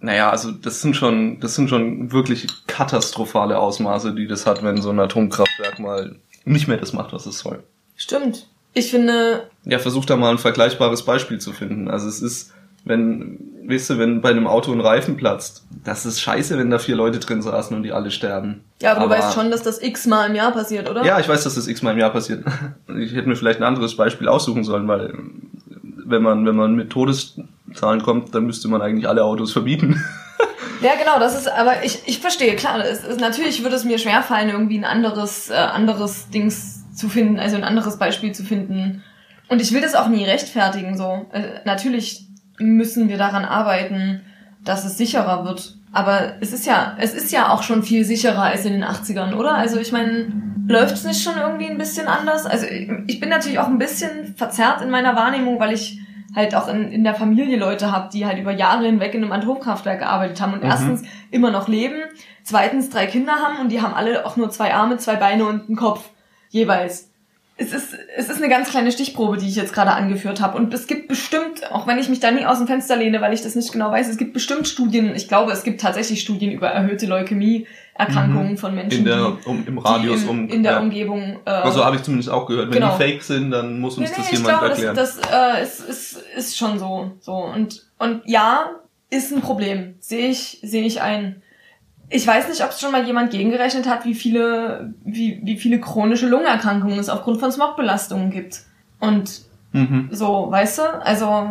Naja, 0.01 0.29
also 0.29 0.51
das 0.51 0.83
sind 0.83 0.95
schon, 0.95 1.41
das 1.41 1.55
sind 1.55 1.71
schon 1.71 2.13
wirklich 2.13 2.49
katastrophale 2.67 3.59
Ausmaße, 3.59 4.15
die 4.15 4.27
das 4.27 4.45
hat, 4.45 4.63
wenn 4.63 4.83
so 4.83 4.91
ein 4.91 5.01
Atomkraftwerk 5.01 5.79
mal 5.79 6.17
nicht 6.45 6.69
mehr 6.69 6.77
das 6.77 6.93
macht, 6.93 7.15
was 7.15 7.25
es 7.25 7.39
soll. 7.39 7.63
Stimmt. 8.05 8.47
Ich 8.75 8.91
finde, 8.91 9.49
Ja, 9.65 9.79
versuch 9.79 10.05
da 10.05 10.17
mal 10.17 10.31
ein 10.31 10.37
vergleichbares 10.39 11.07
Beispiel 11.07 11.39
zu 11.39 11.53
finden. 11.55 11.89
Also 11.89 12.07
es 12.07 12.21
ist, 12.21 12.53
wenn, 12.85 13.39
weißt 13.67 13.89
du, 13.91 13.99
wenn 13.99 14.21
bei 14.21 14.29
einem 14.29 14.47
Auto 14.47 14.73
ein 14.73 14.83
Reifen 14.83 15.17
platzt, 15.17 15.65
das 15.85 16.05
ist 16.05 16.21
scheiße, 16.21 16.59
wenn 16.59 16.69
da 16.69 16.79
vier 16.79 16.97
Leute 16.97 17.19
drin 17.19 17.41
saßen 17.41 17.75
und 17.75 17.83
die 17.83 17.93
alle 17.93 18.11
sterben. 18.11 18.63
ja, 18.83 18.93
aber, 18.93 19.05
du 19.05 19.11
weißt 19.11 19.33
schon, 19.33 19.51
dass 19.51 19.63
das 19.63 19.81
x-mal 19.81 20.29
im 20.29 20.35
Jahr 20.35 20.53
passiert, 20.53 20.91
oder? 20.91 21.03
Ja, 21.03 21.19
ich 21.19 21.27
weiß, 21.27 21.45
dass 21.45 21.55
das 21.55 21.67
x-mal 21.67 21.93
im 21.93 21.99
Jahr 21.99 22.11
passiert. 22.11 22.45
Ich 22.99 23.15
hätte 23.15 23.27
mir 23.27 23.37
vielleicht 23.37 23.61
ein 23.61 23.65
anderes 23.65 23.97
Beispiel 23.97 24.29
aussuchen 24.29 24.65
sollen, 24.65 24.87
weil 24.87 25.15
wenn 26.05 26.23
man, 26.23 26.45
wenn 26.45 26.57
man 26.57 26.75
mit 26.75 26.91
Todeszahlen 26.91 28.03
kommt, 28.03 28.35
dann 28.35 28.45
müsste 28.45 28.69
man 28.69 28.83
eigentlich 28.83 29.09
alle 29.09 29.25
Autos 29.25 29.53
verbieten. 29.53 30.05
Ja, 30.83 30.97
genau, 30.99 31.19
das 31.19 31.35
ist, 31.35 31.49
aber 31.49 31.83
ich, 31.83 32.03
ich 32.05 32.19
verstehe, 32.19 32.57
klar, 32.57 32.85
es 32.85 33.05
ist, 33.05 33.19
natürlich 33.19 33.63
würde 33.63 33.75
es 33.77 33.85
mir 33.85 33.97
schwerfallen, 33.97 34.51
irgendwie 34.51 34.77
ein 34.77 34.85
anderes, 34.85 35.49
äh, 35.49 35.55
anderes 35.55 36.29
Dings 36.29 36.74
zu 36.95 37.09
finden, 37.09 37.39
also 37.39 37.57
ein 37.57 37.65
anderes 37.65 37.99
Beispiel 37.99 38.33
zu 38.33 38.45
finden. 38.45 39.03
Und 39.49 39.61
ich 39.61 39.73
will 39.73 39.81
das 39.83 39.95
auch 39.95 40.09
nie 40.09 40.25
rechtfertigen, 40.25 40.97
so. 40.97 41.27
Äh, 41.33 41.61
natürlich 41.65 42.27
müssen 42.59 43.09
wir 43.09 43.19
daran 43.19 43.45
arbeiten, 43.45 44.23
dass 44.65 44.85
es 44.85 44.97
sicherer 44.97 45.45
wird. 45.45 45.75
Aber 45.93 46.35
es 46.41 46.53
ist 46.53 46.67
ja, 46.67 46.97
es 46.99 47.15
ist 47.15 47.31
ja 47.31 47.51
auch 47.51 47.63
schon 47.63 47.83
viel 47.83 48.05
sicherer 48.05 48.43
als 48.43 48.65
in 48.65 48.73
den 48.73 48.85
80ern, 48.85 49.35
oder? 49.35 49.55
Also 49.55 49.79
ich 49.79 49.93
meine, 49.93 50.33
läuft's 50.67 51.05
nicht 51.05 51.23
schon 51.23 51.37
irgendwie 51.39 51.67
ein 51.67 51.79
bisschen 51.79 52.09
anders? 52.09 52.47
Also 52.47 52.67
ich, 52.67 52.91
ich 53.07 53.21
bin 53.21 53.29
natürlich 53.29 53.59
auch 53.59 53.69
ein 53.69 53.79
bisschen 53.79 54.35
verzerrt 54.37 54.81
in 54.83 54.91
meiner 54.91 55.15
Wahrnehmung, 55.15 55.61
weil 55.61 55.73
ich 55.73 56.01
halt 56.35 56.55
auch 56.57 56.67
in, 56.67 56.91
in 56.91 57.05
der 57.05 57.15
Familie 57.15 57.57
Leute 57.57 57.93
habe, 57.93 58.09
die 58.13 58.27
halt 58.27 58.39
über 58.39 58.51
Jahre 58.51 58.87
hinweg 58.87 59.15
in 59.15 59.23
einem 59.23 59.31
Atomkraftwerk 59.33 60.01
gearbeitet 60.01 60.41
haben 60.41 60.55
und 60.55 60.65
Mhm. 60.65 60.71
erstens 60.71 61.03
immer 61.31 61.53
noch 61.53 61.69
leben, 61.69 61.97
zweitens 62.43 62.91
drei 62.91 63.07
Kinder 63.07 63.35
haben 63.35 63.59
und 63.61 63.69
die 63.71 63.81
haben 63.81 63.95
alle 63.95 64.27
auch 64.27 64.37
nur 64.37 64.51
zwei 64.51 64.75
Arme, 64.75 64.97
zwei 64.97 65.15
Beine 65.15 65.45
und 65.45 65.69
einen 65.69 65.77
Kopf 65.77 66.11
jeweils. 66.55 67.11
Es 67.57 67.73
ist, 67.73 67.95
es 68.17 68.29
ist 68.29 68.39
eine 68.39 68.49
ganz 68.49 68.71
kleine 68.71 68.91
Stichprobe, 68.91 69.37
die 69.37 69.47
ich 69.47 69.55
jetzt 69.55 69.73
gerade 69.73 69.93
angeführt 69.93 70.41
habe. 70.41 70.57
Und 70.59 70.75
es 70.75 70.89
gibt 70.89 71.07
bestimmt, 71.07 71.71
auch 71.71 71.87
wenn 71.87 71.99
ich 71.99 72.09
mich 72.09 72.19
da 72.19 72.33
nie 72.33 72.45
aus 72.45 72.59
dem 72.59 72.67
Fenster 72.67 72.97
lehne, 72.97 73.21
weil 73.21 73.33
ich 73.33 73.43
das 73.43 73.55
nicht 73.55 73.71
genau 73.71 73.93
weiß, 73.93 74.09
es 74.09 74.17
gibt 74.17 74.33
bestimmt 74.33 74.67
Studien, 74.67 75.15
ich 75.15 75.29
glaube, 75.29 75.53
es 75.53 75.63
gibt 75.63 75.81
tatsächlich 75.81 76.21
Studien 76.21 76.51
über 76.51 76.67
erhöhte 76.69 77.07
Leukämie-Erkrankungen 77.07 78.57
von 78.57 78.75
Menschen, 78.75 78.99
In 79.01 79.05
der, 79.05 79.17
die, 79.45 79.49
um, 79.49 79.65
im 79.69 79.79
Radius 79.79 80.23
die 80.23 80.25
in, 80.25 80.29
um. 80.31 80.49
in 80.49 80.63
der 80.65 80.73
ja. 80.73 80.81
Umgebung. 80.81 81.39
Äh, 81.45 81.51
Also 81.51 81.85
habe 81.85 81.95
ich 81.95 82.03
zumindest 82.03 82.29
auch 82.31 82.47
gehört. 82.47 82.67
Wenn 82.73 82.81
Genau. 82.81 82.97
die 82.97 83.03
fake 83.05 83.23
sind, 83.23 83.53
dann 83.53 83.79
muss 83.81 83.99
uns 83.99 84.11
Nee, 84.11 84.17
das 84.17 84.27
nee, 84.27 84.33
ich 84.33 84.39
jemand 84.39 84.59
glaube, 84.59 84.69
erklären. 84.71 84.97
das, 84.97 85.21
das 85.21 85.31
äh, 85.33 85.63
ist, 85.63 85.81
ist, 85.89 86.23
ist 86.37 86.57
schon 86.59 86.81
so. 86.81 87.13
so. 87.21 87.35
Und, 87.35 87.87
und 87.99 88.23
ja, 88.27 88.71
ist 89.11 89.33
ein 89.33 89.43
Problem. 89.43 89.95
Sehe 90.01 90.29
ich, 90.29 90.59
sehe 90.63 90.85
ich 90.85 91.01
ein. 91.03 91.41
Ich 92.11 92.27
weiß 92.27 92.49
nicht, 92.49 92.63
ob 92.63 92.71
es 92.71 92.81
schon 92.81 92.93
mal 92.93 93.05
jemand 93.05 93.31
gegengerechnet 93.31 93.89
hat, 93.89 94.05
wie 94.05 94.15
viele, 94.15 94.95
wie, 95.05 95.41
wie 95.43 95.57
viele 95.57 95.81
chronische 95.81 96.29
Lungenerkrankungen 96.29 96.99
es 96.99 97.09
aufgrund 97.09 97.41
von 97.41 97.51
Smogbelastungen 97.51 98.31
gibt. 98.31 98.61
Und 99.01 99.43
mhm. 99.73 100.09
so, 100.13 100.47
weißt 100.51 100.79
du? 100.79 100.83
Also, 101.05 101.51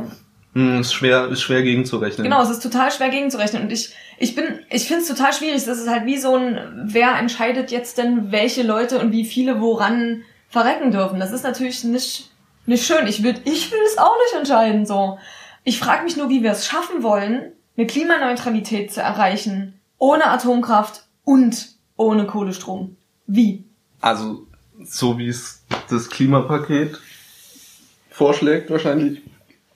Hm, 0.53 0.81
ist 0.81 0.93
schwer, 0.93 1.29
ist 1.29 1.41
schwer 1.41 1.63
gegenzurechnen. 1.63 2.23
genau, 2.23 2.43
es 2.43 2.51
ist 2.51 2.61
total 2.61 2.91
schwer 2.91 3.09
gegenzurechnen. 3.09 3.63
Und 3.63 3.71
ich, 3.71 3.93
ich 4.19 4.35
bin, 4.35 4.59
ich 4.69 4.87
finde 4.87 5.01
es 5.01 5.07
total 5.07 5.33
schwierig. 5.33 5.65
Das 5.65 5.79
ist 5.79 5.89
halt 5.89 6.05
wie 6.05 6.17
so 6.17 6.35
ein, 6.35 6.83
wer 6.85 7.17
entscheidet 7.17 7.71
jetzt 7.71 7.97
denn, 7.97 8.31
welche 8.31 8.61
Leute 8.61 8.99
und 8.99 9.11
wie 9.11 9.25
viele 9.25 9.61
woran 9.61 10.21
verrecken 10.49 10.91
dürfen. 10.91 11.19
Das 11.19 11.31
ist 11.31 11.43
natürlich 11.43 11.83
nicht 11.83 12.29
Nicht 12.67 12.85
schön. 12.85 13.07
Ich 13.07 13.23
will, 13.23 13.35
ich 13.45 13.71
will 13.71 13.79
es 13.87 13.97
auch 13.97 14.15
nicht 14.25 14.37
entscheiden, 14.37 14.85
so. 14.85 15.17
Ich 15.63 15.79
frage 15.79 16.03
mich 16.03 16.17
nur, 16.17 16.29
wie 16.29 16.43
wir 16.43 16.51
es 16.51 16.67
schaffen 16.67 17.01
wollen, 17.01 17.51
eine 17.75 17.87
Klimaneutralität 17.87 18.93
zu 18.93 19.01
erreichen, 19.01 19.79
ohne 20.03 20.25
Atomkraft 20.25 21.03
und 21.23 21.69
ohne 21.95 22.25
Kohlestrom. 22.27 22.97
Wie? 23.25 23.63
Also, 24.01 24.45
so 24.83 25.17
wie 25.17 25.29
es 25.29 25.63
das 25.89 26.09
Klimapaket 26.09 26.99
vorschlägt, 28.09 28.69
wahrscheinlich 28.69 29.21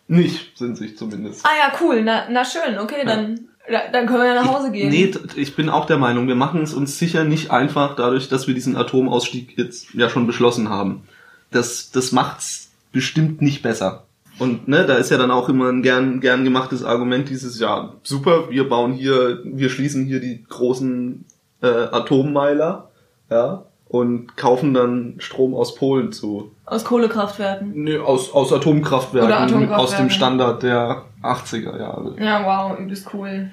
nicht, 0.09 0.57
sind 0.57 0.77
sich 0.77 0.97
zumindest. 0.97 1.45
Ah 1.45 1.49
ja, 1.57 1.73
cool. 1.81 2.01
Na, 2.03 2.27
na 2.29 2.43
schön. 2.43 2.77
Okay, 2.77 3.05
dann, 3.05 3.47
da- 3.69 3.87
dann 3.91 4.05
können 4.05 4.19
wir 4.19 4.27
ja 4.33 4.41
nach 4.43 4.53
Hause 4.53 4.71
gehen. 4.71 4.89
Nee, 4.89 5.13
ich 5.35 5.55
bin 5.55 5.69
auch 5.69 5.85
der 5.85 5.97
Meinung, 5.97 6.27
wir 6.27 6.35
machen 6.35 6.61
es 6.61 6.73
uns 6.73 6.97
sicher 6.99 7.23
nicht 7.23 7.51
einfach 7.51 7.95
dadurch, 7.95 8.27
dass 8.27 8.47
wir 8.47 8.53
diesen 8.53 8.75
Atomausstieg 8.75 9.57
jetzt 9.57 9.93
ja 9.93 10.09
schon 10.09 10.27
beschlossen 10.27 10.69
haben. 10.69 11.07
Das, 11.51 11.91
das 11.91 12.11
macht's 12.11 12.69
bestimmt 12.91 13.41
nicht 13.41 13.61
besser. 13.61 14.06
Und 14.39 14.67
ne, 14.67 14.85
da 14.85 14.95
ist 14.95 15.09
ja 15.09 15.17
dann 15.17 15.31
auch 15.31 15.49
immer 15.49 15.69
ein 15.69 15.81
gern, 15.81 16.19
gern 16.19 16.43
gemachtes 16.43 16.83
Argument 16.83 17.29
dieses, 17.29 17.59
ja, 17.59 17.93
super, 18.03 18.49
wir 18.49 18.69
bauen 18.69 18.93
hier, 18.93 19.39
wir 19.43 19.69
schließen 19.69 20.05
hier 20.05 20.19
die 20.19 20.43
großen 20.47 21.25
äh, 21.61 21.67
Atommeiler, 21.67 22.89
ja, 23.29 23.63
und 23.89 24.35
kaufen 24.35 24.73
dann 24.73 25.15
Strom 25.19 25.55
aus 25.55 25.75
Polen 25.75 26.11
zu. 26.11 26.51
Aus 26.65 26.83
Kohlekraftwerken. 26.83 27.71
Nee, 27.73 27.97
aus, 27.97 28.33
aus 28.33 28.51
Atomkraftwerken, 28.51 29.29
Oder 29.29 29.39
Atomkraftwerke. 29.39 29.81
aus 29.81 29.95
dem 29.95 30.09
Standard 30.09 30.61
der 30.63 31.03
80er 31.23 31.79
Jahre. 31.79 32.15
Ja, 32.19 32.45
wow, 32.45 32.77
übelst 32.77 33.07
cool. 33.13 33.49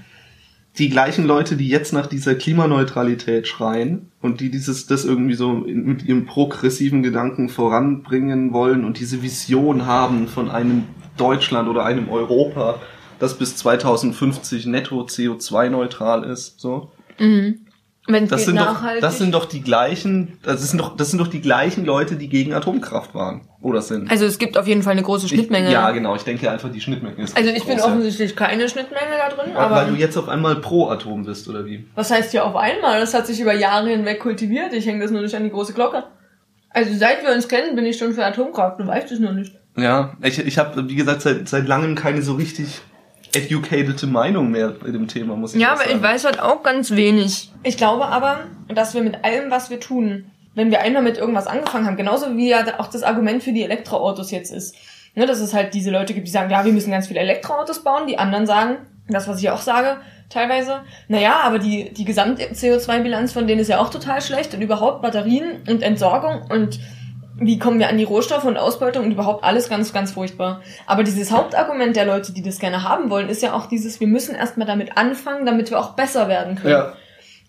Die 0.78 0.88
gleichen 0.88 1.24
Leute, 1.24 1.56
die 1.56 1.68
jetzt 1.68 1.92
nach 1.92 2.06
dieser 2.06 2.34
Klimaneutralität 2.34 3.46
schreien 3.46 4.10
und 4.20 4.40
die 4.40 4.50
dieses 4.50 4.86
das 4.86 5.04
irgendwie 5.04 5.34
so 5.34 5.52
mit 5.52 6.04
ihrem 6.04 6.26
progressiven 6.26 7.02
Gedanken 7.02 7.48
voranbringen 7.48 8.52
wollen 8.52 8.84
und 8.84 8.98
diese 8.98 9.22
Vision 9.22 9.86
haben 9.86 10.26
von 10.26 10.50
einem 10.50 10.84
Deutschland 11.16 11.68
oder 11.68 11.84
einem 11.84 12.08
Europa, 12.08 12.80
das 13.20 13.38
bis 13.38 13.54
2050 13.56 14.66
netto 14.66 15.02
CO2 15.02 15.70
neutral 15.70 16.24
ist, 16.24 16.58
so. 16.58 16.90
Mhm. 17.20 17.63
Wenn 18.06 18.28
Das 18.28 18.44
sind 18.44 18.58
doch 18.58 18.82
das 19.00 19.18
sind 19.18 19.32
doch 19.32 19.46
die 19.46 19.62
gleichen, 19.62 20.38
das 20.42 20.68
sind 20.68 20.78
doch 20.78 20.94
das 20.94 21.10
sind 21.10 21.18
doch 21.20 21.28
die 21.28 21.40
gleichen 21.40 21.86
Leute, 21.86 22.16
die 22.16 22.28
gegen 22.28 22.52
Atomkraft 22.52 23.14
waren 23.14 23.48
oder 23.62 23.80
sind. 23.80 24.10
also 24.10 24.26
es 24.26 24.38
gibt 24.38 24.58
auf 24.58 24.66
jeden 24.66 24.82
Fall 24.82 24.92
eine 24.92 25.02
große 25.02 25.26
Schnittmenge. 25.26 25.68
Ich, 25.68 25.72
ja, 25.72 25.90
genau, 25.90 26.14
ich 26.14 26.22
denke 26.22 26.50
einfach 26.50 26.70
die 26.70 26.82
Schnittmenge 26.82 27.22
ist 27.22 27.34
Also 27.34 27.48
ich 27.48 27.64
bin 27.64 27.76
groß, 27.76 27.86
ja. 27.86 27.92
offensichtlich 27.92 28.36
keine 28.36 28.68
Schnittmenge 28.68 29.12
da 29.18 29.34
drin, 29.34 29.54
Weil 29.54 29.64
aber 29.64 29.84
du 29.90 29.94
jetzt 29.94 30.18
auf 30.18 30.28
einmal 30.28 30.56
pro 30.56 30.88
Atom 30.88 31.24
bist 31.24 31.48
oder 31.48 31.64
wie? 31.64 31.86
was 31.94 32.10
heißt 32.10 32.32
hier 32.32 32.44
auf 32.44 32.56
einmal? 32.56 33.00
Das 33.00 33.14
hat 33.14 33.26
sich 33.26 33.40
über 33.40 33.54
Jahre 33.54 33.88
hinweg 33.88 34.20
kultiviert. 34.20 34.74
Ich 34.74 34.86
hänge 34.86 35.00
das 35.00 35.10
nur 35.10 35.22
nicht 35.22 35.34
an 35.34 35.44
die 35.44 35.50
große 35.50 35.72
Glocke. 35.72 36.04
Also 36.68 36.92
seit 36.94 37.22
wir 37.24 37.32
uns 37.32 37.48
kennen, 37.48 37.74
bin 37.74 37.86
ich 37.86 37.96
schon 37.96 38.12
für 38.12 38.26
Atomkraft. 38.26 38.80
Du 38.80 38.86
weißt 38.86 39.10
es 39.12 39.20
nur 39.20 39.32
nicht. 39.32 39.54
Ja, 39.78 40.12
ich, 40.22 40.38
ich 40.38 40.58
habe, 40.58 40.88
wie 40.88 40.94
gesagt, 40.94 41.22
seit, 41.22 41.48
seit 41.48 41.66
langem 41.66 41.94
keine 41.94 42.20
so 42.20 42.34
richtig 42.34 42.82
educated 43.34 44.02
Meinung 44.04 44.50
mehr 44.50 44.68
bei 44.68 44.90
dem 44.90 45.08
Thema, 45.08 45.36
muss 45.36 45.54
ich 45.54 45.60
Ja, 45.60 45.68
auch 45.68 45.72
aber 45.72 45.84
sagen. 45.84 45.96
ich 45.96 46.02
weiß 46.02 46.24
halt 46.24 46.40
auch 46.40 46.62
ganz 46.62 46.90
wenig. 46.92 47.50
Ich 47.62 47.76
glaube 47.76 48.06
aber, 48.06 48.40
dass 48.68 48.94
wir 48.94 49.02
mit 49.02 49.24
allem, 49.24 49.50
was 49.50 49.70
wir 49.70 49.80
tun, 49.80 50.26
wenn 50.54 50.70
wir 50.70 50.80
einmal 50.80 51.02
mit 51.02 51.18
irgendwas 51.18 51.46
angefangen 51.46 51.86
haben, 51.86 51.96
genauso 51.96 52.36
wie 52.36 52.48
ja 52.50 52.64
auch 52.78 52.86
das 52.88 53.02
Argument 53.02 53.42
für 53.42 53.52
die 53.52 53.62
Elektroautos 53.64 54.30
jetzt 54.30 54.52
ist, 54.52 54.76
ne, 55.14 55.26
dass 55.26 55.40
es 55.40 55.52
halt 55.54 55.74
diese 55.74 55.90
Leute 55.90 56.14
gibt, 56.14 56.26
die 56.26 56.32
sagen, 56.32 56.50
ja, 56.50 56.64
wir 56.64 56.72
müssen 56.72 56.90
ganz 56.90 57.08
viele 57.08 57.20
Elektroautos 57.20 57.82
bauen, 57.82 58.06
die 58.06 58.18
anderen 58.18 58.46
sagen, 58.46 58.76
das, 59.08 59.28
was 59.28 59.40
ich 59.40 59.50
auch 59.50 59.60
sage, 59.60 59.98
teilweise, 60.30 60.80
naja, 61.08 61.40
aber 61.42 61.58
die, 61.58 61.92
die 61.92 62.04
Gesamt-CO2-Bilanz 62.04 63.32
von 63.32 63.46
denen 63.46 63.60
ist 63.60 63.68
ja 63.68 63.78
auch 63.80 63.90
total 63.90 64.22
schlecht 64.22 64.54
und 64.54 64.62
überhaupt 64.62 65.02
Batterien 65.02 65.62
und 65.68 65.82
Entsorgung 65.82 66.42
und 66.50 66.80
wie 67.36 67.58
kommen 67.58 67.78
wir 67.78 67.88
an 67.88 67.98
die 67.98 68.04
Rohstoffe 68.04 68.44
und 68.44 68.56
Ausbeutung 68.56 69.04
und 69.04 69.12
überhaupt 69.12 69.44
alles 69.44 69.68
ganz, 69.68 69.92
ganz 69.92 70.12
furchtbar. 70.12 70.62
Aber 70.86 71.02
dieses 71.02 71.30
Hauptargument 71.30 71.96
der 71.96 72.06
Leute, 72.06 72.32
die 72.32 72.42
das 72.42 72.58
gerne 72.58 72.82
haben 72.88 73.10
wollen, 73.10 73.28
ist 73.28 73.42
ja 73.42 73.54
auch 73.54 73.66
dieses, 73.66 74.00
wir 74.00 74.06
müssen 74.06 74.34
erstmal 74.34 74.66
damit 74.66 74.96
anfangen, 74.96 75.46
damit 75.46 75.70
wir 75.70 75.78
auch 75.78 75.90
besser 75.94 76.28
werden 76.28 76.56
können. 76.56 76.72
Ja, 76.72 76.92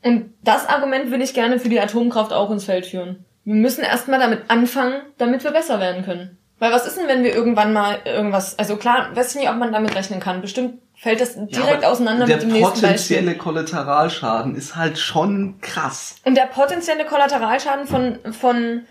Und 0.03 0.33
das 0.43 0.67
Argument 0.67 1.11
will 1.11 1.21
ich 1.21 1.33
gerne 1.33 1.59
für 1.59 1.69
die 1.69 1.79
Atomkraft 1.79 2.33
auch 2.33 2.49
ins 2.51 2.65
Feld 2.65 2.85
führen. 2.85 3.25
Wir 3.43 3.55
müssen 3.55 3.83
erstmal 3.83 4.19
damit 4.19 4.43
anfangen, 4.47 5.01
damit 5.17 5.43
wir 5.43 5.51
besser 5.51 5.79
werden 5.79 6.03
können. 6.03 6.37
Weil 6.57 6.71
was 6.71 6.87
ist 6.87 6.97
denn, 6.97 7.07
wenn 7.07 7.23
wir 7.23 7.35
irgendwann 7.35 7.73
mal 7.73 7.99
irgendwas, 8.05 8.57
also 8.57 8.77
klar, 8.77 9.09
weiß 9.13 9.35
ich 9.35 9.41
nicht, 9.41 9.49
ob 9.49 9.57
man 9.57 9.73
damit 9.73 9.95
rechnen 9.95 10.19
kann. 10.19 10.41
Bestimmt 10.41 10.79
fällt 10.95 11.19
das 11.19 11.35
direkt 11.35 11.83
Ja, 11.83 11.89
auseinander 11.89 12.25
der 12.25 12.37
mit 12.37 12.45
dem 12.45 12.53
nächsten 12.53 12.81
potenzielle 12.81 13.25
Beispiel. 13.25 13.43
Kollateralschaden 13.43 14.55
ist 14.55 14.75
halt 14.75 14.97
schon 14.97 15.59
krass. 15.61 16.15
Und 16.23 16.35
der 16.35 16.45
potenzielle 16.45 17.05
Kollateralschaden 17.05 17.85
von, 17.85 18.19
von, 18.33 18.83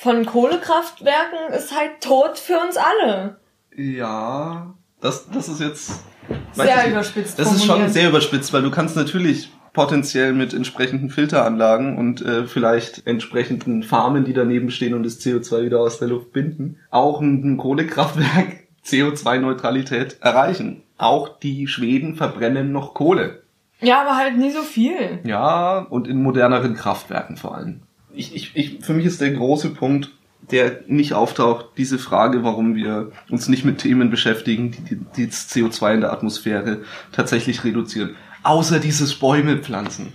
von 0.00 0.24
Kohlekraftwerken 0.24 1.52
ist 1.54 1.76
halt 1.76 2.00
tot 2.00 2.38
für 2.38 2.58
uns 2.58 2.76
alle. 2.76 3.36
Ja, 3.76 4.74
das, 5.00 5.28
das 5.30 5.48
ist 5.48 5.60
jetzt... 5.60 6.04
Sehr 6.52 6.88
überspitzt 6.88 7.38
Das 7.38 7.52
ist 7.52 7.64
schon 7.64 7.88
sehr 7.88 8.08
überspitzt, 8.08 8.52
weil 8.52 8.62
du 8.62 8.70
kannst 8.70 8.96
natürlich 8.96 9.50
potenziell 9.72 10.32
mit 10.32 10.54
entsprechenden 10.54 11.10
Filteranlagen 11.10 11.98
und 11.98 12.22
äh, 12.22 12.46
vielleicht 12.46 13.06
entsprechenden 13.06 13.82
Farmen, 13.82 14.24
die 14.24 14.32
daneben 14.32 14.70
stehen 14.70 14.94
und 14.94 15.02
das 15.02 15.20
CO2 15.20 15.66
wieder 15.66 15.80
aus 15.80 15.98
der 15.98 16.08
Luft 16.08 16.32
binden, 16.32 16.78
auch 16.90 17.20
ein, 17.20 17.42
ein 17.44 17.56
Kohlekraftwerk 17.56 18.64
CO2-Neutralität 18.86 20.18
erreichen. 20.20 20.82
Auch 20.96 21.38
die 21.38 21.66
Schweden 21.66 22.16
verbrennen 22.16 22.72
noch 22.72 22.94
Kohle. 22.94 23.42
Ja, 23.80 24.02
aber 24.02 24.16
halt 24.16 24.36
nie 24.36 24.50
so 24.50 24.62
viel. 24.62 25.20
Ja, 25.24 25.78
und 25.78 26.08
in 26.08 26.22
moderneren 26.22 26.74
Kraftwerken 26.74 27.36
vor 27.36 27.54
allem. 27.54 27.82
Ich, 28.12 28.34
ich, 28.34 28.56
ich, 28.56 28.84
für 28.84 28.92
mich 28.92 29.06
ist 29.06 29.20
der 29.20 29.30
große 29.30 29.70
Punkt, 29.70 30.10
der 30.50 30.80
nicht 30.86 31.14
auftaucht, 31.14 31.66
diese 31.76 31.98
Frage, 31.98 32.42
warum 32.42 32.74
wir 32.74 33.12
uns 33.30 33.48
nicht 33.48 33.64
mit 33.64 33.78
Themen 33.78 34.10
beschäftigen, 34.10 34.72
die, 34.72 34.82
die, 34.82 35.00
die 35.16 35.26
das 35.28 35.48
CO2 35.50 35.94
in 35.94 36.00
der 36.00 36.12
Atmosphäre 36.12 36.82
tatsächlich 37.12 37.62
reduzieren. 37.64 38.16
Außer 38.42 38.80
dieses 38.80 39.14
Bäume 39.14 39.58
pflanzen. 39.58 40.12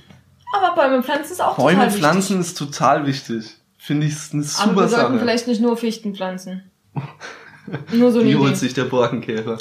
Aber 0.54 0.76
Bäume 0.76 1.04
pflanzen 1.04 1.34
ist 1.34 1.42
auch 1.42 1.56
Bäume 1.56 1.72
total 1.74 1.86
wichtig. 1.88 2.00
pflanzen 2.02 2.40
ist 2.40 2.58
total 2.58 3.06
wichtig. 3.06 3.58
Finde 3.78 4.08
ich 4.08 4.14
eine 4.34 4.42
Aber 4.42 4.48
super 4.50 4.76
wir 4.82 4.88
sollten 4.88 5.06
Sache. 5.14 5.20
vielleicht 5.20 5.48
nicht 5.48 5.62
nur 5.62 5.78
Fichten 5.78 6.16
pflanzen. 6.16 6.64
nur 7.94 8.12
so 8.12 8.22
Die 8.22 8.30
Idee. 8.32 8.40
holt 8.40 8.58
sich 8.58 8.74
der 8.74 8.86
Borkenkäfer. 8.86 9.58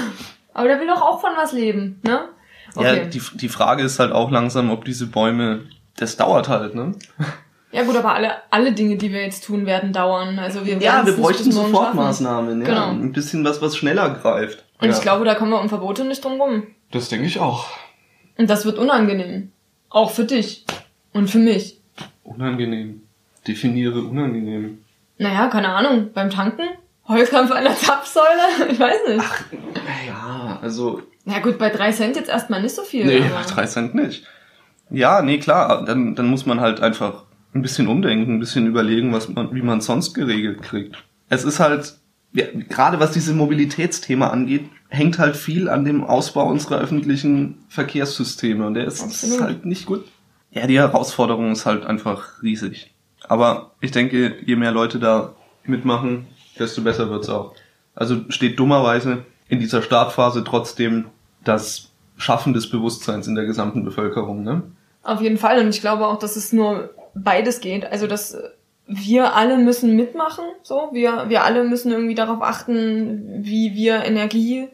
Aber 0.54 0.68
der 0.68 0.80
will 0.80 0.86
doch 0.86 1.02
auch 1.02 1.20
von 1.20 1.30
was 1.36 1.52
leben, 1.52 2.00
ne? 2.02 2.28
Okay. 2.74 2.98
Ja, 2.98 3.04
die, 3.04 3.20
die 3.34 3.48
Frage 3.48 3.82
ist 3.82 3.98
halt 3.98 4.12
auch 4.12 4.30
langsam, 4.30 4.70
ob 4.70 4.84
diese 4.84 5.06
Bäume, 5.06 5.66
das 5.96 6.16
dauert 6.16 6.48
halt, 6.48 6.74
ne? 6.74 6.94
Ja 7.72 7.82
gut, 7.82 7.96
aber 7.96 8.14
alle, 8.14 8.32
alle 8.50 8.72
Dinge, 8.72 8.96
die 8.96 9.12
wir 9.12 9.22
jetzt 9.22 9.44
tun, 9.44 9.66
werden 9.66 9.92
dauern. 9.92 10.38
Also 10.38 10.64
wir 10.64 10.78
Ja, 10.78 11.04
wir 11.04 11.14
bräuchten. 11.14 11.50
Sofortmaßnahmen, 11.50 12.60
ja. 12.60 12.66
Genau. 12.66 12.90
Ein 12.90 13.12
bisschen 13.12 13.44
was, 13.44 13.60
was 13.60 13.76
schneller 13.76 14.10
greift. 14.10 14.64
Und 14.80 14.88
ja. 14.88 14.94
ich 14.94 15.02
glaube, 15.02 15.24
da 15.24 15.34
kommen 15.34 15.50
wir 15.50 15.60
um 15.60 15.68
Verbote 15.68 16.04
nicht 16.04 16.24
drum 16.24 16.40
rum. 16.40 16.66
Das 16.92 17.08
denke 17.08 17.26
ich 17.26 17.40
auch. 17.40 17.68
Und 18.38 18.48
das 18.48 18.64
wird 18.64 18.78
unangenehm. 18.78 19.52
Auch 19.90 20.10
für 20.10 20.24
dich. 20.24 20.64
Und 21.12 21.28
für 21.30 21.38
mich. 21.38 21.80
Unangenehm. 22.22 23.02
Definiere 23.46 24.00
unangenehm. 24.00 24.78
Naja, 25.18 25.48
keine 25.48 25.68
Ahnung. 25.68 26.10
Beim 26.12 26.30
Tanken? 26.30 26.62
Holzkampf 27.08 27.50
an 27.52 27.64
der 27.64 27.74
Zapfsäule? 27.74 28.26
Ich 28.70 28.78
weiß 28.78 29.08
nicht. 29.08 29.24
Ja, 30.06 30.58
also. 30.60 31.02
Na 31.24 31.38
gut, 31.38 31.58
bei 31.58 31.70
drei 31.70 31.92
Cent 31.92 32.16
jetzt 32.16 32.28
erstmal 32.28 32.62
nicht 32.62 32.74
so 32.74 32.82
viel. 32.82 33.04
Nee, 33.04 33.22
aber 33.32 33.44
drei 33.48 33.66
Cent 33.66 33.94
nicht. 33.94 34.24
Ja, 34.90 35.22
nee, 35.22 35.38
klar. 35.38 35.84
Dann, 35.84 36.14
dann 36.14 36.26
muss 36.26 36.46
man 36.46 36.60
halt 36.60 36.80
einfach 36.80 37.24
ein 37.56 37.62
bisschen 37.62 37.88
umdenken, 37.88 38.34
ein 38.34 38.40
bisschen 38.40 38.66
überlegen, 38.66 39.12
was 39.12 39.28
man, 39.28 39.54
wie 39.54 39.62
man 39.62 39.80
sonst 39.80 40.14
geregelt 40.14 40.62
kriegt. 40.62 40.96
Es 41.28 41.44
ist 41.44 41.58
halt, 41.60 41.98
ja, 42.32 42.46
gerade 42.68 43.00
was 43.00 43.12
diese 43.12 43.34
Mobilitätsthema 43.34 44.28
angeht, 44.28 44.68
hängt 44.88 45.18
halt 45.18 45.36
viel 45.36 45.68
an 45.68 45.84
dem 45.84 46.04
Ausbau 46.04 46.48
unserer 46.48 46.78
öffentlichen 46.78 47.58
Verkehrssysteme 47.68 48.66
und 48.66 48.74
der 48.74 48.84
ist, 48.84 49.02
ist 49.04 49.40
halt 49.40 49.64
nicht 49.64 49.86
gut. 49.86 50.04
Ja, 50.50 50.66
die 50.66 50.78
Herausforderung 50.78 51.50
ist 51.52 51.66
halt 51.66 51.84
einfach 51.84 52.42
riesig. 52.42 52.94
Aber 53.28 53.72
ich 53.80 53.90
denke, 53.90 54.36
je 54.44 54.56
mehr 54.56 54.70
Leute 54.70 54.98
da 54.98 55.34
mitmachen, 55.64 56.26
desto 56.58 56.82
besser 56.82 57.10
wird's 57.10 57.28
auch. 57.28 57.54
Also 57.94 58.20
steht 58.28 58.58
dummerweise 58.58 59.24
in 59.48 59.58
dieser 59.58 59.82
Startphase 59.82 60.44
trotzdem 60.44 61.06
das 61.44 61.90
Schaffen 62.16 62.52
des 62.52 62.70
Bewusstseins 62.70 63.26
in 63.26 63.34
der 63.34 63.44
gesamten 63.44 63.84
Bevölkerung, 63.84 64.42
ne? 64.42 64.62
Auf 65.02 65.20
jeden 65.20 65.38
Fall. 65.38 65.60
Und 65.60 65.68
ich 65.68 65.80
glaube 65.80 66.06
auch, 66.06 66.18
dass 66.18 66.36
es 66.36 66.52
nur 66.52 66.90
beides 67.16 67.60
geht. 67.60 67.84
Also, 67.86 68.06
dass 68.06 68.36
wir 68.86 69.34
alle 69.34 69.58
müssen 69.58 69.96
mitmachen. 69.96 70.44
So, 70.62 70.90
wir, 70.92 71.28
wir 71.28 71.44
alle 71.44 71.64
müssen 71.64 71.90
irgendwie 71.90 72.14
darauf 72.14 72.42
achten, 72.42 73.44
wie 73.44 73.74
wir 73.74 74.04
Energie 74.04 74.68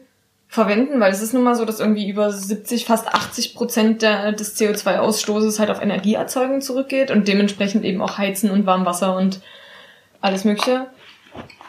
verwenden, 0.47 0.99
weil 0.99 1.11
es 1.11 1.21
ist 1.21 1.33
nun 1.33 1.41
mal 1.41 1.55
so, 1.55 1.65
dass 1.65 1.79
irgendwie 1.79 2.07
über 2.07 2.31
70, 2.31 2.85
fast 2.85 3.07
80 3.07 3.55
Prozent 3.55 4.03
der, 4.03 4.33
des 4.33 4.55
CO2-Ausstoßes 4.55 5.57
halt 5.57 5.71
auf 5.71 5.81
Energieerzeugung 5.81 6.61
zurückgeht 6.61 7.09
und 7.09 7.27
dementsprechend 7.27 7.83
eben 7.83 8.03
auch 8.03 8.19
Heizen 8.19 8.51
und 8.51 8.67
Warmwasser 8.67 9.15
und 9.15 9.41
alles 10.21 10.45
Mögliche. 10.45 10.85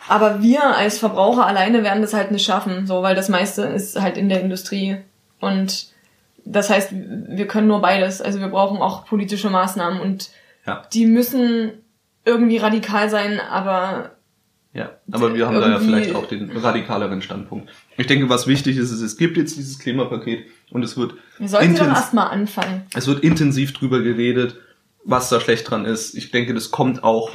Aber 0.07 0.43
wir 0.43 0.63
als 0.63 0.99
Verbraucher 0.99 1.47
alleine 1.47 1.83
werden 1.83 2.03
das 2.03 2.13
halt 2.13 2.31
nicht 2.31 2.45
schaffen, 2.45 2.87
so, 2.87 3.03
weil 3.03 3.15
das 3.15 3.31
meiste 3.31 3.63
ist 3.63 3.99
halt 3.99 4.19
in 4.19 4.29
der 4.29 4.43
Industrie. 4.43 4.99
Und 5.41 5.87
das 6.45 6.69
heißt, 6.69 6.91
wir 6.93 7.47
können 7.47 7.69
nur 7.69 7.81
beides. 7.81 8.21
Also 8.21 8.39
wir 8.41 8.49
brauchen 8.49 8.83
auch 8.83 9.07
politische 9.07 9.49
Maßnahmen 9.49 9.99
und 9.99 10.29
Ja. 10.67 10.87
die 10.93 11.07
müssen 11.07 11.73
irgendwie 12.25 12.57
radikal 12.57 13.11
sein, 13.11 13.39
aber 13.39 14.13
Ja, 14.73 14.91
aber 15.13 15.35
wir 15.35 15.47
haben 15.47 15.61
da 15.61 15.69
ja 15.69 15.79
vielleicht 15.79 16.15
auch 16.15 16.27
den 16.27 16.57
radikaleren 16.57 17.21
Standpunkt. 17.23 17.71
Ich 17.97 18.07
denke, 18.07 18.29
was 18.29 18.47
wichtig 18.47 18.77
ist, 18.77 18.91
ist, 18.91 19.03
es 19.03 19.17
gibt 19.17 19.37
jetzt 19.37 19.57
dieses 19.57 19.79
Klimapaket 19.79 20.47
und 20.71 20.83
es 20.83 20.97
wird, 20.97 21.15
Wir 21.39 21.49
sollten 21.49 21.77
doch 21.77 21.87
erstmal 21.87 22.29
anfangen. 22.29 22.83
es 22.95 23.07
wird 23.07 23.23
intensiv 23.23 23.73
drüber 23.73 24.01
geredet, 24.01 24.57
was 25.05 25.29
da 25.29 25.39
schlecht 25.39 25.71
dran 25.71 25.85
ist. 25.85 26.15
Ich 26.15 26.31
denke, 26.31 26.55
das 26.55 26.71
kommt 26.71 27.05
auch 27.05 27.31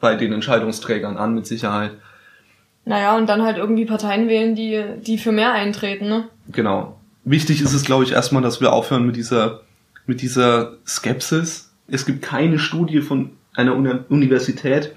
bei 0.00 0.14
den 0.14 0.32
Entscheidungsträgern 0.32 1.16
an, 1.16 1.34
mit 1.34 1.46
Sicherheit. 1.46 1.92
Naja, 2.86 3.16
und 3.16 3.28
dann 3.28 3.42
halt 3.42 3.58
irgendwie 3.58 3.84
Parteien 3.84 4.28
wählen, 4.28 4.54
die, 4.54 4.82
die 5.04 5.18
für 5.18 5.32
mehr 5.32 5.52
eintreten, 5.52 6.08
ne? 6.08 6.28
Genau. 6.50 6.98
Wichtig 7.24 7.60
ist 7.60 7.74
es, 7.74 7.84
glaube 7.84 8.04
ich, 8.04 8.12
erstmal, 8.12 8.42
dass 8.42 8.60
wir 8.62 8.72
aufhören 8.72 9.04
mit 9.06 9.16
dieser, 9.16 9.60
mit 10.06 10.22
dieser 10.22 10.76
Skepsis. 10.86 11.69
Es 11.90 12.06
gibt 12.06 12.22
keine 12.22 12.58
Studie 12.58 13.00
von 13.00 13.32
einer 13.54 13.74
Uni 13.74 13.92
Universität, 14.08 14.94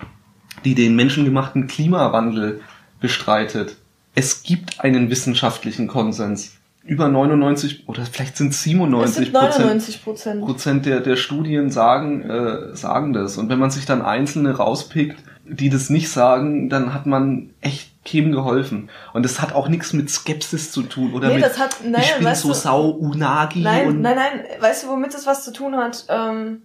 die 0.64 0.76
den 0.76 0.96
menschengemachten 0.96 1.68
Klimawandel 1.68 2.62
bestreitet. 3.00 3.78
Es 4.16 4.44
gibt 4.44 4.82
einen 4.82 5.10
wissenschaftlichen 5.10 5.88
Konsens. 5.88 6.58
Über 6.86 7.08
99 7.08 7.88
oder 7.88 8.06
vielleicht 8.06 8.38
sind 8.38 8.50
es 8.50 8.58
Es 8.58 8.64
97 8.64 9.26
sind 9.26 9.34
Prozent. 9.34 9.60
99 9.60 10.04
Prozent. 10.04 10.41
Prozent 10.41 10.86
der, 10.86 11.00
der 11.00 11.16
Studien 11.16 11.72
sagen, 11.72 12.30
äh, 12.30 12.76
sagen 12.76 13.14
das. 13.14 13.38
Und 13.38 13.50
wenn 13.50 13.60
man 13.60 13.72
sich 13.72 13.86
dann 13.86 14.02
einzelne 14.02 14.58
rauspickt, 14.58 15.18
die 15.46 15.70
das 15.70 15.89
nicht 15.89 16.10
sagen, 16.10 16.70
dann 16.70 16.94
hat 16.94 17.06
man 17.06 17.52
echt 17.62 17.89
keinem 18.06 18.34
geholfen. 18.34 18.89
Und 19.14 19.24
das 19.24 19.41
hat 19.41 19.54
auch 19.54 19.70
nichts 19.70 19.94
mit 19.94 20.10
Skepsis 20.10 20.72
zu 20.72 20.84
tun 20.84 21.14
oder 21.14 21.30
Nee, 21.30 21.36
mit 21.36 21.44
das 21.44 21.58
hat, 21.58 21.78
naja, 21.86 22.04
ich 22.18 22.24
bin 22.26 22.36
so 22.36 22.50
du, 22.50 22.54
sau 22.54 22.89
Unagi 22.89 23.62
Nein, 23.62 24.02
nein, 24.02 24.16
nein. 24.16 24.46
Weißt 24.60 24.84
du, 24.84 24.88
womit 24.89 25.14
das 25.14 25.26
was 25.26 25.46
zu 25.46 25.52
tun 25.54 25.76
hat? 25.76 26.06
Ähm, 26.10 26.62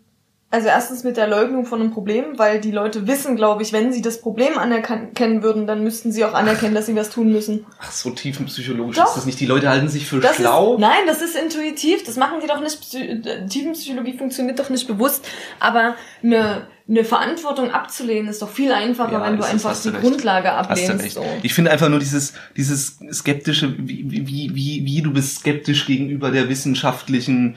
also 0.50 0.68
erstens 0.68 1.04
mit 1.04 1.18
der 1.18 1.28
Leugnung 1.28 1.66
von 1.66 1.80
einem 1.80 1.90
Problem, 1.90 2.24
weil 2.38 2.58
die 2.58 2.70
Leute 2.70 3.06
wissen, 3.06 3.36
glaube 3.36 3.62
ich, 3.62 3.74
wenn 3.74 3.92
sie 3.92 4.00
das 4.00 4.20
Problem 4.22 4.56
anerkennen 4.56 5.42
würden, 5.42 5.66
dann 5.66 5.84
müssten 5.84 6.10
sie 6.10 6.24
auch 6.24 6.32
anerkennen, 6.32 6.74
dass 6.74 6.86
sie 6.86 6.96
was 6.96 7.10
tun 7.10 7.30
müssen. 7.30 7.66
ach, 7.78 7.92
so 7.92 8.10
tiefenpsychologisch 8.10 8.96
Doch. 8.96 9.08
ist 9.08 9.16
das 9.16 9.26
nicht. 9.26 9.38
Die 9.40 9.46
Leute 9.46 9.68
halten 9.68 9.88
sich 9.88 10.06
für 10.06 10.20
Das 10.20 10.36
schlau. 10.36 10.74
Ist, 10.74 10.80
nein, 10.80 11.06
das 11.06 11.20
ist 11.20 11.36
intuitiv. 11.36 12.02
Das 12.04 12.16
machen 12.16 12.38
die 12.42 12.46
doch 12.46 12.60
nicht. 12.62 12.80
Psy 12.80 13.20
Tiefenpsychologie 13.48 14.16
funktioniert 14.16 14.58
doch 14.58 14.70
nicht 14.70 14.86
bewusst. 14.88 15.28
Aber 15.60 15.96
eine, 16.22 16.66
eine 16.88 17.04
Verantwortung 17.04 17.70
abzulehnen 17.70 18.28
ist 18.28 18.40
doch 18.40 18.48
viel 18.48 18.72
einfacher, 18.72 19.12
Ja, 19.12 19.26
wenn 19.26 19.36
du 19.36 19.44
einfach 19.44 19.78
die 19.78 19.90
recht. 19.90 20.00
Grundlage 20.00 20.50
ablehnst. 20.52 21.10
So. 21.10 21.26
Ich 21.42 21.52
finde 21.52 21.70
einfach 21.72 21.90
nur 21.90 21.98
dieses, 21.98 22.32
dieses 22.56 22.98
skeptische, 23.12 23.74
wie, 23.78 24.06
wie, 24.08 24.54
wie, 24.54 24.82
wie 24.86 25.02
du 25.02 25.12
bist 25.12 25.40
skeptisch 25.40 25.84
gegenüber 25.86 26.30
der 26.30 26.48
wissenschaftlichen, 26.48 27.56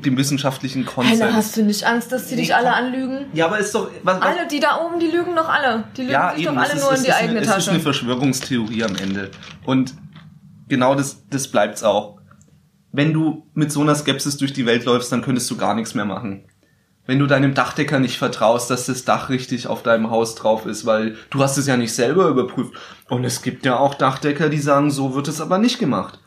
dem 0.00 0.16
wissenschaftlichen 0.16 0.86
Konsens. 0.86 1.20
Heiner, 1.20 1.34
hast 1.34 1.56
du 1.56 1.62
nicht 1.64 1.84
Angst, 1.84 2.10
dass 2.12 2.28
die 2.28 2.36
Nee, 2.36 2.42
dich 2.42 2.54
alle 2.54 2.72
anlügen? 2.72 3.26
ja, 3.34 3.46
aber 3.46 3.58
ist 3.58 3.74
doch, 3.74 3.90
was, 4.02 4.16
was, 4.20 4.22
Alle, 4.22 4.46
die 4.48 4.60
da 4.60 4.78
oben, 4.84 4.98
die 4.98 5.06
lügen 5.08 5.36
doch 5.36 5.48
alle. 5.48 5.84
Die 5.96 6.02
lügen 6.02 6.18
sich 6.36 6.46
doch 6.46 6.52
es 6.52 6.58
alle 6.58 6.72
ist- 6.74 6.82
nur 6.82 6.94
in 6.96 7.02
die 7.02 7.12
eigene 7.12 7.38
eine, 7.38 7.46
Tasche. 7.46 7.58
Es 7.58 7.64
ist 7.64 7.68
eine 7.70 7.80
Verschwörungstheorie 7.80 8.84
am 8.84 8.96
Ende. 8.96 9.30
Und 9.64 9.94
genau 10.68 10.94
das, 10.94 11.26
das 11.28 11.48
bleibt's 11.48 11.82
auch. 11.82 12.18
Wenn 12.92 13.12
du 13.12 13.46
mit 13.54 13.72
so 13.72 13.80
einer 13.80 13.94
Skepsis 13.94 14.36
durch 14.36 14.52
die 14.52 14.66
Welt 14.66 14.84
läufst, 14.84 15.10
dann 15.12 15.22
könntest 15.22 15.50
du 15.50 15.56
gar 15.56 15.74
nichts 15.74 15.94
mehr 15.94 16.04
machen. 16.04 16.44
Wenn 17.06 17.18
du 17.18 17.26
deinem 17.26 17.52
Dachdecker 17.54 17.98
nicht 17.98 18.16
vertraust, 18.18 18.70
dass 18.70 18.86
das 18.86 19.04
Dach 19.04 19.28
richtig 19.28 19.66
auf 19.66 19.82
deinem 19.82 20.10
Haus 20.10 20.34
drauf 20.36 20.66
ist, 20.66 20.86
weil 20.86 21.16
du 21.30 21.42
hast 21.42 21.56
es 21.58 21.66
ja 21.66 21.76
nicht 21.76 21.92
selber 21.94 22.28
überprüft. 22.28 22.74
Und 23.08 23.24
es 23.24 23.42
gibt 23.42 23.66
ja 23.66 23.76
auch 23.76 23.94
Dachdecker, 23.94 24.48
die 24.48 24.58
sagen, 24.58 24.90
so 24.90 25.14
wird 25.14 25.26
es 25.26 25.40
aber 25.40 25.58
nicht 25.58 25.78
gemacht. 25.80 26.20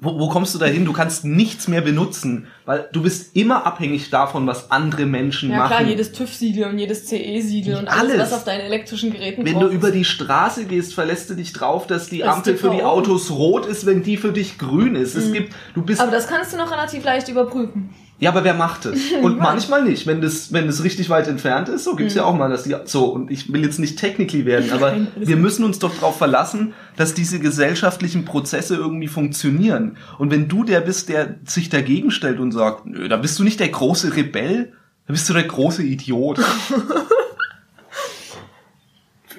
Wo, 0.00 0.18
wo 0.18 0.28
kommst 0.28 0.54
du 0.54 0.58
da 0.58 0.66
hin? 0.66 0.84
Du 0.84 0.92
kannst 0.92 1.24
nichts 1.24 1.68
mehr 1.68 1.80
benutzen, 1.80 2.48
weil 2.66 2.88
du 2.92 3.02
bist 3.02 3.34
immer 3.36 3.64
abhängig 3.64 4.10
davon, 4.10 4.46
was 4.46 4.70
andere 4.70 5.06
Menschen 5.06 5.50
ja 5.50 5.58
machen. 5.58 5.68
klar, 5.76 5.82
jedes 5.82 6.12
TÜV-Siegel 6.12 6.64
und 6.64 6.78
jedes 6.78 7.06
CE-Siegel 7.06 7.76
und 7.76 7.86
alles, 7.88 8.12
Alles. 8.12 8.18
was 8.20 8.32
auf 8.32 8.44
deinen 8.44 8.62
elektrischen 8.62 9.12
Geräten 9.12 9.44
Wenn 9.44 9.60
du 9.60 9.68
über 9.68 9.90
die 9.92 10.04
Straße 10.04 10.64
gehst, 10.64 10.94
verlässt 10.94 11.30
du 11.30 11.34
dich 11.34 11.52
drauf, 11.52 11.86
dass 11.86 12.08
die 12.08 12.18
Das 12.18 12.36
Ampel 12.36 12.56
für 12.56 12.70
die. 12.70 12.82
Autos 12.82 13.30
rot 13.30 13.66
ist, 13.66 13.86
wenn 13.86 14.02
die 14.02 14.16
für 14.16 14.32
dich 14.32 14.58
grün 14.58 14.96
ist. 14.96 15.14
Es 15.14 15.32
gibt, 15.32 15.54
du 15.74 15.82
bist, 15.82 16.00
Mhm. 16.00 16.08
Aber 16.08 16.16
das 16.16 16.26
kannst 16.26 16.52
du 16.52 16.56
noch 16.56 16.70
relativ 16.72 17.04
leicht 17.04 17.28
überprüfen. 17.28 17.90
Ja, 18.20 18.30
aber 18.30 18.44
wer 18.44 18.54
macht 18.54 18.86
es? 18.86 19.12
Und 19.22 19.38
manchmal 19.38 19.84
nicht, 19.84 20.06
wenn 20.06 20.20
das, 20.20 20.52
wenn 20.52 20.66
das 20.66 20.84
richtig 20.84 21.10
weit 21.10 21.26
entfernt 21.28 21.68
ist. 21.68 21.84
So 21.84 21.96
gibt's 21.96 22.14
ja 22.14 22.24
auch 22.24 22.36
mal, 22.36 22.48
dass 22.48 22.62
die, 22.62 22.76
so, 22.84 23.06
und 23.06 23.30
ich 23.30 23.52
will 23.52 23.64
jetzt 23.64 23.78
nicht 23.78 23.98
technically 23.98 24.46
werden, 24.46 24.70
aber 24.72 24.92
Nein, 24.92 25.08
wir 25.16 25.36
müssen 25.36 25.64
uns 25.64 25.78
doch 25.78 25.94
darauf 25.94 26.18
verlassen, 26.18 26.74
dass 26.96 27.14
diese 27.14 27.40
gesellschaftlichen 27.40 28.24
Prozesse 28.24 28.76
irgendwie 28.76 29.08
funktionieren. 29.08 29.96
Und 30.18 30.30
wenn 30.30 30.48
du 30.48 30.64
der 30.64 30.80
bist, 30.80 31.08
der 31.08 31.36
sich 31.44 31.68
dagegen 31.68 32.10
stellt 32.10 32.38
und 32.38 32.52
sagt, 32.52 32.86
nö, 32.86 33.08
da 33.08 33.16
bist 33.16 33.38
du 33.38 33.44
nicht 33.44 33.60
der 33.60 33.68
große 33.68 34.16
Rebell, 34.16 34.72
da 35.06 35.12
bist 35.12 35.28
du 35.28 35.32
der 35.32 35.44
große 35.44 35.82
Idiot. 35.82 36.40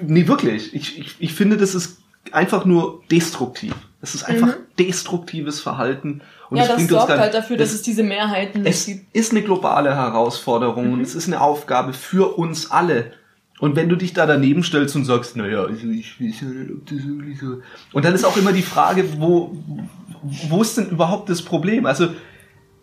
Nee, 0.02 0.28
wirklich. 0.28 0.74
Ich, 0.74 0.98
ich, 0.98 1.16
ich 1.18 1.32
finde, 1.32 1.56
das 1.56 1.74
ist 1.74 1.98
einfach 2.32 2.64
nur 2.64 3.02
destruktiv. 3.10 3.72
Es 4.08 4.14
ist 4.14 4.22
einfach 4.24 4.56
destruktives 4.78 5.60
Verhalten. 5.60 6.22
Und 6.50 6.52
Mhm. 6.52 6.56
ja, 6.58 6.62
es 6.62 6.68
das 6.68 6.76
bringt 6.76 6.90
uns 6.92 6.98
sorgt 7.00 7.08
gar 7.08 7.18
halt 7.18 7.34
dafür, 7.34 7.56
dass 7.56 7.70
es, 7.70 7.76
es 7.76 7.82
diese 7.82 8.02
Mehrheiten 8.02 8.62
nicht 8.62 8.70
es 8.74 8.86
gibt. 8.86 9.14
ist 9.16 9.32
eine 9.32 9.42
globale 9.42 9.94
Herausforderung 9.94 10.86
Mhm. 10.88 10.92
und 10.94 11.00
es 11.00 11.14
ist 11.14 11.26
eine 11.26 11.40
Aufgabe 11.40 11.92
für 11.92 12.36
uns 12.38 12.70
alle. 12.70 13.12
Und 13.58 13.74
wenn 13.74 13.88
du 13.88 13.96
dich 13.96 14.12
da 14.12 14.26
daneben 14.26 14.62
stellst 14.62 14.94
und 14.96 15.04
sagst, 15.06 15.34
naja, 15.36 15.66
ich 15.68 15.82
weiß 16.20 16.40
ja 16.42 16.46
nicht, 16.48 16.70
ob 16.72 16.86
das 16.86 16.98
wirklich 17.06 17.40
so. 17.40 17.62
Und 17.92 18.04
dann 18.04 18.14
ist 18.14 18.24
auch 18.24 18.36
immer 18.36 18.52
die 18.52 18.62
Frage, 18.62 19.04
wo, 19.18 19.56
wo 20.48 20.62
ist 20.62 20.76
denn 20.76 20.90
überhaupt 20.90 21.28
das 21.30 21.40
Problem? 21.42 21.86
Also, 21.86 22.08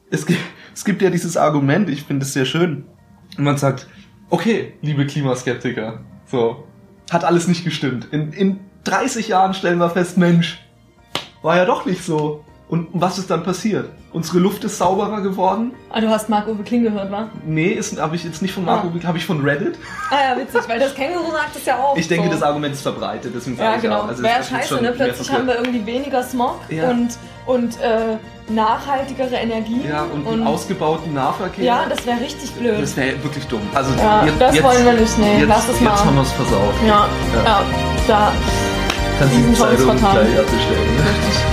es 0.09 0.25
gibt, 0.25 0.39
es 0.73 0.83
gibt 0.83 1.01
ja 1.01 1.09
dieses 1.11 1.37
Argument, 1.37 1.89
ich 1.89 2.03
finde 2.03 2.25
es 2.25 2.33
sehr 2.33 2.45
schön. 2.45 2.85
Und 3.37 3.43
man 3.43 3.57
sagt, 3.57 3.87
okay, 4.29 4.73
liebe 4.81 5.05
Klimaskeptiker, 5.05 6.01
so, 6.25 6.63
hat 7.11 7.23
alles 7.23 7.47
nicht 7.47 7.63
gestimmt. 7.63 8.07
In, 8.11 8.33
in 8.33 8.59
30 8.85 9.27
Jahren 9.27 9.53
stellen 9.53 9.77
wir 9.77 9.89
fest, 9.91 10.17
Mensch, 10.17 10.59
war 11.43 11.57
ja 11.57 11.65
doch 11.65 11.85
nicht 11.85 12.03
so. 12.03 12.43
Und 12.69 12.87
was 12.93 13.19
ist 13.19 13.29
dann 13.29 13.43
passiert? 13.43 13.91
Unsere 14.13 14.39
Luft 14.39 14.63
ist 14.63 14.79
sauberer 14.79 15.21
geworden? 15.21 15.73
Ah, 15.91 16.01
du 16.01 16.09
hast 16.09 16.27
Marc-Uwe 16.29 16.63
Kling 16.63 16.81
gehört, 16.83 17.11
wa? 17.11 17.27
Nee, 17.45 17.67
ist 17.67 17.99
habe 18.01 18.15
ich 18.15 18.23
jetzt 18.23 18.41
nicht 18.41 18.53
von 18.53 18.65
Marco, 18.65 18.89
habe 19.05 19.17
ich 19.19 19.25
von 19.25 19.43
Reddit. 19.43 19.75
Ah 20.09 20.31
ja, 20.31 20.37
witzig, 20.41 20.61
weil 20.67 20.79
das 20.79 20.95
Känguru 20.95 21.29
sagt 21.31 21.55
es 21.55 21.65
ja 21.65 21.77
auch. 21.77 21.95
Ich 21.95 22.07
denke, 22.07 22.27
so. 22.27 22.33
das 22.33 22.41
Argument 22.41 22.73
ist 22.73 22.81
verbreitet, 22.81 23.31
deswegen 23.35 23.57
sage 23.57 23.69
Ja, 23.69 23.75
ich 23.75 23.81
genau. 23.83 23.99
auch. 23.99 24.07
Also, 24.07 24.23
Wäre 24.23 24.41
scheiße, 24.43 24.81
ne? 24.81 24.91
Plötzlich 24.91 25.31
haben 25.31 25.45
wir 25.45 25.55
irgendwie 25.57 25.85
weniger 25.85 26.23
Smog 26.23 26.61
Ja. 26.69 26.89
und, 26.89 27.09
und 27.45 27.79
äh, 27.81 28.17
nachhaltigere 28.51 29.35
Energie. 29.35 29.81
ja, 29.87 30.03
und, 30.03 30.25
einen 30.25 30.47
ausgebauten 30.47 31.13
Nahverkehr. 31.13 31.63
ja, 31.65 31.85
das 31.87 32.03
wäre 32.07 32.19
richtig 32.21 32.51
blöd. 32.53 32.81
das 32.81 32.97
wäre 32.97 33.21
wirklich 33.23 33.45
dumm. 33.47 33.61
Also 33.75 33.91
Ja, 33.99 34.25
das 34.39 34.63
wollen 34.63 34.83
wir 34.85 34.93
nicht, 34.93 35.17
nee, 35.19 35.39
jetzt, 35.39 35.47
lass 35.49 35.69
es 35.69 35.79
mal. 35.81 35.91
Jetzt 35.91 36.05
haben 36.05 36.15
wir 36.15 36.21
es 36.23 36.31
versaut. 36.31 36.73
ja, 36.87 37.07
Ja. 37.35 37.43
ja, 37.45 37.61
da. 38.07 38.31
Kannst 39.19 39.33
die 39.33 39.37
Diesen 39.37 39.53
Chance 39.55 39.77
Zeitung 39.77 39.97
vertan. 39.97 40.25
gleich 40.25 40.39
abbestellen. 40.39 40.95
Ne? 40.95 41.03
Richtig. 41.03 41.52